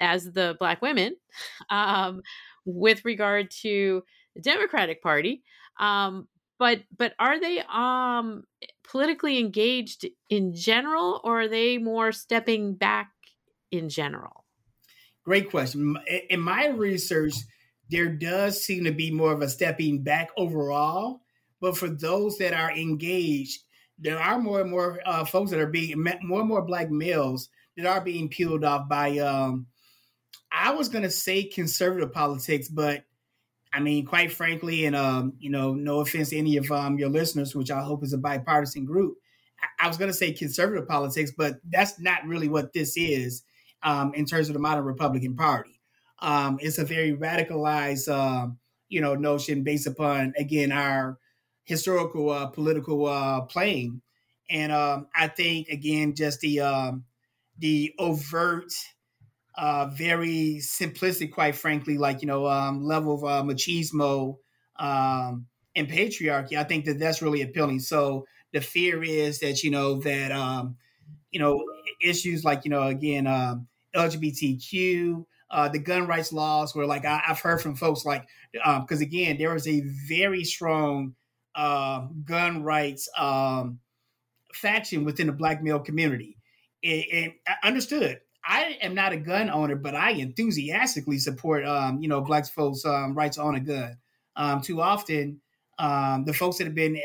as 0.00 0.32
the 0.32 0.56
black 0.58 0.82
women 0.82 1.16
um, 1.70 2.22
with 2.64 3.04
regard 3.04 3.50
to 3.50 4.02
the 4.34 4.42
democratic 4.42 5.02
party. 5.02 5.42
Um, 5.80 6.28
but 6.58 6.80
but 6.96 7.14
are 7.20 7.38
they 7.38 7.62
um 7.72 8.42
politically 8.82 9.38
engaged 9.38 10.06
in 10.28 10.52
general 10.54 11.20
or 11.22 11.42
are 11.42 11.48
they 11.48 11.78
more 11.78 12.10
stepping 12.10 12.74
back 12.74 13.12
in 13.70 13.88
general 13.88 14.44
Great 15.28 15.50
question. 15.50 15.94
In 16.30 16.40
my 16.40 16.68
research, 16.68 17.34
there 17.90 18.08
does 18.08 18.64
seem 18.64 18.84
to 18.84 18.92
be 18.92 19.10
more 19.10 19.30
of 19.30 19.42
a 19.42 19.48
stepping 19.50 20.02
back 20.02 20.30
overall. 20.38 21.20
But 21.60 21.76
for 21.76 21.90
those 21.90 22.38
that 22.38 22.54
are 22.54 22.72
engaged, 22.72 23.60
there 23.98 24.18
are 24.18 24.38
more 24.38 24.62
and 24.62 24.70
more 24.70 25.00
uh, 25.04 25.26
folks 25.26 25.50
that 25.50 25.60
are 25.60 25.66
being 25.66 26.02
more 26.02 26.40
and 26.40 26.48
more 26.48 26.62
black 26.62 26.90
males 26.90 27.50
that 27.76 27.84
are 27.84 28.00
being 28.00 28.30
peeled 28.30 28.64
off 28.64 28.88
by. 28.88 29.18
Um, 29.18 29.66
I 30.50 30.70
was 30.70 30.88
going 30.88 31.02
to 31.04 31.10
say 31.10 31.44
conservative 31.44 32.10
politics, 32.10 32.70
but 32.70 33.04
I 33.70 33.80
mean, 33.80 34.06
quite 34.06 34.32
frankly, 34.32 34.86
and 34.86 34.96
um, 34.96 35.34
you 35.38 35.50
know, 35.50 35.74
no 35.74 36.00
offense 36.00 36.30
to 36.30 36.38
any 36.38 36.56
of 36.56 36.72
um, 36.72 36.98
your 36.98 37.10
listeners, 37.10 37.54
which 37.54 37.70
I 37.70 37.82
hope 37.82 38.02
is 38.02 38.14
a 38.14 38.18
bipartisan 38.18 38.86
group. 38.86 39.18
I, 39.60 39.84
I 39.84 39.88
was 39.88 39.98
going 39.98 40.10
to 40.10 40.16
say 40.16 40.32
conservative 40.32 40.88
politics, 40.88 41.32
but 41.36 41.56
that's 41.68 42.00
not 42.00 42.24
really 42.24 42.48
what 42.48 42.72
this 42.72 42.96
is 42.96 43.42
um, 43.82 44.14
in 44.14 44.24
terms 44.24 44.48
of 44.48 44.54
the 44.54 44.60
modern 44.60 44.84
Republican 44.84 45.34
Party. 45.36 45.80
Um, 46.20 46.58
it's 46.60 46.78
a 46.78 46.84
very 46.84 47.16
radicalized, 47.16 48.08
uh, 48.08 48.48
you 48.88 49.00
know, 49.00 49.14
notion 49.14 49.62
based 49.62 49.86
upon 49.86 50.32
again 50.36 50.72
our 50.72 51.18
historical 51.64 52.30
uh, 52.30 52.46
political 52.46 53.06
uh, 53.06 53.42
playing, 53.42 54.02
and 54.50 54.72
um, 54.72 55.06
I 55.14 55.28
think 55.28 55.68
again 55.68 56.14
just 56.14 56.40
the 56.40 56.60
um, 56.60 57.04
the 57.58 57.94
overt, 57.98 58.72
uh, 59.56 59.86
very 59.86 60.56
simplistic, 60.60 61.32
quite 61.32 61.54
frankly, 61.54 61.98
like 61.98 62.20
you 62.22 62.26
know, 62.26 62.46
um, 62.46 62.82
level 62.82 63.14
of 63.14 63.44
machismo 63.46 64.38
and 64.78 65.88
patriarchy. 65.88 66.56
I 66.56 66.64
think 66.64 66.84
that 66.86 66.98
that's 66.98 67.22
really 67.22 67.42
appealing. 67.42 67.80
So 67.80 68.26
the 68.52 68.60
fear 68.60 69.02
is 69.04 69.38
that 69.40 69.62
you 69.62 69.70
know 69.70 70.00
that 70.00 70.74
you 71.30 71.38
know 71.38 71.64
issues 72.00 72.44
like 72.44 72.64
you 72.64 72.70
know 72.70 72.82
again 72.82 73.26
LGBTQ, 73.94 75.24
uh, 75.50 75.68
the 75.68 75.78
gun 75.78 76.06
rights 76.06 76.32
laws, 76.32 76.74
where 76.74 76.86
like 76.86 77.04
I, 77.04 77.20
have 77.24 77.40
heard 77.40 77.60
from 77.60 77.74
folks 77.74 78.04
like 78.04 78.26
because 78.52 79.00
um, 79.00 79.02
again 79.02 79.38
there 79.38 79.54
is 79.54 79.66
a 79.66 79.82
very 80.06 80.44
strong 80.44 81.14
uh, 81.54 82.06
gun 82.24 82.62
rights 82.62 83.08
um, 83.16 83.78
faction 84.52 85.04
within 85.04 85.26
the 85.26 85.32
black 85.32 85.62
male 85.62 85.80
community. 85.80 86.36
And, 86.84 87.32
understood. 87.64 88.20
I 88.44 88.78
am 88.80 88.94
not 88.94 89.12
a 89.12 89.16
gun 89.16 89.50
owner, 89.50 89.76
but 89.76 89.94
I 89.94 90.12
enthusiastically 90.12 91.18
support 91.18 91.66
um, 91.66 92.00
you 92.00 92.08
know 92.08 92.20
black 92.20 92.46
folks' 92.46 92.84
um, 92.84 93.14
rights 93.14 93.38
on 93.38 93.54
a 93.54 93.60
gun. 93.60 93.96
Um, 94.36 94.62
too 94.62 94.80
often, 94.80 95.40
the 95.78 96.34
folks 96.36 96.58
that 96.58 96.64
have 96.64 96.74
been 96.74 97.00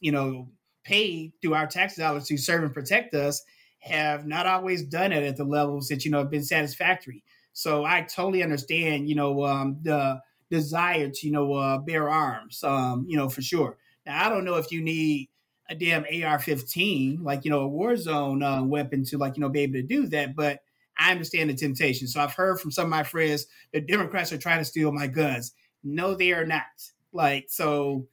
you 0.00 0.12
know 0.12 0.48
paid 0.84 1.32
through 1.42 1.54
our 1.54 1.66
tax 1.66 1.96
dollars 1.96 2.26
to 2.28 2.36
serve 2.36 2.62
and 2.64 2.72
protect 2.72 3.14
us 3.14 3.42
have 3.86 4.26
not 4.26 4.46
always 4.46 4.82
done 4.82 5.12
it 5.12 5.22
at 5.24 5.36
the 5.36 5.44
levels 5.44 5.88
that 5.88 6.04
you 6.04 6.10
know 6.10 6.18
have 6.18 6.30
been 6.30 6.44
satisfactory. 6.44 7.22
So 7.52 7.84
I 7.84 8.02
totally 8.02 8.42
understand, 8.42 9.08
you 9.08 9.14
know, 9.14 9.44
um, 9.44 9.78
the 9.82 10.20
desire 10.50 11.08
to 11.08 11.26
you 11.26 11.32
know 11.32 11.52
uh, 11.54 11.78
bear 11.78 12.08
arms, 12.08 12.62
um, 12.64 13.06
you 13.08 13.16
know, 13.16 13.28
for 13.28 13.42
sure. 13.42 13.76
Now 14.04 14.26
I 14.26 14.28
don't 14.28 14.44
know 14.44 14.56
if 14.56 14.70
you 14.70 14.82
need 14.82 15.28
a 15.68 15.74
damn 15.74 16.04
AR-15, 16.04 17.22
like 17.22 17.44
you 17.44 17.50
know, 17.50 17.60
a 17.60 17.68
war 17.68 17.96
zone 17.96 18.42
uh, 18.42 18.62
weapon 18.62 19.04
to 19.04 19.18
like 19.18 19.36
you 19.36 19.40
know 19.40 19.48
be 19.48 19.60
able 19.60 19.74
to 19.74 19.82
do 19.82 20.06
that, 20.08 20.36
but 20.36 20.60
I 20.98 21.12
understand 21.12 21.50
the 21.50 21.54
temptation. 21.54 22.08
So 22.08 22.20
I've 22.20 22.32
heard 22.32 22.60
from 22.60 22.70
some 22.70 22.84
of 22.84 22.90
my 22.90 23.02
friends 23.02 23.46
that 23.72 23.86
Democrats 23.86 24.32
are 24.32 24.38
trying 24.38 24.58
to 24.58 24.64
steal 24.64 24.92
my 24.92 25.06
guns. 25.06 25.52
No, 25.84 26.14
they 26.14 26.32
are 26.32 26.46
not. 26.46 26.62
Like 27.12 27.46
so, 27.48 28.06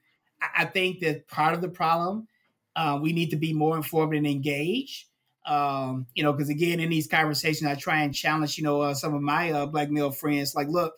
I 0.56 0.66
think 0.66 1.00
that 1.00 1.28
part 1.28 1.54
of 1.54 1.62
the 1.62 1.70
problem 1.70 2.28
uh, 2.76 3.00
we 3.02 3.14
need 3.14 3.30
to 3.30 3.36
be 3.36 3.54
more 3.54 3.76
informed 3.76 4.16
and 4.16 4.28
engaged 4.28 5.06
um, 5.46 6.08
you 6.16 6.24
know, 6.24 6.34
because 6.34 6.50
again, 6.50 6.80
in 6.80 6.90
these 6.90 7.08
conversations, 7.08 7.70
I 7.70 7.76
try 7.76 8.02
and 8.02 8.16
challenge, 8.16 8.58
you 8.58 8.64
know, 8.64 8.82
uh, 8.82 8.94
some 8.94 9.14
of 9.14 9.22
my 9.22 9.52
uh, 9.52 9.66
black 9.66 9.90
male 9.90 10.12
friends. 10.12 10.56
Like, 10.56 10.68
look, 10.70 10.94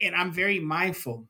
and 0.00 0.14
I'm 0.14 0.32
very 0.32 0.58
mindful. 0.58 1.26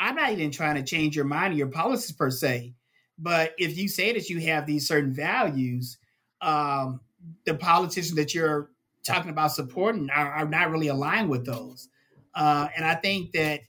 I'm 0.00 0.14
not 0.14 0.30
even 0.32 0.50
trying 0.50 0.76
to 0.76 0.82
change 0.82 1.16
your 1.16 1.24
mind 1.24 1.54
or 1.54 1.56
your 1.56 1.68
policies 1.68 2.12
per 2.12 2.30
se, 2.30 2.74
but 3.18 3.54
if 3.58 3.76
you 3.76 3.88
say 3.88 4.12
that 4.12 4.28
you 4.30 4.40
have 4.40 4.66
these 4.66 4.86
certain 4.86 5.12
values, 5.12 5.98
um, 6.40 7.00
the 7.44 7.54
politicians 7.54 8.14
that 8.14 8.34
you're 8.34 8.70
talking 9.04 9.30
about 9.30 9.52
supporting 9.52 10.08
are, 10.10 10.32
are 10.32 10.48
not 10.48 10.70
really 10.70 10.88
aligned 10.88 11.28
with 11.28 11.44
those. 11.44 11.88
Uh, 12.34 12.68
and 12.76 12.84
I 12.84 12.94
think 12.94 13.32
that 13.32 13.60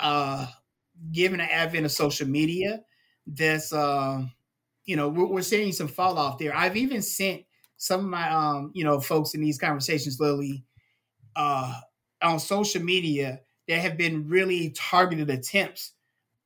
uh, 0.00 0.46
given 1.10 1.38
the 1.38 1.52
advent 1.52 1.86
of 1.86 1.92
social 1.92 2.28
media, 2.28 2.82
that's 3.26 3.72
uh, 3.72 4.22
you 4.88 4.96
know, 4.96 5.10
we're, 5.10 5.26
we're 5.26 5.42
seeing 5.42 5.70
some 5.70 5.86
fall 5.86 6.18
off 6.18 6.38
there. 6.38 6.56
I've 6.56 6.78
even 6.78 7.02
sent 7.02 7.42
some 7.76 8.00
of 8.00 8.06
my, 8.06 8.30
um, 8.30 8.72
you 8.74 8.84
know, 8.84 9.00
folks 9.00 9.34
in 9.34 9.42
these 9.42 9.58
conversations, 9.58 10.18
Lilly, 10.18 10.64
uh, 11.36 11.74
on 12.22 12.40
social 12.40 12.82
media 12.82 13.40
that 13.68 13.80
have 13.80 13.98
been 13.98 14.28
really 14.28 14.70
targeted 14.70 15.28
attempts 15.28 15.92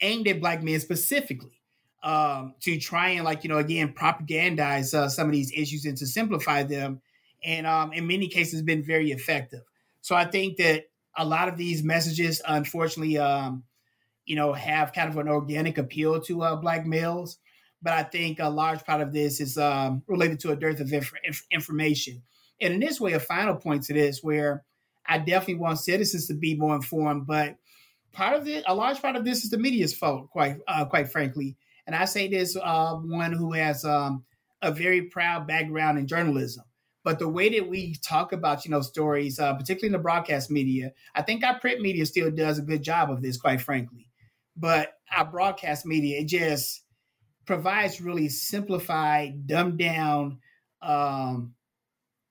aimed 0.01 0.26
at 0.26 0.40
black 0.40 0.61
men 0.61 0.80
specifically 0.80 1.62
um, 2.03 2.55
to 2.62 2.80
try 2.80 3.11
and, 3.11 3.24
like, 3.24 3.45
you 3.45 3.49
know, 3.49 3.59
again, 3.59 3.95
propagandize 3.95 4.93
uh, 4.93 5.09
some 5.09 5.28
of 5.28 5.32
these 5.32 5.53
issues 5.53 5.84
and 5.84 5.97
to 5.99 6.07
simplify 6.07 6.64
them. 6.64 7.01
And 7.45 7.64
um, 7.64 7.93
in 7.93 8.09
many 8.09 8.26
cases, 8.26 8.61
been 8.62 8.82
very 8.82 9.12
effective. 9.12 9.62
So 10.01 10.16
I 10.16 10.24
think 10.24 10.57
that 10.57 10.86
a 11.16 11.24
lot 11.24 11.47
of 11.47 11.57
these 11.57 11.84
messages, 11.84 12.43
unfortunately, 12.45 13.18
um, 13.18 13.62
you 14.26 14.34
know, 14.34 14.53
have 14.53 14.93
kind 14.93 15.09
of 15.09 15.16
an 15.16 15.28
organic 15.28 15.78
appeal 15.78 16.20
to 16.22 16.43
uh, 16.43 16.57
black 16.57 16.84
males 16.84 17.38
but 17.83 17.93
I 17.93 18.05
think 18.05 18.39
a 18.39 18.49
large 18.49 18.85
part 18.85 19.01
of 19.01 19.12
this 19.12 19.41
is 19.41 19.59
um, 19.59 20.03
related 20.07 20.41
to 20.41 20.53
a 20.53 20.57
dearth 20.57 20.80
of 20.80 20.93
inf- 20.93 21.12
inf- 21.24 21.47
information. 21.51 22.22
And 22.61 22.74
in 22.74 22.80
this 22.80 23.01
way, 23.01 23.12
a 23.12 23.20
final 23.20 23.57
point 23.57 23.83
to 23.85 23.93
this, 23.93 24.22
where 24.22 24.64
I 25.07 25.18
definitely 25.18 25.57
want 25.57 25.80
citizens 25.80 26.28
to 26.28 26.35
be 26.35 26.55
more 26.55 26.76
informed, 26.76 27.26
but 27.26 27.57
part 28.12 28.37
of 28.37 28.47
it, 28.47 28.64
a 28.66 28.74
large 28.74 29.03
part 29.03 29.16
of 29.16 29.24
this 29.24 29.43
is 29.45 29.51
the 29.51 29.59
media's 29.59 29.95
fault, 29.95 30.30
quite 30.30 30.59
uh, 30.68 30.85
quite 30.85 31.11
frankly. 31.11 31.57
And 31.87 31.97
I 31.97 32.05
say 32.05 32.28
this 32.28 32.57
uh, 32.57 32.95
one 32.95 33.33
who 33.33 33.53
has 33.53 33.85
um, 33.85 34.24
a 34.62 34.70
very 34.70 35.03
proud 35.03 35.49
background 35.49 35.99
in 35.99 36.07
journalism. 36.07 36.64
But 37.05 37.18
the 37.18 37.28
way 37.28 37.49
that 37.59 37.68
we 37.68 37.97
talk 37.97 38.33
about, 38.33 38.64
you 38.64 38.70
know, 38.70 38.80
stories, 38.80 39.41
uh, 39.41 39.55
particularly 39.55 39.89
in 39.89 39.93
the 39.93 39.99
broadcast 39.99 40.53
media, 40.53 40.93
I 41.16 41.22
think 41.22 41.45
our 41.45 41.59
print 41.59 41.80
media 41.80 42.07
still 42.07 42.30
does 42.30 42.59
a 42.59 42.62
good 42.62 42.83
job 42.85 43.11
of 43.11 43.22
this, 43.22 43.37
quite 43.37 43.61
frankly. 43.61 44.09
But 44.57 44.93
our 45.11 45.24
broadcast 45.24 45.85
media, 45.85 46.20
it 46.20 46.28
just 46.28 46.83
provides 47.45 48.01
really 48.01 48.28
simplified, 48.28 49.47
dumbed 49.47 49.78
down, 49.78 50.38
um, 50.80 51.55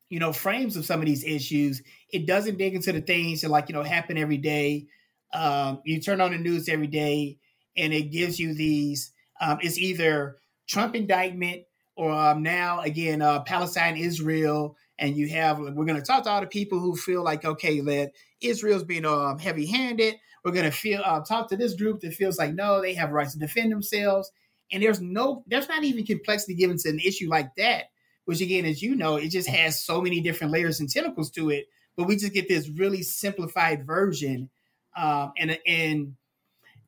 you 0.10 0.20
know, 0.20 0.34
frames 0.34 0.76
of 0.76 0.86
some 0.86 1.00
of 1.00 1.06
these 1.06 1.24
issues. 1.24 1.82
It 2.10 2.26
doesn't 2.28 2.58
dig 2.58 2.76
into 2.76 2.92
the 2.92 3.02
things 3.02 3.42
that 3.42 3.50
like 3.50 3.70
you 3.70 3.76
know 3.76 3.84
happen 3.84 4.18
every 4.18 4.38
day. 4.38 4.88
Um, 5.34 5.82
you 5.86 6.02
turn 6.02 6.22
on 6.22 6.32
the 6.32 6.38
news 6.38 6.68
every 6.68 6.88
day, 6.88 7.38
and 7.78 7.94
it 7.94 8.12
gives 8.12 8.40
you 8.40 8.54
these. 8.54 9.12
Um, 9.40 9.60
it's 9.62 9.78
either 9.78 10.38
Trump 10.68 10.96
indictment 10.96 11.64
or 11.96 12.12
um, 12.12 12.44
now 12.44 12.82
again 12.82 13.22
uh, 13.22 13.42
Palestine, 13.42 13.98
Israel, 13.98 14.76
and 15.00 15.16
you 15.16 15.30
have. 15.30 15.60
We're 15.60 15.86
going 15.86 15.96
to 15.96 16.02
talk 16.02 16.24
to 16.24 16.30
all 16.30 16.42
the 16.42 16.48
people 16.48 16.80
who 16.80 16.96
feel 16.96 17.24
like 17.24 17.46
okay, 17.46 17.80
that 17.80 18.12
Israel's 18.42 18.84
being 18.84 19.06
um, 19.06 19.40
heavy-handed. 19.40 20.16
We're 20.44 20.52
going 20.52 20.66
to 20.66 20.72
feel 20.72 21.02
uh, 21.06 21.22
talk 21.22 21.50
to 21.50 21.58
this 21.58 21.76
group 21.76 22.02
that 22.02 22.14
feels 22.14 22.38
like 22.38 22.54
no, 22.54 22.82
they 22.82 22.96
have 22.96 23.12
rights 23.12 23.34
to 23.34 23.40
defend 23.40 23.72
themselves. 23.72 24.32
And 24.72 24.82
there's 24.82 25.02
no, 25.02 25.44
there's 25.48 25.70
not 25.70 25.84
even 25.84 26.06
complexity 26.06 26.56
given 26.56 26.78
to 26.78 26.90
an 26.90 27.00
issue 27.00 27.30
like 27.30 27.56
that, 27.56 27.86
which 28.26 28.42
again, 28.42 28.66
as 28.66 28.82
you 28.82 28.96
know, 28.96 29.18
it 29.18 29.30
just 29.30 29.50
has 29.50 29.84
so 29.84 30.02
many 30.02 30.22
different 30.22 30.54
layers 30.54 30.80
and 30.80 30.90
tentacles 30.90 31.32
to 31.32 31.50
it. 31.50 31.66
But 31.98 32.08
we 32.08 32.16
just 32.16 32.34
get 32.34 32.48
this 32.48 32.70
really 32.70 33.04
simplified 33.04 33.86
version, 33.86 34.50
um, 34.96 35.34
and 35.38 35.60
and 35.68 36.16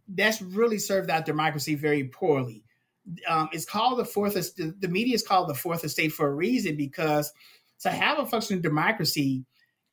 that's 0.07 0.41
really 0.41 0.79
served 0.79 1.09
our 1.09 1.21
democracy 1.21 1.75
very 1.75 2.05
poorly. 2.05 2.63
Um, 3.27 3.49
it's 3.51 3.65
called 3.65 3.99
the 3.99 4.05
fourth. 4.05 4.35
The, 4.55 4.73
the 4.79 4.87
media 4.87 5.15
is 5.15 5.23
called 5.27 5.49
the 5.49 5.55
fourth 5.55 5.83
estate 5.83 6.13
for 6.13 6.27
a 6.27 6.33
reason 6.33 6.77
because 6.77 7.33
to 7.81 7.89
have 7.89 8.17
a 8.17 8.25
functioning 8.25 8.61
democracy, 8.61 9.45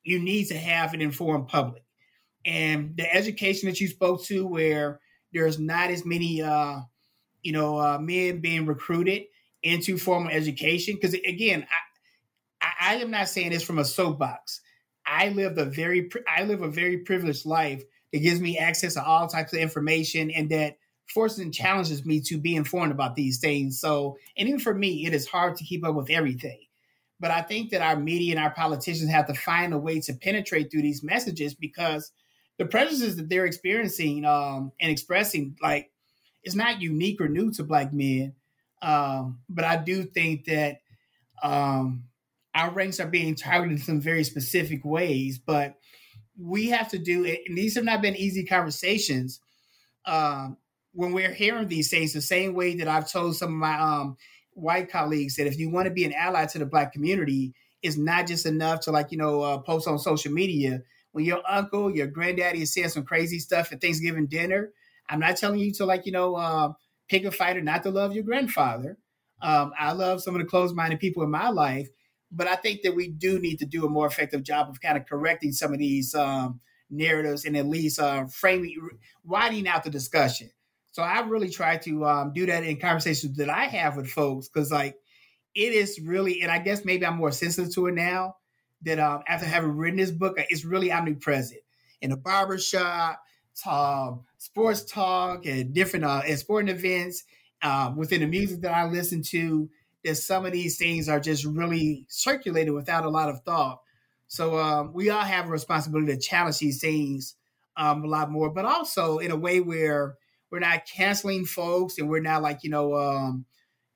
you 0.04 0.20
need 0.20 0.44
to 0.46 0.56
have 0.56 0.94
an 0.94 1.00
informed 1.00 1.48
public. 1.48 1.82
and 2.44 2.96
the 2.96 3.12
education 3.14 3.68
that 3.68 3.80
you 3.80 3.88
spoke 3.88 4.24
to, 4.24 4.46
where 4.46 5.00
there's 5.32 5.58
not 5.58 5.90
as 5.90 6.04
many, 6.04 6.42
uh, 6.42 6.80
you 7.42 7.52
know, 7.52 7.78
uh, 7.78 7.98
men 7.98 8.40
being 8.40 8.66
recruited 8.66 9.22
into 9.62 9.98
formal 9.98 10.30
education. 10.30 10.94
Because 10.94 11.14
again, 11.14 11.66
I, 12.60 12.92
I, 12.92 12.94
am 12.96 13.10
not 13.10 13.28
saying 13.28 13.50
this 13.50 13.62
from 13.62 13.78
a 13.78 13.84
soapbox. 13.84 14.60
I 15.06 15.30
live 15.30 15.58
a 15.58 15.64
very, 15.64 16.08
I 16.28 16.44
live 16.44 16.62
a 16.62 16.70
very 16.70 16.98
privileged 16.98 17.46
life 17.46 17.82
that 18.12 18.20
gives 18.20 18.40
me 18.40 18.58
access 18.58 18.94
to 18.94 19.04
all 19.04 19.26
types 19.26 19.52
of 19.52 19.60
information, 19.60 20.30
and 20.30 20.50
that 20.50 20.76
forces 21.08 21.40
and 21.40 21.52
challenges 21.52 22.04
me 22.04 22.20
to 22.20 22.38
be 22.38 22.54
informed 22.56 22.92
about 22.92 23.16
these 23.16 23.38
things. 23.38 23.80
So, 23.80 24.16
and 24.36 24.48
even 24.48 24.60
for 24.60 24.74
me, 24.74 25.06
it 25.06 25.14
is 25.14 25.26
hard 25.26 25.56
to 25.56 25.64
keep 25.64 25.84
up 25.84 25.94
with 25.94 26.10
everything. 26.10 26.60
But 27.18 27.30
I 27.30 27.42
think 27.42 27.70
that 27.70 27.82
our 27.82 27.96
media 27.96 28.34
and 28.34 28.42
our 28.42 28.52
politicians 28.52 29.10
have 29.10 29.26
to 29.26 29.34
find 29.34 29.74
a 29.74 29.78
way 29.78 30.00
to 30.00 30.14
penetrate 30.14 30.70
through 30.70 30.82
these 30.82 31.02
messages 31.02 31.54
because 31.54 32.12
the 32.58 32.64
prejudices 32.64 33.16
that 33.16 33.28
they're 33.28 33.44
experiencing 33.44 34.24
um, 34.24 34.72
and 34.80 34.90
expressing, 34.90 35.56
like, 35.62 35.89
it's 36.42 36.54
not 36.54 36.80
unique 36.80 37.20
or 37.20 37.28
new 37.28 37.50
to 37.52 37.64
Black 37.64 37.92
men. 37.92 38.34
Um, 38.82 39.40
but 39.48 39.64
I 39.64 39.76
do 39.76 40.04
think 40.04 40.46
that 40.46 40.78
um, 41.42 42.04
our 42.54 42.70
ranks 42.70 43.00
are 43.00 43.06
being 43.06 43.34
targeted 43.34 43.78
in 43.78 43.84
some 43.84 44.00
very 44.00 44.24
specific 44.24 44.84
ways. 44.84 45.38
But 45.38 45.76
we 46.38 46.68
have 46.68 46.88
to 46.88 46.98
do 46.98 47.24
it, 47.24 47.42
and 47.46 47.56
these 47.56 47.74
have 47.74 47.84
not 47.84 48.02
been 48.02 48.16
easy 48.16 48.44
conversations. 48.44 49.40
Um, 50.06 50.56
when 50.92 51.12
we're 51.12 51.32
hearing 51.32 51.68
these 51.68 51.90
things, 51.90 52.12
the 52.12 52.20
same 52.20 52.54
way 52.54 52.76
that 52.76 52.88
I've 52.88 53.10
told 53.10 53.36
some 53.36 53.50
of 53.50 53.54
my 53.54 53.78
um, 53.78 54.16
white 54.54 54.90
colleagues 54.90 55.36
that 55.36 55.46
if 55.46 55.58
you 55.58 55.70
want 55.70 55.86
to 55.86 55.92
be 55.92 56.04
an 56.04 56.12
ally 56.12 56.46
to 56.46 56.58
the 56.58 56.66
black 56.66 56.92
community, 56.92 57.54
it's 57.82 57.96
not 57.96 58.26
just 58.26 58.46
enough 58.46 58.80
to 58.80 58.90
like 58.90 59.12
you 59.12 59.18
know 59.18 59.42
uh, 59.42 59.58
post 59.58 59.86
on 59.86 59.98
social 59.98 60.32
media. 60.32 60.82
When 61.12 61.24
your 61.24 61.42
uncle, 61.48 61.94
your 61.94 62.06
granddaddy 62.06 62.62
is 62.62 62.72
saying 62.72 62.90
some 62.90 63.04
crazy 63.04 63.40
stuff 63.40 63.72
at 63.72 63.80
Thanksgiving 63.80 64.26
dinner, 64.26 64.72
I'm 65.10 65.20
not 65.20 65.36
telling 65.36 65.60
you 65.60 65.72
to 65.74 65.84
like 65.84 66.06
you 66.06 66.12
know 66.12 66.36
uh, 66.36 66.72
pick 67.08 67.24
a 67.24 67.30
fighter 67.32 67.60
not 67.60 67.82
to 67.82 67.90
love 67.90 68.14
your 68.14 68.24
grandfather. 68.24 68.96
Um, 69.42 69.72
I 69.78 69.92
love 69.92 70.22
some 70.22 70.34
of 70.34 70.40
the 70.40 70.46
closed-minded 70.46 71.00
people 71.00 71.22
in 71.22 71.30
my 71.30 71.48
life, 71.48 71.88
but 72.30 72.46
I 72.46 72.56
think 72.56 72.82
that 72.82 72.94
we 72.94 73.08
do 73.08 73.38
need 73.38 73.58
to 73.58 73.66
do 73.66 73.86
a 73.86 73.88
more 73.88 74.06
effective 74.06 74.42
job 74.42 74.68
of 74.68 74.80
kind 74.80 74.96
of 74.96 75.06
correcting 75.06 75.52
some 75.52 75.72
of 75.72 75.78
these 75.78 76.14
um, 76.14 76.60
narratives 76.90 77.44
and 77.44 77.56
at 77.56 77.66
least 77.66 77.98
uh, 77.98 78.26
framing, 78.26 78.76
widening 79.24 79.66
out 79.66 79.82
the 79.84 79.90
discussion. 79.90 80.50
So 80.92 81.02
I 81.02 81.20
really 81.20 81.48
try 81.48 81.78
to 81.78 82.04
um, 82.04 82.32
do 82.32 82.46
that 82.46 82.64
in 82.64 82.78
conversations 82.78 83.36
that 83.38 83.48
I 83.48 83.64
have 83.64 83.96
with 83.96 84.10
folks 84.10 84.48
because, 84.48 84.70
like, 84.70 84.96
it 85.54 85.72
is 85.72 86.00
really, 86.00 86.42
and 86.42 86.50
I 86.50 86.58
guess 86.58 86.84
maybe 86.84 87.06
I'm 87.06 87.16
more 87.16 87.32
sensitive 87.32 87.72
to 87.74 87.86
it 87.86 87.94
now 87.94 88.36
that 88.82 88.98
um, 88.98 89.22
after 89.26 89.46
having 89.46 89.76
written 89.76 89.98
this 89.98 90.10
book, 90.10 90.38
uh, 90.38 90.44
it's 90.48 90.64
really 90.64 90.92
omnipresent 90.92 91.60
in 92.00 92.12
a 92.12 92.16
barbershop, 92.16 93.20
um, 93.66 94.24
sports 94.40 94.84
talk, 94.84 95.44
and 95.44 95.74
different 95.74 96.04
uh, 96.04 96.22
and 96.26 96.38
sporting 96.38 96.74
events 96.74 97.24
um, 97.62 97.96
within 97.96 98.20
the 98.20 98.26
music 98.26 98.62
that 98.62 98.72
I 98.72 98.88
listen 98.88 99.22
to. 99.24 99.68
That 100.02 100.16
some 100.16 100.46
of 100.46 100.52
these 100.52 100.78
things 100.78 101.10
are 101.10 101.20
just 101.20 101.44
really 101.44 102.06
circulated 102.08 102.72
without 102.72 103.04
a 103.04 103.10
lot 103.10 103.28
of 103.28 103.42
thought. 103.42 103.80
So 104.28 104.58
um, 104.58 104.92
we 104.94 105.10
all 105.10 105.20
have 105.20 105.46
a 105.46 105.50
responsibility 105.50 106.14
to 106.14 106.18
challenge 106.18 106.58
these 106.58 106.80
things 106.80 107.36
um, 107.76 108.02
a 108.02 108.06
lot 108.06 108.30
more, 108.30 108.48
but 108.48 108.64
also 108.64 109.18
in 109.18 109.30
a 109.30 109.36
way 109.36 109.60
where 109.60 110.16
we're 110.50 110.58
not 110.58 110.86
canceling 110.86 111.44
folks 111.44 111.98
and 111.98 112.08
we're 112.08 112.20
not 112.20 112.42
like 112.42 112.62
you 112.62 112.70
know 112.70 112.94
um, 112.94 113.44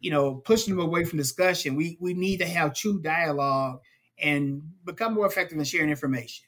you 0.01 0.11
know 0.11 0.35
pushing 0.35 0.77
them 0.77 0.85
away 0.85 1.05
from 1.05 1.19
discussion 1.19 1.75
we 1.75 1.97
we 2.01 2.15
need 2.15 2.39
to 2.39 2.47
have 2.47 2.75
true 2.75 3.01
dialogue 3.01 3.81
and 4.19 4.63
become 4.85 5.15
more 5.15 5.27
effective 5.27 5.59
in 5.59 5.65
sharing 5.65 5.91
information 5.91 6.47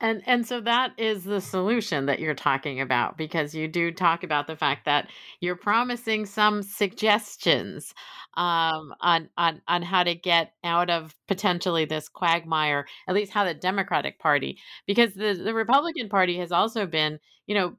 and 0.00 0.22
and 0.26 0.46
so 0.46 0.60
that 0.60 0.92
is 0.98 1.24
the 1.24 1.40
solution 1.40 2.06
that 2.06 2.20
you're 2.20 2.34
talking 2.34 2.80
about 2.80 3.16
because 3.18 3.54
you 3.54 3.68
do 3.68 3.92
talk 3.92 4.22
about 4.24 4.46
the 4.46 4.56
fact 4.56 4.84
that 4.86 5.08
you're 5.40 5.56
promising 5.56 6.24
some 6.26 6.62
suggestions 6.62 7.94
um, 8.36 8.94
on 9.00 9.28
on 9.36 9.60
on 9.68 9.82
how 9.82 10.02
to 10.02 10.14
get 10.14 10.52
out 10.64 10.90
of 10.90 11.14
potentially 11.28 11.84
this 11.84 12.08
quagmire, 12.08 12.86
at 13.08 13.14
least 13.14 13.32
how 13.32 13.44
the 13.44 13.54
Democratic 13.54 14.18
Party, 14.18 14.58
because 14.86 15.14
the 15.14 15.34
the 15.34 15.54
Republican 15.54 16.08
Party 16.08 16.38
has 16.38 16.52
also 16.52 16.86
been, 16.86 17.18
you 17.46 17.54
know, 17.54 17.76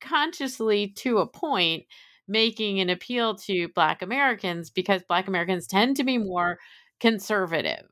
consciously 0.00 0.88
to 0.96 1.18
a 1.18 1.26
point 1.26 1.84
making 2.28 2.80
an 2.80 2.88
appeal 2.88 3.34
to 3.34 3.68
black 3.74 4.02
americans 4.02 4.70
because 4.70 5.02
black 5.08 5.28
americans 5.28 5.66
tend 5.66 5.96
to 5.96 6.04
be 6.04 6.16
more 6.16 6.58
conservative 7.00 7.84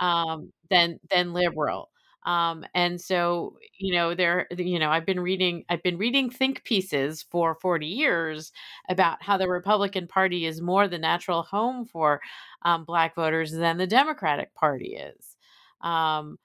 um, 0.00 0.52
than 0.70 0.98
than 1.10 1.32
liberal 1.32 1.90
um, 2.24 2.64
and 2.74 3.00
so 3.00 3.56
you 3.78 3.94
know 3.94 4.14
there 4.14 4.46
you 4.56 4.78
know 4.78 4.90
i've 4.90 5.06
been 5.06 5.20
reading 5.20 5.64
i've 5.68 5.82
been 5.82 5.98
reading 5.98 6.30
think 6.30 6.64
pieces 6.64 7.24
for 7.30 7.54
40 7.60 7.86
years 7.86 8.52
about 8.88 9.22
how 9.22 9.36
the 9.36 9.48
republican 9.48 10.06
party 10.06 10.46
is 10.46 10.60
more 10.60 10.88
the 10.88 10.98
natural 10.98 11.42
home 11.42 11.84
for 11.84 12.20
um, 12.62 12.84
black 12.84 13.14
voters 13.14 13.52
than 13.52 13.78
the 13.78 13.86
democratic 13.86 14.54
party 14.54 14.96
is. 14.96 15.36
Um, 15.82 16.38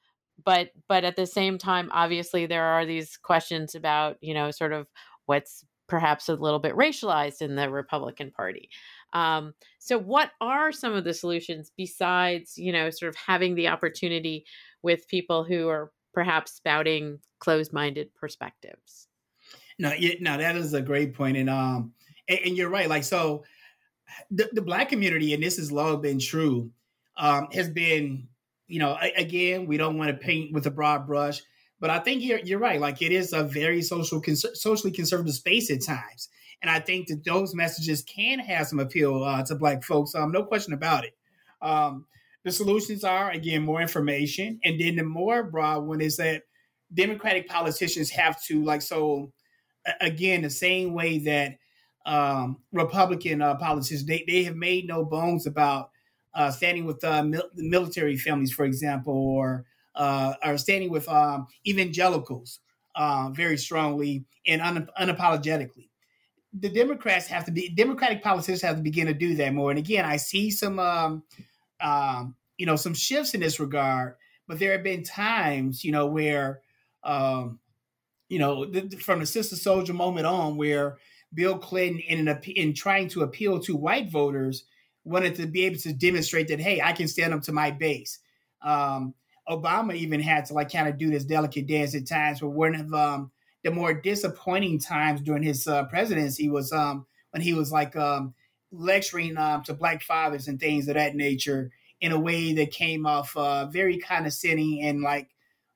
but 0.43 0.69
but 0.87 1.03
at 1.03 1.15
the 1.15 1.25
same 1.25 1.57
time 1.57 1.89
obviously 1.91 2.45
there 2.45 2.63
are 2.63 2.85
these 2.85 3.17
questions 3.17 3.75
about 3.75 4.17
you 4.21 4.33
know 4.33 4.51
sort 4.51 4.73
of 4.73 4.87
what's 5.25 5.65
perhaps 5.87 6.29
a 6.29 6.35
little 6.35 6.59
bit 6.59 6.75
racialized 6.75 7.41
in 7.41 7.55
the 7.55 7.69
republican 7.69 8.31
party. 8.31 8.69
Um, 9.13 9.53
so 9.79 9.97
what 9.97 10.31
are 10.39 10.71
some 10.71 10.93
of 10.93 11.03
the 11.03 11.13
solutions 11.13 11.71
besides 11.75 12.57
you 12.57 12.71
know 12.71 12.89
sort 12.89 13.09
of 13.09 13.15
having 13.15 13.55
the 13.55 13.67
opportunity 13.67 14.45
with 14.81 15.07
people 15.07 15.43
who 15.43 15.67
are 15.67 15.91
perhaps 16.13 16.53
spouting 16.53 17.19
closed-minded 17.39 18.13
perspectives 18.15 19.07
no 19.77 19.93
yeah, 19.97 20.15
no 20.19 20.37
that 20.37 20.55
is 20.55 20.73
a 20.73 20.81
great 20.81 21.13
point 21.13 21.37
and 21.37 21.49
um 21.49 21.93
and, 22.27 22.39
and 22.45 22.57
you're 22.57 22.69
right 22.69 22.89
like 22.89 23.03
so 23.03 23.43
the, 24.31 24.49
the 24.53 24.61
black 24.61 24.89
community 24.89 25.33
and 25.33 25.43
this 25.43 25.57
has 25.57 25.71
long 25.71 26.01
been 26.01 26.19
true 26.19 26.71
um, 27.17 27.47
has 27.51 27.69
been 27.69 28.27
you 28.69 28.77
know, 28.77 28.97
again, 29.17 29.65
we 29.65 29.77
don't 29.77 29.97
want 29.97 30.11
to 30.11 30.25
paint 30.25 30.53
with 30.53 30.67
a 30.67 30.71
broad 30.71 31.07
brush, 31.07 31.41
but 31.79 31.89
I 31.89 31.99
think 31.99 32.21
you're 32.21 32.39
you're 32.39 32.59
right. 32.59 32.79
Like 32.79 33.01
it 33.01 33.11
is 33.11 33.33
a 33.33 33.43
very 33.43 33.81
social, 33.81 34.21
socially 34.23 34.93
conservative 34.93 35.33
space 35.33 35.71
at 35.71 35.83
times, 35.83 36.29
and 36.61 36.69
I 36.69 36.79
think 36.79 37.07
that 37.07 37.25
those 37.25 37.55
messages 37.55 38.03
can 38.03 38.37
have 38.39 38.67
some 38.67 38.79
appeal 38.79 39.23
uh, 39.23 39.43
to 39.45 39.55
Black 39.55 39.83
folks. 39.83 40.13
Um, 40.13 40.31
no 40.31 40.43
question 40.43 40.73
about 40.73 41.03
it. 41.03 41.17
Um, 41.63 42.05
the 42.43 42.51
solutions 42.51 43.03
are 43.03 43.31
again 43.31 43.63
more 43.63 43.81
information, 43.81 44.59
and 44.63 44.79
then 44.79 44.95
the 44.95 45.03
more 45.03 45.43
broad 45.43 45.83
one 45.83 46.01
is 46.01 46.17
that 46.17 46.43
Democratic 46.93 47.47
politicians 47.47 48.09
have 48.11 48.41
to 48.45 48.63
like 48.63 48.81
so. 48.81 49.31
Again, 50.01 50.41
the 50.41 50.49
same 50.49 50.93
way 50.93 51.19
that 51.19 51.57
um, 52.05 52.57
Republican 52.71 53.41
uh, 53.41 53.55
politicians 53.55 54.05
they 54.05 54.23
they 54.27 54.43
have 54.43 54.55
made 54.55 54.87
no 54.87 55.05
bones 55.05 55.45
about 55.47 55.89
uh, 56.33 56.51
standing 56.51 56.85
with 56.85 57.03
uh, 57.03 57.23
mil- 57.23 57.49
military 57.55 58.17
families, 58.17 58.51
for 58.51 58.65
example, 58.65 59.13
or 59.13 59.65
uh, 59.95 60.33
or 60.43 60.57
standing 60.57 60.89
with 60.89 61.07
um, 61.09 61.47
evangelicals 61.67 62.59
uh, 62.95 63.29
very 63.31 63.57
strongly 63.57 64.25
and 64.47 64.61
un- 64.61 64.89
unapologetically. 64.99 65.89
The 66.53 66.69
Democrats 66.69 67.27
have 67.27 67.45
to 67.45 67.51
be 67.51 67.69
Democratic 67.69 68.23
politicians 68.23 68.61
have 68.61 68.77
to 68.77 68.81
begin 68.81 69.07
to 69.07 69.13
do 69.13 69.35
that 69.35 69.53
more. 69.53 69.69
And 69.69 69.79
again, 69.79 70.05
I 70.05 70.17
see 70.17 70.49
some 70.49 70.79
um, 70.79 71.23
um, 71.81 72.35
you 72.57 72.65
know 72.65 72.75
some 72.75 72.93
shifts 72.93 73.33
in 73.33 73.41
this 73.41 73.59
regard, 73.59 74.15
but 74.47 74.59
there 74.59 74.73
have 74.73 74.83
been 74.83 75.03
times 75.03 75.83
you 75.83 75.91
know 75.91 76.07
where 76.07 76.61
um, 77.03 77.59
you 78.27 78.39
know 78.39 78.65
the, 78.65 78.89
from 78.97 79.19
the 79.19 79.25
Sister 79.25 79.55
Souljah 79.55 79.93
moment 79.93 80.25
on 80.25 80.57
where 80.57 80.97
Bill 81.33 81.57
Clinton 81.57 82.01
in, 82.07 82.27
an, 82.27 82.39
in 82.55 82.73
trying 82.73 83.07
to 83.09 83.21
appeal 83.21 83.59
to 83.61 83.75
white 83.75 84.09
voters 84.09 84.65
wanted 85.03 85.35
to 85.35 85.47
be 85.47 85.65
able 85.65 85.77
to 85.77 85.93
demonstrate 85.93 86.47
that, 86.49 86.59
hey, 86.59 86.81
I 86.81 86.93
can 86.93 87.07
stand 87.07 87.33
up 87.33 87.41
to 87.43 87.51
my 87.51 87.71
base. 87.71 88.19
Um, 88.61 89.13
Obama 89.47 89.95
even 89.95 90.19
had 90.19 90.45
to 90.45 90.53
like 90.53 90.71
kind 90.71 90.87
of 90.87 90.97
do 90.97 91.09
this 91.09 91.25
delicate 91.25 91.67
dance 91.67 91.95
at 91.95 92.07
times. 92.07 92.39
But 92.39 92.49
one 92.49 92.75
of 92.75 92.93
um, 92.93 93.31
the 93.63 93.71
more 93.71 93.93
disappointing 93.93 94.79
times 94.79 95.21
during 95.21 95.43
his 95.43 95.67
uh, 95.67 95.85
presidency 95.85 96.49
was 96.49 96.71
um, 96.71 97.05
when 97.31 97.41
he 97.41 97.53
was 97.53 97.71
like 97.71 97.95
um, 97.95 98.33
lecturing 98.71 99.37
um, 99.37 99.63
to 99.63 99.73
black 99.73 100.01
fathers 100.01 100.47
and 100.47 100.59
things 100.59 100.87
of 100.87 100.95
that 100.95 101.15
nature 101.15 101.71
in 102.01 102.11
a 102.11 102.19
way 102.19 102.53
that 102.53 102.71
came 102.71 103.05
off 103.05 103.35
uh, 103.35 103.65
very 103.65 103.97
condescending 103.97 104.81
and 104.83 105.01
like 105.01 105.29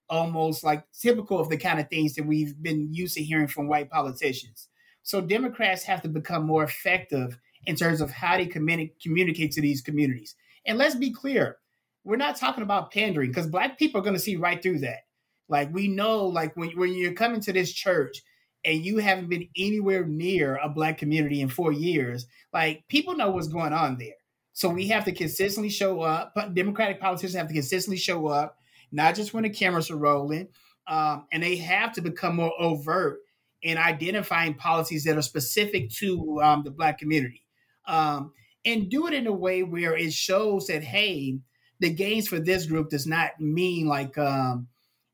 almost 0.09 0.63
like 0.63 0.85
typical 0.91 1.39
of 1.39 1.49
the 1.49 1.57
kind 1.57 1.79
of 1.79 1.89
things 1.89 2.15
that 2.15 2.25
we've 2.25 2.61
been 2.61 2.93
used 2.93 3.15
to 3.15 3.23
hearing 3.23 3.47
from 3.47 3.67
white 3.67 3.89
politicians. 3.89 4.67
So 5.01 5.21
Democrats 5.21 5.83
have 5.83 6.01
to 6.03 6.07
become 6.07 6.45
more 6.45 6.63
effective 6.63 7.37
in 7.65 7.75
terms 7.75 8.01
of 8.01 8.11
how 8.11 8.37
they 8.37 8.45
communi- 8.45 8.91
communicate 9.01 9.51
to 9.53 9.61
these 9.61 9.81
communities. 9.81 10.35
And 10.65 10.77
let's 10.77 10.95
be 10.95 11.11
clear, 11.11 11.57
we're 12.03 12.15
not 12.15 12.35
talking 12.35 12.63
about 12.63 12.91
pandering 12.91 13.29
because 13.29 13.47
black 13.47 13.77
people 13.77 13.99
are 13.99 14.03
going 14.03 14.15
to 14.15 14.19
see 14.19 14.35
right 14.35 14.61
through 14.61 14.79
that. 14.79 15.05
Like 15.49 15.73
we 15.73 15.87
know, 15.87 16.25
like 16.25 16.55
when, 16.55 16.69
when 16.71 16.93
you're 16.93 17.13
coming 17.13 17.41
to 17.41 17.53
this 17.53 17.71
church 17.71 18.21
and 18.65 18.85
you 18.85 18.97
haven't 18.97 19.29
been 19.29 19.49
anywhere 19.57 20.05
near 20.05 20.57
a 20.57 20.69
black 20.69 20.97
community 20.97 21.41
in 21.41 21.49
four 21.49 21.71
years, 21.71 22.25
like 22.53 22.87
people 22.87 23.15
know 23.15 23.31
what's 23.31 23.47
going 23.47 23.73
on 23.73 23.97
there. 23.97 24.15
So 24.53 24.69
we 24.69 24.87
have 24.87 25.05
to 25.05 25.11
consistently 25.11 25.69
show 25.69 26.01
up. 26.01 26.33
Democratic 26.53 26.99
politicians 26.99 27.35
have 27.35 27.47
to 27.47 27.53
consistently 27.53 27.97
show 27.97 28.27
up, 28.27 28.57
not 28.91 29.15
just 29.15 29.33
when 29.33 29.43
the 29.43 29.49
cameras 29.49 29.89
are 29.89 29.97
rolling, 29.97 30.47
um, 30.87 31.25
and 31.31 31.41
they 31.41 31.55
have 31.57 31.93
to 31.93 32.01
become 32.01 32.35
more 32.35 32.53
overt 32.59 33.19
in 33.63 33.77
identifying 33.77 34.53
policies 34.53 35.05
that 35.05 35.17
are 35.17 35.23
specific 35.23 35.89
to 35.89 36.41
um, 36.41 36.63
the 36.63 36.71
Black 36.71 36.99
community, 36.99 37.43
um, 37.87 38.31
and 38.65 38.89
do 38.89 39.07
it 39.07 39.13
in 39.13 39.25
a 39.25 39.33
way 39.33 39.63
where 39.63 39.95
it 39.95 40.13
shows 40.13 40.67
that 40.67 40.83
hey, 40.83 41.39
the 41.79 41.89
gains 41.89 42.27
for 42.27 42.39
this 42.39 42.65
group 42.65 42.89
does 42.89 43.07
not 43.07 43.31
mean 43.39 43.87
like 43.87 44.17
um, 44.17 44.67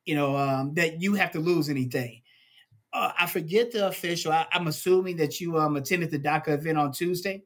you 0.06 0.16
know 0.16 0.36
um, 0.36 0.74
that 0.74 1.02
you 1.02 1.14
have 1.14 1.32
to 1.32 1.40
lose 1.40 1.70
anything. 1.70 2.22
Uh, 2.92 3.12
I 3.20 3.28
forget 3.28 3.72
the 3.72 3.88
official. 3.88 4.32
I, 4.32 4.48
am 4.52 4.68
assuming 4.68 5.18
that 5.18 5.40
you 5.40 5.58
um, 5.58 5.76
attended 5.76 6.12
the 6.12 6.20
DACA 6.20 6.50
event 6.50 6.78
on 6.78 6.92
Tuesday. 6.92 7.44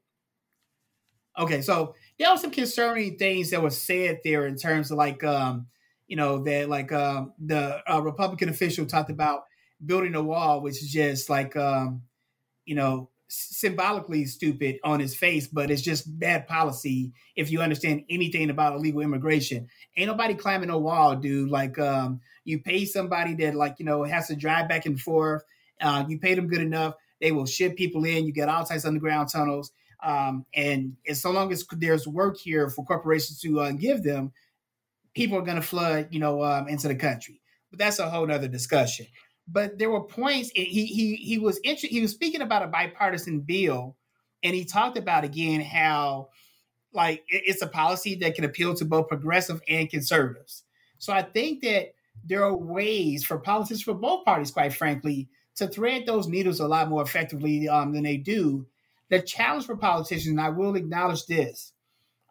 Okay, 1.38 1.62
so 1.62 1.96
there 2.18 2.32
were 2.32 2.38
some 2.38 2.52
concerning 2.52 3.18
things 3.18 3.50
that 3.50 3.62
were 3.62 3.70
said 3.70 4.20
there 4.24 4.46
in 4.46 4.56
terms 4.56 4.92
of 4.92 4.98
like 4.98 5.24
um, 5.24 5.68
you 6.08 6.16
know 6.16 6.44
that 6.44 6.70
like 6.70 6.92
um, 6.92 7.34
the 7.44 7.82
uh, 7.92 8.02
Republican 8.02 8.50
official 8.50 8.86
talked 8.86 9.10
about 9.10 9.44
building 9.84 10.16
a 10.16 10.22
wall, 10.22 10.62
which 10.62 10.82
is 10.82 10.92
just 10.92 11.30
like 11.30 11.56
um, 11.58 12.04
you 12.66 12.76
know 12.76 13.10
symbolically 13.34 14.26
stupid 14.26 14.78
on 14.84 15.00
his 15.00 15.16
face, 15.16 15.48
but 15.48 15.72
it's 15.72 15.82
just 15.82 16.20
bad 16.20 16.48
policy 16.48 17.14
if 17.36 17.52
you 17.52 17.62
understand 17.62 18.04
anything 18.10 18.50
about 18.50 18.76
illegal 18.76 19.02
immigration. 19.02 19.68
Ain't 19.98 20.08
nobody 20.08 20.36
climbing 20.36 20.70
a 20.70 20.78
wall, 20.78 21.16
dude. 21.16 21.50
Like 21.50 21.80
um, 21.80 22.22
you 22.44 22.60
pay 22.60 22.86
somebody 22.86 23.34
that 23.36 23.56
like 23.56 23.76
you 23.80 23.86
know 23.86 24.04
has 24.04 24.28
to 24.28 24.36
drive 24.36 24.70
back 24.70 24.86
and 24.86 25.00
forth. 25.00 25.44
Uh, 25.82 26.06
you 26.08 26.20
pay 26.20 26.36
them 26.36 26.48
good 26.48 26.62
enough, 26.62 26.96
they 27.20 27.32
will 27.32 27.46
ship 27.46 27.76
people 27.76 28.04
in. 28.06 28.26
You 28.26 28.34
get 28.34 28.50
all 28.50 28.66
types 28.66 28.84
of 28.84 28.90
underground 28.90 29.30
tunnels. 29.30 29.72
Um, 30.04 30.46
and 30.54 30.98
as 31.08 31.22
so 31.22 31.32
long 31.32 31.52
as 31.54 31.66
there's 31.72 32.06
work 32.06 32.38
here 32.38 32.70
for 32.70 32.84
corporations 32.84 33.40
to 33.42 33.62
uh, 33.62 33.72
give 33.72 34.04
them, 34.04 34.34
people 35.16 35.38
are 35.38 35.44
going 35.44 35.56
to 35.56 35.62
flood, 35.62 36.10
you 36.12 36.20
know, 36.20 36.44
um, 36.44 36.68
into 36.68 36.90
the 36.90 36.96
country. 36.96 37.42
But 37.72 37.80
that's 37.80 38.00
a 38.00 38.10
whole 38.10 38.30
other 38.30 38.50
discussion. 38.50 39.08
But 39.48 39.78
there 39.78 39.90
were 39.90 40.04
points 40.04 40.52
he 40.56 40.86
he 40.86 41.16
he 41.16 41.38
was 41.38 41.58
inter- 41.64 41.88
he 41.90 42.02
was 42.02 42.12
speaking 42.12 42.42
about 42.42 42.64
a 42.64 42.68
bipartisan 42.68 43.42
bill, 43.42 43.98
and 44.42 44.56
he 44.56 44.64
talked 44.66 44.98
about 44.98 45.24
again 45.24 45.62
how 45.62 46.30
like 46.94 47.24
it's 47.28 47.62
a 47.62 47.68
policy 47.68 48.16
that 48.16 48.36
can 48.36 48.46
appeal 48.46 48.74
to 48.76 48.86
both 48.86 49.10
progressive 49.10 49.62
and 49.68 49.90
conservatives. 49.90 50.64
So 50.98 51.12
I 51.12 51.24
think 51.24 51.62
that 51.64 51.94
there 52.24 52.44
are 52.44 52.56
ways 52.56 53.24
for 53.26 53.38
politicians 53.38 53.82
for 53.82 53.94
both 53.94 54.26
parties, 54.26 54.52
quite 54.52 54.74
frankly, 54.74 55.28
to 55.56 55.68
thread 55.68 56.06
those 56.06 56.28
needles 56.28 56.60
a 56.60 56.68
lot 56.68 56.90
more 56.90 57.02
effectively 57.02 57.68
um, 57.68 57.94
than 57.94 58.04
they 58.04 58.18
do. 58.18 58.66
The 59.10 59.22
challenge 59.22 59.66
for 59.66 59.76
politicians, 59.76 60.40
I 60.40 60.50
will 60.50 60.76
acknowledge 60.76 61.26
this, 61.26 61.74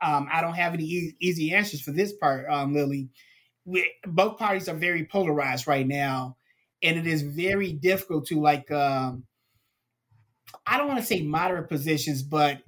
um, 0.02 0.28
I 0.32 0.40
don't 0.40 0.54
have 0.54 0.74
any 0.74 0.84
e- 0.84 1.16
easy 1.20 1.52
answers 1.52 1.80
for 1.80 1.92
this 1.92 2.12
part, 2.12 2.46
um, 2.48 2.74
Lilly. 2.74 3.08
We, 3.64 3.92
both 4.04 4.38
parties 4.38 4.68
are 4.68 4.74
very 4.74 5.04
polarized 5.04 5.66
right 5.66 5.86
now, 5.86 6.36
and 6.82 6.98
it 6.98 7.06
is 7.06 7.22
very 7.22 7.72
difficult 7.72 8.26
to 8.26 8.40
like. 8.40 8.70
Um, 8.70 9.24
I 10.66 10.78
don't 10.78 10.88
want 10.88 11.00
to 11.00 11.06
say 11.06 11.22
moderate 11.22 11.68
positions, 11.68 12.22
but 12.22 12.62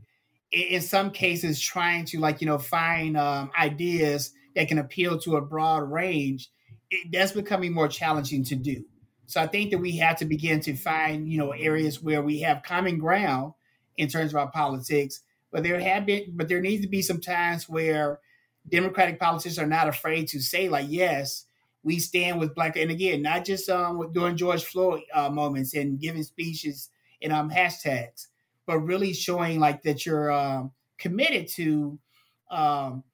in, 0.51 0.81
some 0.81 1.11
cases, 1.11 1.61
trying 1.61 2.07
to 2.07 2.21
like 2.21 2.41
you 2.41 2.47
know 2.47 2.59
find 2.59 3.17
um, 3.17 3.51
ideas 3.59 4.33
that 4.55 4.69
can 4.69 4.79
appeal 4.79 5.19
to 5.19 5.37
a 5.37 5.41
broad 5.41 5.91
range, 5.91 6.51
it, 6.91 7.09
that's 7.12 7.33
becoming 7.33 7.73
more 7.73 7.89
challenging 7.89 8.45
to 8.45 8.55
do. 8.55 8.85
So 9.27 9.41
I 9.41 9.47
think 9.47 9.71
that 9.71 9.79
we 9.79 9.97
have 9.99 10.19
to 10.19 10.25
begin 10.25 10.61
to 10.61 10.77
find 10.77 11.31
you 11.31 11.39
know 11.39 11.51
areas 11.53 12.03
where 12.03 12.23
we 12.23 12.41
have 12.41 12.62
common 12.62 12.99
ground 12.99 13.53
in 13.97 14.09
terms 14.09 14.33
of 14.33 14.37
our 14.39 14.51
politics 14.51 15.21
but 15.55 15.62
there 15.62 15.79
have 15.79 16.05
been, 16.05 16.33
but 16.35 16.49
there 16.49 16.61
needs 16.61 16.83
to 16.83 16.89
be 16.89 17.01
some 17.01 17.21
times 17.21 17.69
where 17.69 18.19
Democratic 18.69 19.21
politicians 19.21 19.57
are 19.57 19.69
not 19.69 19.87
afraid 19.87 20.27
to 20.29 20.41
say, 20.41 20.69
like, 20.69 20.87
yes, 20.89 21.45
we 21.85 21.99
stand 21.99 22.41
with 22.41 22.55
black, 22.55 22.76
and 22.76 22.91
again, 22.91 23.22
not 23.22 23.45
just 23.45 23.68
um, 23.68 24.11
during 24.12 24.37
George 24.37 24.64
Floyd 24.64 25.03
uh, 25.12 25.28
moments 25.28 25.74
and 25.74 26.01
giving 26.01 26.22
speeches 26.22 26.89
and 27.22 27.32
um, 27.32 27.51
hashtags, 27.51 28.28
but 28.66 28.78
really 28.78 29.12
showing 29.12 29.61
like 29.61 29.82
that 29.82 30.07
you're 30.07 30.32
um, 30.32 30.72
committed 30.99 31.47
to 31.49 31.99
um, 32.51 33.05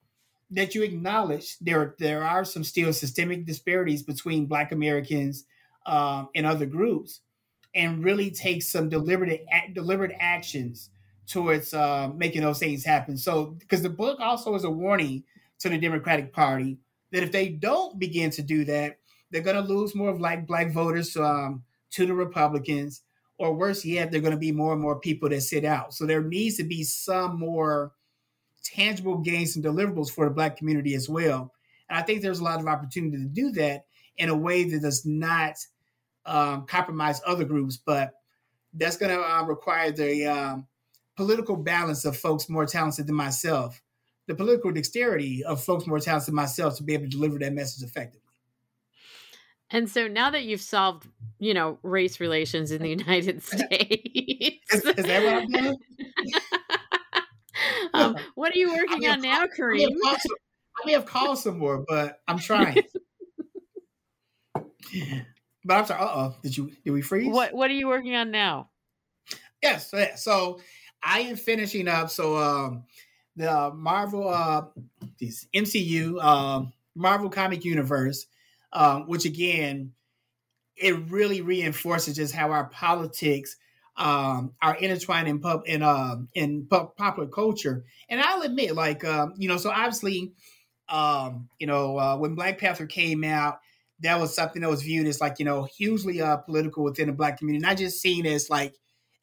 that 0.49 0.73
you 0.73 0.83
acknowledge 0.83 1.57
there 1.59 1.95
there 1.99 2.23
are 2.23 2.45
some 2.45 2.63
still 2.63 2.93
systemic 2.93 3.45
disparities 3.45 4.03
between 4.03 4.45
Black 4.45 4.71
Americans 4.71 5.45
um, 5.85 6.29
and 6.33 6.45
other 6.45 6.65
groups, 6.65 7.19
and 7.75 8.03
really 8.03 8.31
take 8.31 8.63
some 8.63 8.87
deliberate 8.87 9.45
deliberate 9.73 10.15
actions 10.17 10.89
towards 11.27 11.73
uh, 11.73 12.09
making 12.15 12.41
those 12.41 12.59
things 12.59 12.85
happen. 12.85 13.17
So, 13.17 13.45
because 13.45 13.81
the 13.81 13.89
book 13.89 14.19
also 14.21 14.55
is 14.55 14.63
a 14.63 14.71
warning 14.71 15.23
to 15.59 15.69
the 15.69 15.77
Democratic 15.77 16.33
Party 16.33 16.79
that 17.11 17.23
if 17.23 17.31
they 17.31 17.49
don't 17.49 17.99
begin 17.99 18.29
to 18.31 18.41
do 18.41 18.65
that, 18.65 18.97
they're 19.29 19.41
going 19.41 19.55
to 19.55 19.73
lose 19.73 19.95
more 19.95 20.09
of 20.09 20.19
like 20.19 20.47
black 20.47 20.73
voters 20.73 21.15
um, 21.17 21.63
to 21.91 22.05
the 22.05 22.13
Republicans, 22.13 23.01
or 23.37 23.53
worse 23.53 23.83
yet, 23.83 24.11
they're 24.11 24.21
going 24.21 24.31
to 24.33 24.37
be 24.37 24.51
more 24.51 24.73
and 24.73 24.81
more 24.81 24.99
people 24.99 25.29
that 25.29 25.41
sit 25.41 25.65
out. 25.65 25.93
So 25.93 26.05
there 26.05 26.23
needs 26.23 26.57
to 26.57 26.63
be 26.63 26.83
some 26.83 27.39
more 27.39 27.91
tangible 28.63 29.17
gains 29.17 29.55
and 29.55 29.65
deliverables 29.65 30.11
for 30.11 30.25
the 30.25 30.35
black 30.35 30.57
community 30.57 30.93
as 30.93 31.09
well. 31.09 31.51
And 31.89 31.97
I 31.97 32.03
think 32.03 32.21
there's 32.21 32.39
a 32.39 32.43
lot 32.43 32.59
of 32.59 32.67
opportunity 32.67 33.17
to 33.17 33.29
do 33.29 33.51
that 33.53 33.85
in 34.17 34.29
a 34.29 34.35
way 34.35 34.63
that 34.65 34.81
does 34.81 35.05
not 35.05 35.55
um, 36.25 36.65
compromise 36.65 37.21
other 37.25 37.43
groups, 37.43 37.77
but 37.77 38.13
that's 38.73 38.97
going 38.97 39.15
to 39.15 39.21
uh, 39.21 39.43
require 39.43 39.91
the 39.91 40.25
um, 40.25 40.67
political 41.15 41.55
balance 41.55 42.05
of 42.05 42.15
folks 42.15 42.47
more 42.47 42.65
talented 42.65 43.07
than 43.07 43.15
myself, 43.15 43.81
the 44.31 44.35
political 44.37 44.71
dexterity 44.71 45.43
of 45.43 45.61
folks 45.61 45.85
more 45.85 45.99
talented 45.99 46.27
than 46.27 46.35
myself 46.35 46.77
to 46.77 46.83
be 46.83 46.93
able 46.93 47.03
to 47.03 47.09
deliver 47.09 47.37
that 47.37 47.51
message 47.51 47.83
effectively. 47.83 48.21
And 49.69 49.89
so 49.89 50.07
now 50.07 50.29
that 50.29 50.45
you've 50.45 50.61
solved, 50.61 51.05
you 51.39 51.53
know, 51.53 51.79
race 51.83 52.21
relations 52.21 52.71
in 52.71 52.81
the 52.81 52.87
United 52.87 53.43
States, 53.43 54.73
is, 54.73 54.85
is 54.85 55.05
that 55.05 55.23
what 55.23 55.33
I'm 55.33 55.47
doing? 55.49 55.77
um, 57.93 58.15
what 58.35 58.55
are 58.55 58.57
you 58.57 58.73
working 58.73 59.05
on 59.09 59.21
now, 59.21 59.45
Kareem? 59.47 59.89
I 60.05 60.17
may 60.85 60.93
have 60.93 61.05
called 61.05 61.37
some 61.37 61.57
more, 61.57 61.83
but 61.85 62.21
I'm 62.25 62.39
trying. 62.39 62.77
but 65.65 65.75
I'm 65.75 65.85
sorry. 65.85 66.01
Uh 66.01 66.07
oh, 66.07 66.35
did 66.41 66.55
you 66.55 66.71
did 66.85 66.91
we 66.91 67.01
freeze? 67.01 67.33
What 67.33 67.53
What 67.53 67.69
are 67.69 67.73
you 67.75 67.89
working 67.89 68.15
on 68.15 68.31
now? 68.31 68.69
Yes, 69.61 69.89
yes. 69.93 70.23
So 70.23 70.61
I 71.03 71.19
am 71.19 71.35
finishing 71.35 71.89
up. 71.89 72.09
So 72.09 72.37
um, 72.37 72.85
the 73.35 73.71
Marvel, 73.73 74.27
uh, 74.27 74.65
these 75.17 75.47
MCU, 75.53 76.21
um, 76.23 76.73
Marvel 76.95 77.29
Comic 77.29 77.63
Universe, 77.63 78.25
um, 78.73 79.07
which 79.07 79.25
again, 79.25 79.93
it 80.75 80.97
really 81.09 81.41
reinforces 81.41 82.15
just 82.15 82.33
how 82.33 82.51
our 82.51 82.65
politics 82.65 83.55
um, 83.97 84.53
are 84.61 84.75
intertwined 84.75 85.27
in 85.27 85.39
pub 85.39 85.63
in 85.65 85.81
uh, 85.81 86.17
in 86.33 86.67
popular 86.67 87.27
culture. 87.27 87.83
And 88.09 88.19
I'll 88.21 88.41
admit, 88.41 88.75
like 88.75 89.03
um, 89.03 89.33
you 89.37 89.47
know, 89.47 89.57
so 89.57 89.69
obviously, 89.69 90.33
um, 90.89 91.49
you 91.59 91.67
know, 91.67 91.97
uh, 91.97 92.17
when 92.17 92.35
Black 92.35 92.57
Panther 92.57 92.85
came 92.85 93.23
out, 93.23 93.59
that 94.01 94.19
was 94.19 94.35
something 94.35 94.61
that 94.61 94.69
was 94.69 94.81
viewed 94.81 95.07
as 95.07 95.21
like 95.21 95.39
you 95.39 95.45
know 95.45 95.67
hugely 95.77 96.21
uh, 96.21 96.37
political 96.37 96.83
within 96.83 97.07
the 97.07 97.13
Black 97.13 97.37
community, 97.37 97.65
not 97.65 97.77
just 97.77 98.01
seen 98.01 98.25
as 98.25 98.49
like 98.49 98.75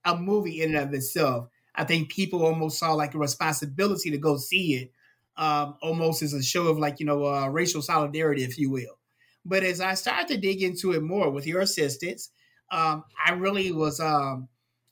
a 0.04 0.16
movie 0.16 0.62
in 0.62 0.74
and 0.74 0.88
of 0.88 0.94
itself. 0.94 1.48
I 1.78 1.84
think 1.84 2.10
people 2.10 2.44
almost 2.44 2.78
saw 2.78 2.92
like 2.92 3.14
a 3.14 3.18
responsibility 3.18 4.10
to 4.10 4.18
go 4.18 4.36
see 4.36 4.74
it, 4.74 4.92
um, 5.36 5.76
almost 5.80 6.22
as 6.22 6.34
a 6.34 6.42
show 6.42 6.66
of 6.66 6.76
like 6.76 6.98
you 6.98 7.06
know 7.06 7.24
uh, 7.24 7.48
racial 7.48 7.80
solidarity, 7.80 8.42
if 8.42 8.58
you 8.58 8.68
will. 8.68 8.98
But 9.44 9.62
as 9.62 9.80
I 9.80 9.94
started 9.94 10.26
to 10.28 10.36
dig 10.36 10.60
into 10.60 10.92
it 10.92 11.02
more 11.02 11.30
with 11.30 11.46
your 11.46 11.60
assistance, 11.60 12.30
um, 12.72 13.04
I 13.24 13.32
really 13.32 13.70
was 13.70 14.00
um, 14.00 14.48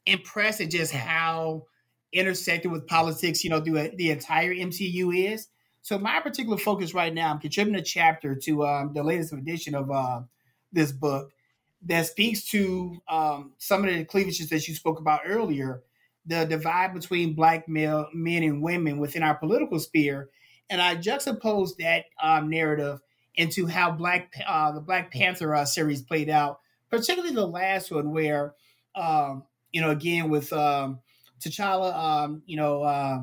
impressed 0.07 0.61
at 0.61 0.71
just 0.71 0.93
how 0.93 1.67
intersected 2.13 2.71
with 2.71 2.87
politics, 2.87 3.43
you 3.43 3.51
know, 3.51 3.61
the, 3.61 3.93
the 3.97 4.11
entire 4.11 4.55
MCU 4.55 5.33
is. 5.33 5.49
So 5.83 5.99
my 5.99 6.21
particular 6.21 6.57
focus 6.57 6.95
right 6.95 7.13
now, 7.13 7.33
I'm 7.33 7.41
contributing 7.41 7.81
a 7.81 7.85
chapter 7.85 8.37
to 8.37 8.65
um, 8.65 8.93
the 8.95 9.03
latest 9.03 9.33
edition 9.33 9.75
of 9.75 9.91
uh, 9.91 10.21
this 10.73 10.93
book 10.93 11.33
that 11.83 12.07
speaks 12.07 12.49
to 12.51 12.97
um, 13.09 13.53
some 13.59 13.85
of 13.85 13.93
the 13.93 14.05
cleavages 14.05 14.49
that 14.51 14.67
you 14.67 14.75
spoke 14.75 15.01
about 15.01 15.21
earlier 15.27 15.83
the 16.27 16.45
divide 16.45 16.95
between 16.95 17.35
black 17.35 17.69
male 17.69 18.09
men 18.13 18.43
and 18.43 18.63
women 18.63 18.99
within 18.99 19.23
our 19.23 19.35
political 19.35 19.79
sphere, 19.79 20.31
and 20.69 20.81
I 20.81 20.97
juxtapose 20.97 21.77
that 21.79 22.07
um, 22.23 22.51
narrative 22.51 23.01
into 23.35 23.67
how 23.67 23.93
Black 23.93 24.35
uh, 24.47 24.73
the 24.73 24.81
Black 24.81 25.13
Panther 25.13 25.55
uh, 25.55 25.65
series 25.65 26.03
played 26.03 26.29
out, 26.29 26.61
particularly 26.91 27.35
the 27.35 27.47
last 27.47 27.91
one, 27.91 28.11
where 28.13 28.55
um, 28.95 29.45
you 29.73 29.81
know 29.81 29.91
again 29.91 30.31
with 30.31 30.53
um, 30.53 31.01
T'Challa, 31.41 31.95
um, 31.95 32.43
you 32.47 32.57
know, 32.57 32.83
uh, 32.83 33.23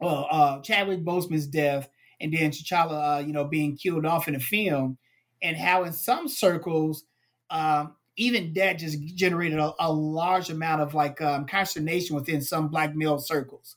well, 0.00 0.60
Chadwick 0.62 1.04
Boseman's 1.04 1.46
death, 1.46 1.88
and 2.20 2.32
then 2.32 2.50
T'Challa, 2.50 3.16
uh, 3.16 3.20
you 3.20 3.32
know, 3.32 3.44
being 3.44 3.76
killed 3.76 4.06
off 4.06 4.28
in 4.28 4.34
the 4.34 4.40
film, 4.40 4.98
and 5.42 5.56
how 5.56 5.84
in 5.84 5.92
some 5.92 6.28
circles 6.28 7.04
um, 7.50 7.94
even 8.18 8.52
that 8.54 8.74
just 8.74 9.00
generated 9.14 9.58
a, 9.58 9.72
a 9.78 9.92
large 9.92 10.50
amount 10.50 10.82
of 10.82 10.92
like 10.92 11.20
um, 11.22 11.46
consternation 11.46 12.16
within 12.16 12.40
some 12.40 12.68
black 12.68 12.94
male 12.94 13.18
circles. 13.18 13.76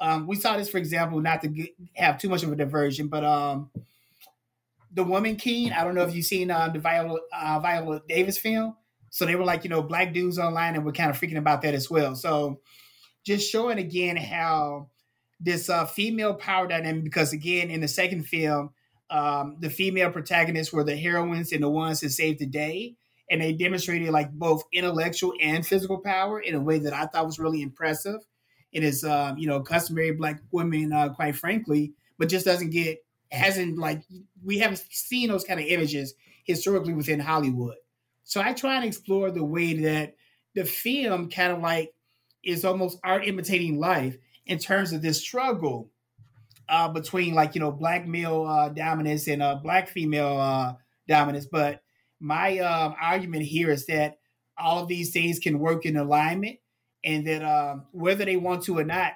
Um, 0.00 0.26
we 0.26 0.36
saw 0.36 0.56
this, 0.56 0.68
for 0.68 0.78
example, 0.78 1.20
not 1.20 1.42
to 1.42 1.48
get, 1.48 1.70
have 1.94 2.18
too 2.18 2.28
much 2.28 2.42
of 2.42 2.52
a 2.52 2.56
diversion, 2.56 3.08
but 3.08 3.24
um, 3.24 3.70
The 4.92 5.02
Woman 5.02 5.36
King. 5.36 5.72
I 5.72 5.82
don't 5.82 5.94
know 5.94 6.02
if 6.02 6.14
you've 6.14 6.26
seen 6.26 6.50
uh, 6.50 6.68
the 6.68 6.78
Viola, 6.78 7.18
uh, 7.32 7.58
Viola 7.58 8.02
Davis 8.08 8.38
film. 8.38 8.76
So 9.10 9.24
they 9.24 9.34
were 9.34 9.44
like, 9.44 9.64
you 9.64 9.70
know, 9.70 9.82
black 9.82 10.12
dudes 10.12 10.38
online 10.38 10.74
and 10.74 10.84
we're 10.84 10.92
kind 10.92 11.10
of 11.10 11.18
freaking 11.18 11.38
about 11.38 11.62
that 11.62 11.74
as 11.74 11.90
well. 11.90 12.14
So 12.14 12.60
just 13.24 13.50
showing 13.50 13.78
again 13.78 14.16
how 14.16 14.90
this 15.40 15.70
uh, 15.70 15.86
female 15.86 16.34
power 16.34 16.68
dynamic, 16.68 17.04
because 17.04 17.32
again, 17.32 17.70
in 17.70 17.80
the 17.80 17.88
second 17.88 18.24
film, 18.24 18.70
um, 19.10 19.56
the 19.60 19.70
female 19.70 20.10
protagonists 20.10 20.72
were 20.72 20.84
the 20.84 20.96
heroines 20.96 21.52
and 21.52 21.62
the 21.62 21.70
ones 21.70 22.00
that 22.00 22.10
saved 22.10 22.38
the 22.38 22.46
day. 22.46 22.96
And 23.30 23.40
they 23.40 23.52
demonstrated 23.52 24.10
like 24.10 24.32
both 24.32 24.64
intellectual 24.72 25.34
and 25.40 25.66
physical 25.66 25.98
power 25.98 26.40
in 26.40 26.54
a 26.54 26.60
way 26.60 26.78
that 26.78 26.94
I 26.94 27.06
thought 27.06 27.26
was 27.26 27.38
really 27.38 27.62
impressive. 27.62 28.20
It 28.72 28.84
is, 28.84 29.04
um, 29.04 29.38
you 29.38 29.46
know, 29.46 29.60
customary 29.60 30.12
black 30.12 30.40
women, 30.50 30.92
uh, 30.92 31.10
quite 31.10 31.36
frankly, 31.36 31.92
but 32.18 32.28
just 32.28 32.46
doesn't 32.46 32.70
get, 32.70 33.04
hasn't 33.30 33.78
like, 33.78 34.02
we 34.42 34.58
haven't 34.58 34.84
seen 34.90 35.28
those 35.28 35.44
kind 35.44 35.60
of 35.60 35.66
images 35.66 36.14
historically 36.44 36.94
within 36.94 37.20
Hollywood. 37.20 37.76
So 38.24 38.40
I 38.40 38.52
try 38.52 38.76
and 38.76 38.84
explore 38.84 39.30
the 39.30 39.44
way 39.44 39.74
that 39.74 40.14
the 40.54 40.64
film 40.64 41.30
kind 41.30 41.52
of 41.52 41.60
like 41.60 41.94
is 42.42 42.64
almost 42.64 42.98
art 43.04 43.26
imitating 43.26 43.78
life 43.78 44.16
in 44.46 44.58
terms 44.58 44.92
of 44.92 45.02
this 45.02 45.20
struggle 45.20 45.90
uh, 46.68 46.88
between 46.88 47.34
like 47.34 47.54
you 47.54 47.60
know 47.60 47.72
black 47.72 48.06
male 48.06 48.44
uh, 48.46 48.68
dominance 48.68 49.28
and 49.28 49.42
uh, 49.42 49.54
black 49.54 49.88
female 49.88 50.38
uh, 50.38 50.74
dominance. 51.06 51.46
But 51.46 51.82
my 52.20 52.58
um, 52.58 52.94
argument 53.00 53.44
here 53.44 53.70
is 53.70 53.86
that 53.86 54.18
all 54.56 54.82
of 54.82 54.88
these 54.88 55.12
things 55.12 55.38
can 55.38 55.58
work 55.58 55.86
in 55.86 55.96
alignment, 55.96 56.58
and 57.04 57.26
that 57.26 57.42
um, 57.42 57.86
whether 57.92 58.24
they 58.24 58.36
want 58.36 58.64
to 58.64 58.78
or 58.78 58.84
not, 58.84 59.12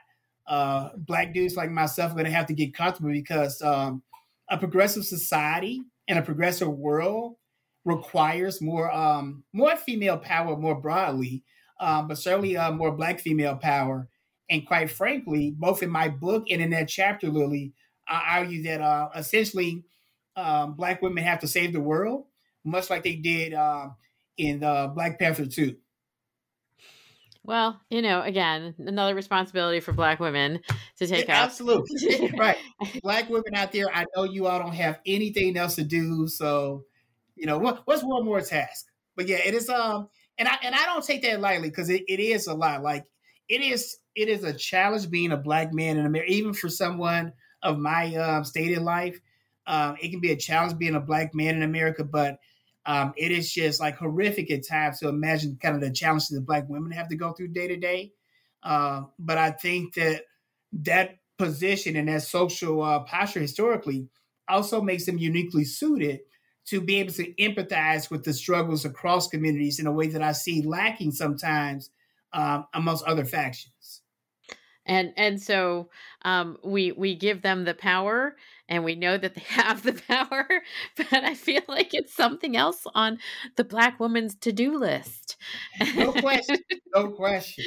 uh, 0.47 0.91
black 0.97 1.33
dudes 1.33 1.57
like 1.57 1.71
myself 1.71 2.13
are 2.13 2.15
going 2.15 2.27
to 2.27 2.31
have 2.31 2.47
to 2.47 2.55
get 2.55 2.75
comfortable 2.75 3.11
because 3.11 3.61
um, 3.63 4.03
a 4.49 4.59
progressive 4.59 5.05
society 5.05 5.83
and 6.09 6.19
a 6.19 6.23
progressive 6.23 6.69
world 6.69 7.37
requires 7.85 8.61
more 8.61 8.93
um, 8.93 9.45
more 9.53 9.77
female 9.77 10.19
power 10.19 10.57
more 10.57 10.81
broadly, 10.81 11.43
um, 11.81 12.09
but 12.09 12.19
certainly 12.19 12.57
uh, 12.57 12.71
more 12.71 12.93
black 12.93 13.21
female 13.21 13.57
power. 13.57 14.09
And 14.51 14.67
quite 14.67 14.91
frankly, 14.91 15.51
both 15.57 15.83
in 15.83 15.91
my 15.91 16.09
book 16.09 16.45
and 16.51 16.61
in 16.61 16.71
that 16.71 16.89
chapter, 16.89 17.29
Lilly, 17.29 17.73
I 18.07 18.39
argue 18.39 18.63
that 18.65 18.81
uh, 18.81 19.09
essentially 19.17 19.85
um, 20.37 20.75
black 20.75 21.01
women 21.03 21.25
have 21.25 21.41
to 21.41 21.49
save 21.49 21.73
the 21.73 21.81
world, 21.81 22.27
much 22.65 22.91
like 22.91 23.03
they 23.03 23.17
did 23.17 23.55
uh, 23.55 23.89
in 24.37 24.63
uh, 24.63 24.89
Black 24.89 25.19
Panther 25.19 25.47
2. 25.47 25.77
Well, 27.45 27.81
you 27.91 28.03
know, 28.03 28.23
again, 28.23 28.75
another 28.79 29.17
responsibility 29.17 29.81
for 29.81 29.93
black 29.93 30.21
women 30.21 30.61
to 30.99 31.07
take 31.09 31.27
yeah, 31.27 31.41
up. 31.41 31.47
Absolutely. 31.47 32.31
right. 32.39 32.57
Black 33.03 33.29
women 33.29 33.57
out 33.57 33.73
there, 33.73 33.87
I 33.93 34.05
know 34.15 34.23
you 34.23 34.47
all 34.47 34.61
don't 34.61 34.75
have 34.75 35.01
anything 35.07 35.57
else 35.57 35.75
to 35.75 35.83
do. 35.83 36.29
So 36.29 36.85
you 37.43 37.47
know, 37.47 37.59
what, 37.59 37.83
what's 37.87 38.05
one 38.05 38.25
more 38.25 38.41
task? 38.41 38.87
But 39.17 39.29
yeah, 39.29 39.41
it 39.45 39.55
is 39.55 39.69
um 39.69 40.09
and 40.39 40.49
I 40.49 40.57
and 40.63 40.75
I 40.75 40.85
don't 40.87 41.05
take 41.05 41.23
that 41.23 41.41
lightly 41.41 41.69
because 41.69 41.91
it, 41.91 42.03
it 42.09 42.21
is 42.21 42.47
a 42.47 42.55
lot. 42.55 42.83
Like 42.83 43.05
it 43.49 43.61
is 43.61 43.99
it 44.15 44.29
is 44.29 44.45
a 44.45 44.53
challenge 44.53 45.11
being 45.11 45.33
a 45.33 45.37
black 45.37 45.73
man 45.75 45.99
in 45.99 46.07
America, 46.07 46.33
even 46.33 46.55
for 46.55 46.69
someone 46.69 47.33
of 47.63 47.79
my 47.79 48.15
um, 48.15 48.45
state 48.45 48.73
in 48.73 48.85
life. 48.85 49.21
Um, 49.67 49.97
it 50.01 50.11
can 50.11 50.21
be 50.21 50.33
a 50.33 50.37
challenge 50.37 50.79
being 50.79 50.95
a 50.95 51.01
black 51.01 51.35
man 51.35 51.57
in 51.57 51.63
America, 51.63 52.05
but 52.05 52.39
um, 52.85 53.13
it 53.17 53.31
is 53.31 53.53
just 53.53 53.81
like 53.81 53.97
horrific 53.97 54.51
at 54.51 54.67
times 54.67 54.99
to 55.01 55.09
imagine 55.09 55.59
kind 55.61 55.75
of 55.75 55.81
the 55.81 55.91
challenges 55.91 56.29
that 56.31 56.47
black 56.47 56.69
women 56.69 56.91
have 56.93 57.09
to 57.09 57.17
go 57.17 57.33
through 57.33 57.49
day 57.49 57.69
to 57.69 57.77
day. 57.77 58.13
Uh, 58.63 59.03
but 59.19 59.39
I 59.39 59.51
think 59.51 59.95
that 59.95 60.23
that 60.73 61.19
position 61.39 61.97
and 61.97 62.09
that 62.09 62.23
social 62.23 62.83
uh, 62.83 63.01
posture 63.01 63.41
historically 63.41 64.09
also 64.49 64.81
makes 64.81 65.07
them 65.07 65.19
uniquely 65.19 65.65
suited 65.65 66.21
to 66.65 66.81
be 66.81 66.97
able 66.97 67.13
to 67.13 67.33
empathize 67.35 68.11
with 68.11 68.25
the 68.25 68.33
struggles 68.33 68.85
across 68.85 69.29
communities 69.29 69.81
in 69.81 69.87
a 69.87 69.93
way 69.93 70.07
that 70.09 70.23
I 70.23 70.33
see 70.33 70.63
lacking 70.63 71.13
sometimes 71.13 71.91
um, 72.33 72.67
amongst 72.73 73.05
other 73.05 73.25
factions. 73.25 74.02
And 74.85 75.13
and 75.17 75.41
so 75.41 75.91
um, 76.23 76.59
we 76.65 76.93
we 76.93 77.15
give 77.15 77.43
them 77.43 77.65
the 77.65 77.75
power, 77.75 78.37
and 78.69 78.85
we 78.85 78.95
know 78.95 79.17
that 79.17 79.35
they 79.35 79.43
have 79.49 79.83
the 79.83 79.93
power, 79.93 80.47
but 80.97 81.13
I 81.13 81.35
feel 81.35 81.63
like 81.69 81.95
it's 81.95 82.15
something 82.15 82.57
else 82.57 82.87
on 82.95 83.19
the 83.57 83.65
black 83.65 84.01
woman's 84.01 84.35
to 84.37 84.53
do 84.53 84.77
list. 84.77 85.37
no 85.95 86.13
question, 86.13 86.57
no 86.95 87.11
question. 87.11 87.65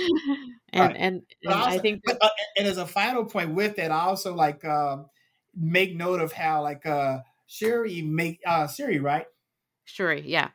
And 0.73 0.81
right. 0.81 0.95
and, 0.97 1.21
and 1.43 1.53
also, 1.53 1.69
I 1.69 1.77
think, 1.77 2.01
that, 2.05 2.17
uh, 2.21 2.29
and 2.57 2.67
as 2.67 2.77
a 2.77 2.85
final 2.85 3.25
point 3.25 3.53
with 3.53 3.77
that, 3.77 3.91
I 3.91 4.01
also 4.01 4.35
like 4.35 4.65
uh, 4.65 4.97
make 5.55 5.95
note 5.95 6.21
of 6.21 6.31
how 6.31 6.61
like. 6.63 6.85
Uh, 6.85 7.19
Shuri 7.47 8.01
make 8.01 8.39
uh 8.43 8.67
Shuri, 8.67 8.97
right? 8.99 9.27
sherry 9.85 10.23
yeah. 10.25 10.49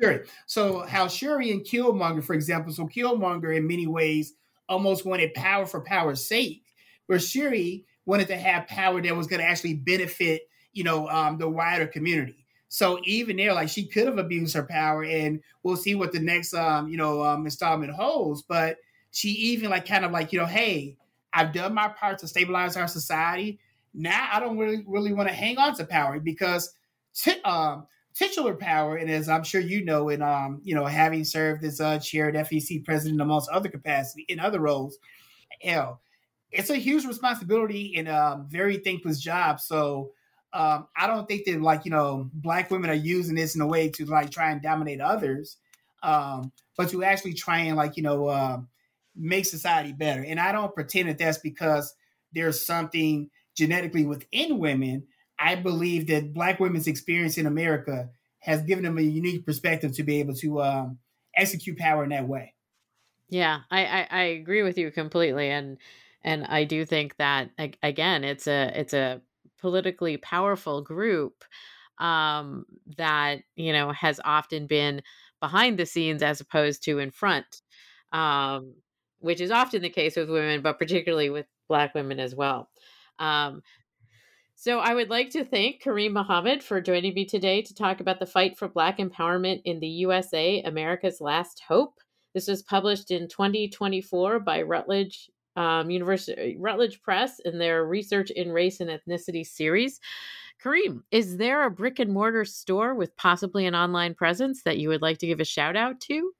Sherry. 0.00 0.26
So 0.46 0.80
how 0.80 1.08
Sherry 1.08 1.50
and 1.50 1.64
Killmonger, 1.64 2.22
for 2.22 2.34
example, 2.34 2.72
so 2.72 2.86
Killmonger 2.86 3.56
in 3.56 3.66
many 3.66 3.86
ways 3.86 4.34
almost 4.72 5.04
wanted 5.04 5.34
power 5.34 5.66
for 5.66 5.82
power's 5.82 6.26
sake, 6.26 6.64
where 7.06 7.18
Shuri 7.18 7.84
wanted 8.06 8.28
to 8.28 8.36
have 8.36 8.66
power 8.66 9.00
that 9.00 9.16
was 9.16 9.26
going 9.26 9.40
to 9.40 9.46
actually 9.46 9.74
benefit, 9.74 10.42
you 10.72 10.82
know, 10.82 11.08
um, 11.08 11.38
the 11.38 11.48
wider 11.48 11.86
community. 11.86 12.46
So 12.68 12.98
even 13.04 13.36
there, 13.36 13.52
like 13.52 13.68
she 13.68 13.86
could 13.86 14.06
have 14.06 14.18
abused 14.18 14.54
her 14.54 14.62
power, 14.62 15.04
and 15.04 15.42
we'll 15.62 15.76
see 15.76 15.94
what 15.94 16.12
the 16.12 16.20
next, 16.20 16.54
um, 16.54 16.88
you 16.88 16.96
know, 16.96 17.22
um, 17.22 17.44
installment 17.44 17.92
holds. 17.92 18.42
But 18.42 18.78
she 19.10 19.28
even 19.28 19.68
like 19.68 19.86
kind 19.86 20.06
of 20.06 20.10
like, 20.10 20.32
you 20.32 20.40
know, 20.40 20.46
hey, 20.46 20.96
I've 21.34 21.52
done 21.52 21.74
my 21.74 21.88
part 21.88 22.18
to 22.20 22.28
stabilize 22.28 22.76
our 22.76 22.88
society. 22.88 23.60
Now 23.92 24.26
I 24.32 24.40
don't 24.40 24.56
really 24.56 24.82
really 24.86 25.12
want 25.12 25.28
to 25.28 25.34
hang 25.34 25.58
on 25.58 25.74
to 25.76 25.84
power 25.84 26.18
because 26.18 26.72
t- 27.14 27.42
um, 27.42 27.86
titular 28.14 28.54
power, 28.54 28.96
and 28.96 29.10
as 29.10 29.28
I'm 29.28 29.44
sure 29.44 29.60
you 29.60 29.84
know, 29.84 30.08
and 30.08 30.22
um, 30.22 30.60
you 30.62 30.74
know, 30.74 30.86
having 30.86 31.24
served 31.24 31.64
as 31.64 31.80
a 31.80 31.98
chair 31.98 32.28
and 32.28 32.36
FEC 32.38 32.84
president 32.84 33.20
amongst 33.20 33.50
other 33.50 33.68
capacity 33.68 34.24
in 34.28 34.40
other 34.40 34.60
roles, 34.60 34.98
hell, 35.62 36.00
it's 36.50 36.70
a 36.70 36.76
huge 36.76 37.04
responsibility 37.04 37.94
and 37.96 38.08
a 38.08 38.44
very 38.48 38.78
thankless 38.78 39.20
job. 39.20 39.60
So 39.60 40.12
um, 40.52 40.86
I 40.96 41.06
don't 41.06 41.26
think 41.26 41.46
that 41.46 41.62
like 41.62 41.84
you 41.84 41.90
know 41.90 42.30
black 42.34 42.70
women 42.70 42.90
are 42.90 42.94
using 42.94 43.34
this 43.34 43.54
in 43.54 43.60
a 43.60 43.66
way 43.66 43.88
to 43.90 44.04
like 44.04 44.30
try 44.30 44.50
and 44.50 44.60
dominate 44.60 45.00
others, 45.00 45.56
um, 46.02 46.52
but 46.76 46.90
to 46.90 47.02
actually 47.04 47.34
try 47.34 47.60
and 47.60 47.76
like 47.76 47.96
you 47.96 48.02
know 48.02 48.26
uh, 48.26 48.58
make 49.16 49.46
society 49.46 49.92
better. 49.92 50.22
And 50.22 50.38
I 50.38 50.52
don't 50.52 50.74
pretend 50.74 51.08
that 51.08 51.18
that's 51.18 51.38
because 51.38 51.94
there's 52.34 52.64
something 52.64 53.30
genetically 53.54 54.04
within 54.04 54.58
women, 54.58 55.04
I 55.42 55.56
believe 55.56 56.06
that 56.06 56.32
Black 56.32 56.60
women's 56.60 56.86
experience 56.86 57.36
in 57.36 57.46
America 57.46 58.10
has 58.38 58.62
given 58.62 58.84
them 58.84 58.98
a 58.98 59.02
unique 59.02 59.44
perspective 59.44 59.92
to 59.96 60.02
be 60.04 60.20
able 60.20 60.34
to 60.36 60.62
um, 60.62 60.98
execute 61.36 61.78
power 61.78 62.04
in 62.04 62.10
that 62.10 62.28
way. 62.28 62.54
Yeah, 63.28 63.60
I, 63.70 63.84
I, 63.84 64.08
I 64.10 64.22
agree 64.22 64.62
with 64.62 64.78
you 64.78 64.90
completely, 64.90 65.48
and 65.48 65.78
and 66.22 66.44
I 66.44 66.64
do 66.64 66.84
think 66.84 67.16
that 67.16 67.50
again, 67.82 68.24
it's 68.24 68.46
a 68.46 68.70
it's 68.74 68.94
a 68.94 69.20
politically 69.58 70.16
powerful 70.16 70.82
group 70.82 71.44
um, 71.98 72.66
that 72.98 73.40
you 73.56 73.72
know 73.72 73.90
has 73.92 74.20
often 74.24 74.66
been 74.66 75.02
behind 75.40 75.78
the 75.78 75.86
scenes 75.86 76.22
as 76.22 76.40
opposed 76.40 76.84
to 76.84 76.98
in 76.98 77.10
front, 77.10 77.62
um, 78.12 78.74
which 79.18 79.40
is 79.40 79.50
often 79.50 79.82
the 79.82 79.88
case 79.88 80.14
with 80.14 80.30
women, 80.30 80.62
but 80.62 80.78
particularly 80.78 81.30
with 81.30 81.46
Black 81.68 81.94
women 81.94 82.20
as 82.20 82.34
well. 82.34 82.68
Um, 83.18 83.62
so 84.62 84.78
I 84.78 84.94
would 84.94 85.10
like 85.10 85.30
to 85.30 85.44
thank 85.44 85.82
Kareem 85.82 86.12
Muhammad 86.12 86.62
for 86.62 86.80
joining 86.80 87.14
me 87.14 87.24
today 87.24 87.62
to 87.62 87.74
talk 87.74 87.98
about 87.98 88.20
the 88.20 88.26
fight 88.26 88.56
for 88.56 88.68
Black 88.68 88.98
empowerment 88.98 89.60
in 89.64 89.80
the 89.80 89.88
USA, 89.88 90.62
America's 90.62 91.20
Last 91.20 91.60
Hope. 91.66 91.98
This 92.32 92.46
was 92.46 92.62
published 92.62 93.10
in 93.10 93.26
2024 93.26 94.38
by 94.38 94.62
Routledge 94.62 95.28
um, 95.56 95.90
University, 95.90 96.56
Routledge 96.60 97.02
Press 97.02 97.40
in 97.40 97.58
their 97.58 97.84
Research 97.84 98.30
in 98.30 98.52
Race 98.52 98.78
and 98.78 98.88
Ethnicity 98.88 99.44
series. 99.44 99.98
Kareem, 100.62 101.02
is 101.10 101.38
there 101.38 101.64
a 101.64 101.70
brick 101.70 101.98
and 101.98 102.12
mortar 102.12 102.44
store 102.44 102.94
with 102.94 103.16
possibly 103.16 103.66
an 103.66 103.74
online 103.74 104.14
presence 104.14 104.62
that 104.62 104.78
you 104.78 104.90
would 104.90 105.02
like 105.02 105.18
to 105.18 105.26
give 105.26 105.40
a 105.40 105.44
shout 105.44 105.74
out 105.74 105.98
to? 106.02 106.30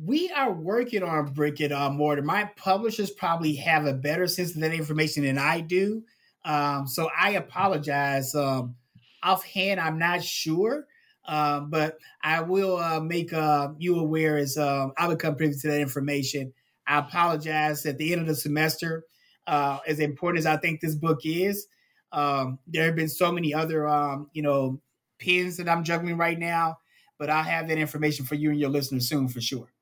we 0.00 0.30
are 0.30 0.52
working 0.52 1.02
on 1.02 1.32
brick 1.32 1.58
and 1.58 1.72
uh, 1.72 1.90
mortar. 1.90 2.22
My 2.22 2.44
publishers 2.54 3.10
probably 3.10 3.56
have 3.56 3.84
a 3.84 3.92
better 3.92 4.28
sense 4.28 4.54
of 4.54 4.60
that 4.60 4.72
information 4.72 5.24
than 5.24 5.38
I 5.38 5.60
do. 5.60 6.04
Um, 6.44 6.86
so 6.86 7.08
I 7.16 7.32
apologize. 7.32 8.34
Um, 8.34 8.76
offhand, 9.22 9.80
I'm 9.80 9.98
not 9.98 10.22
sure, 10.22 10.86
uh, 11.26 11.60
but 11.60 11.98
I 12.22 12.40
will 12.40 12.76
uh, 12.76 13.00
make 13.00 13.32
uh, 13.32 13.68
you 13.78 13.98
aware 13.98 14.36
as 14.36 14.56
um, 14.56 14.92
I 14.96 15.08
become 15.08 15.36
privy 15.36 15.54
to 15.54 15.68
that 15.68 15.80
information. 15.80 16.52
I 16.86 16.98
apologize 16.98 17.84
at 17.86 17.98
the 17.98 18.12
end 18.12 18.22
of 18.22 18.26
the 18.26 18.34
semester. 18.34 19.04
Uh, 19.46 19.78
as 19.86 19.98
important 19.98 20.40
as 20.40 20.46
I 20.46 20.58
think 20.58 20.80
this 20.80 20.94
book 20.94 21.20
is, 21.24 21.66
um, 22.12 22.58
there 22.66 22.84
have 22.84 22.96
been 22.96 23.08
so 23.08 23.32
many 23.32 23.54
other, 23.54 23.88
um, 23.88 24.28
you 24.32 24.42
know, 24.42 24.80
pins 25.18 25.56
that 25.56 25.68
I'm 25.68 25.84
juggling 25.84 26.16
right 26.16 26.38
now. 26.38 26.78
But 27.18 27.30
I'll 27.30 27.42
have 27.42 27.68
that 27.68 27.78
information 27.78 28.24
for 28.24 28.36
you 28.36 28.50
and 28.50 28.60
your 28.60 28.70
listeners 28.70 29.08
soon 29.08 29.26
for 29.28 29.40
sure. 29.40 29.72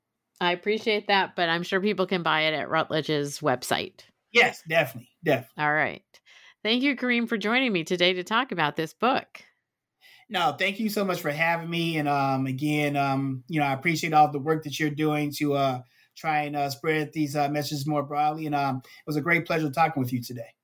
I 0.40 0.52
appreciate 0.52 1.08
that, 1.08 1.36
but 1.36 1.48
I'm 1.48 1.62
sure 1.62 1.80
people 1.80 2.06
can 2.06 2.22
buy 2.22 2.42
it 2.42 2.54
at 2.54 2.68
Routledge's 2.68 3.40
website. 3.40 4.00
Yes, 4.32 4.62
definitely. 4.68 5.10
Definitely. 5.24 5.64
All 5.64 5.72
right. 5.72 6.02
Thank 6.66 6.82
you, 6.82 6.96
Kareem, 6.96 7.28
for 7.28 7.36
joining 7.36 7.72
me 7.72 7.84
today 7.84 8.12
to 8.14 8.24
talk 8.24 8.50
about 8.50 8.74
this 8.74 8.92
book. 8.92 9.40
No, 10.28 10.56
thank 10.58 10.80
you 10.80 10.88
so 10.88 11.04
much 11.04 11.20
for 11.20 11.30
having 11.30 11.70
me. 11.70 11.96
And 11.98 12.08
um, 12.08 12.46
again, 12.46 12.96
um, 12.96 13.44
you 13.46 13.60
know, 13.60 13.66
I 13.66 13.72
appreciate 13.72 14.12
all 14.12 14.32
the 14.32 14.40
work 14.40 14.64
that 14.64 14.80
you're 14.80 14.90
doing 14.90 15.32
to 15.36 15.54
uh, 15.54 15.82
try 16.16 16.40
and 16.40 16.56
uh, 16.56 16.68
spread 16.68 17.12
these 17.12 17.36
uh, 17.36 17.48
messages 17.50 17.86
more 17.86 18.02
broadly. 18.02 18.46
And 18.46 18.54
um, 18.56 18.78
it 18.78 19.06
was 19.06 19.14
a 19.14 19.20
great 19.20 19.46
pleasure 19.46 19.70
talking 19.70 20.02
with 20.02 20.12
you 20.12 20.20
today. 20.20 20.55